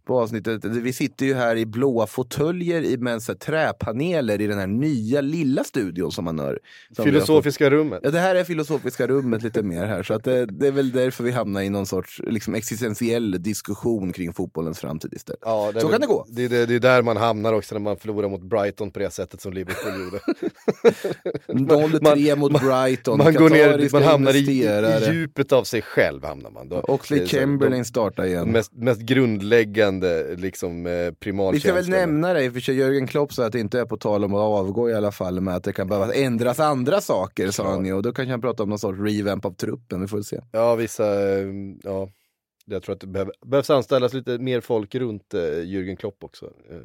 på 0.08 0.20
avsnittet. 0.22 0.66
Vi 0.66 0.94
sitter 0.94 1.26
ju 1.26 1.34
här 1.34 1.56
i 1.56 1.66
blåa 1.66 2.08
fåtöljer 2.08 2.82
i 2.82 2.98
med 2.98 3.22
så 3.22 3.36
träpaneler 3.36 4.42
i 4.42 4.48
den 4.48 4.60
här 4.60 4.68
nya 4.68 5.22
lilla 5.22 5.64
studion 5.64 6.12
som 6.12 6.26
man 6.26 6.40
hör. 6.40 6.48
Som 6.48 6.58
har 6.58 6.96
fått. 6.96 7.14
Filosofiska 7.14 7.70
rummet. 7.70 8.00
Ja, 8.04 8.12
det 8.12 8.20
här 8.20 8.36
är 8.36 8.44
filosofiska 8.44 9.08
rummet 9.08 9.44
lite 9.44 9.64
mer 9.64 9.86
här. 9.86 10.04
Så 10.04 10.14
att 10.14 10.24
det, 10.24 10.46
det 10.46 10.68
är 10.68 10.72
väl 10.72 10.92
därför 10.92 11.24
vi 11.24 11.32
hamnar 11.32 11.62
i 11.62 11.70
någon 11.70 11.86
sorts 11.86 12.22
liksom, 12.28 12.56
existentiell 12.56 13.44
diskussion 13.44 14.12
kring 14.14 14.34
fotbollens 14.34 14.80
framtid 14.80 15.14
istället. 15.14 15.40
Ja, 15.46 15.72
Så 15.76 15.80
väl- 15.88 15.92
kan 15.92 16.02
det 16.02 16.08
gå. 16.08 16.26
Det 16.30 16.44
är, 16.46 16.50
det, 16.50 16.66
det 16.66 16.76
är 16.76 16.80
där 16.80 17.02
man 17.02 17.18
hamnar 17.18 17.54
också 17.54 17.76
när 17.76 17.80
man 17.80 17.98
förlorar 17.98 18.30
mot 18.30 18.42
Brighton 18.42 18.92
på 18.92 19.00
det 19.00 19.12
sättet 19.12 19.42
som 19.42 19.54
Liverpool 19.54 19.94
gjorde. 20.04 20.20
0-3 21.48 22.36
mot 22.36 22.52
Brighton. 22.62 23.18
Man, 23.18 23.34
går 23.34 23.50
ner, 23.50 23.90
man 23.94 24.04
hamnar 24.04 24.36
i, 24.36 24.38
i 24.40 25.12
djupet 25.14 25.52
av 25.52 25.64
sig 25.64 25.82
själv. 25.82 26.24
Hamnar 26.24 26.52
man. 26.52 26.70
Då, 26.70 26.80
Oxley 26.80 27.28
Chamberlain 27.28 27.86
startar 27.86 28.26
igen. 28.26 28.52
mest, 28.52 28.74
mest 28.74 29.02
grundläggande 29.02 29.97
liksom, 30.38 30.86
eh, 30.86 31.52
Vi 31.52 31.60
ska 31.60 31.74
väl 31.74 31.90
nämna 31.90 32.34
det, 32.34 32.44
i 32.44 32.50
och 32.50 32.54
för 32.54 32.60
sig 32.60 32.76
Jörgen 32.76 33.08
Klopp 33.08 33.34
sa 33.34 33.46
att 33.46 33.52
det 33.52 33.60
inte 33.60 33.80
är 33.80 33.86
på 33.86 33.98
tal 33.98 34.24
om 34.24 34.34
att 34.34 34.40
avgå 34.40 34.90
i 34.90 34.94
alla 34.94 35.12
fall, 35.12 35.42
med 35.42 35.56
att 35.56 35.64
det 35.64 35.74
kan 35.74 35.88
behöva 35.88 36.14
ändras 36.14 36.60
andra 36.60 37.02
saker, 37.02 37.52
sa 37.52 37.72
han 37.72 37.86
ju. 37.86 37.94
Och 37.94 38.04
då 38.04 38.14
kanske 38.14 38.32
han 38.32 38.42
prata 38.42 38.64
om 38.64 38.70
någon 38.70 38.80
sorts 38.80 39.00
revamp 39.00 39.46
av 39.46 39.52
truppen, 39.52 40.02
vi 40.02 40.08
får 40.08 40.22
se. 40.22 40.42
Ja, 40.52 40.76
vissa, 40.76 41.30
eh, 41.38 41.48
ja. 41.84 42.10
Jag 42.66 42.84
tror 42.84 42.96
att 42.96 43.02
det 43.02 43.08
behöver, 43.08 43.34
behövs 43.46 43.70
anställas 43.70 44.14
lite 44.14 44.38
mer 44.38 44.62
folk 44.62 44.96
runt 44.96 45.34
eh, 45.34 45.40
Jürgen 45.40 45.96
Klopp 45.96 46.24
också. 46.24 46.46
Eh, 46.46 46.78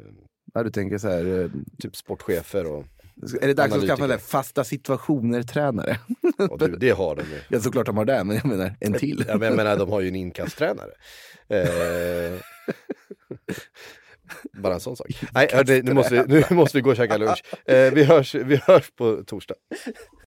Ja, 0.53 0.63
du 0.63 0.69
tänker 0.71 0.97
så 0.97 1.09
här, 1.09 1.51
typ 1.79 1.95
sportchefer 1.95 2.65
och, 2.65 2.85
är 3.41 3.47
det 3.47 3.53
dags 3.53 3.75
att 3.75 3.87
skaffa 3.87 4.17
fasta 4.17 4.63
situationer-tränare? 4.63 5.97
och 6.49 6.59
du, 6.59 6.75
det 6.75 6.89
har 6.89 7.15
de 7.15 7.21
ju. 7.21 7.39
Ja, 7.49 7.59
såklart 7.59 7.85
de 7.85 7.97
har 7.97 8.05
det, 8.05 8.23
men 8.23 8.35
jag 8.35 8.45
menar 8.45 8.75
en 8.79 8.93
till. 8.93 9.25
Ja, 9.27 9.37
men 9.37 9.47
jag 9.47 9.55
menar, 9.55 9.77
de 9.77 9.89
har 9.91 10.01
ju 10.01 10.07
en 10.07 10.15
inkasttränare. 10.15 10.91
Eh, 11.47 12.39
bara 14.53 14.73
en 14.73 14.79
sån 14.79 14.95
sak. 14.95 15.07
Nej, 15.33 15.47
hörde, 15.53 15.81
nu, 15.81 15.93
måste 15.93 16.23
vi, 16.23 16.41
nu 16.49 16.55
måste 16.55 16.77
vi 16.77 16.81
gå 16.81 16.89
och 16.89 16.95
käka 16.95 17.17
lunch. 17.17 17.43
Eh, 17.65 17.93
vi, 17.93 18.03
hörs, 18.03 18.35
vi 18.35 18.55
hörs 18.55 18.91
på 18.91 19.23
torsdag. 19.27 19.55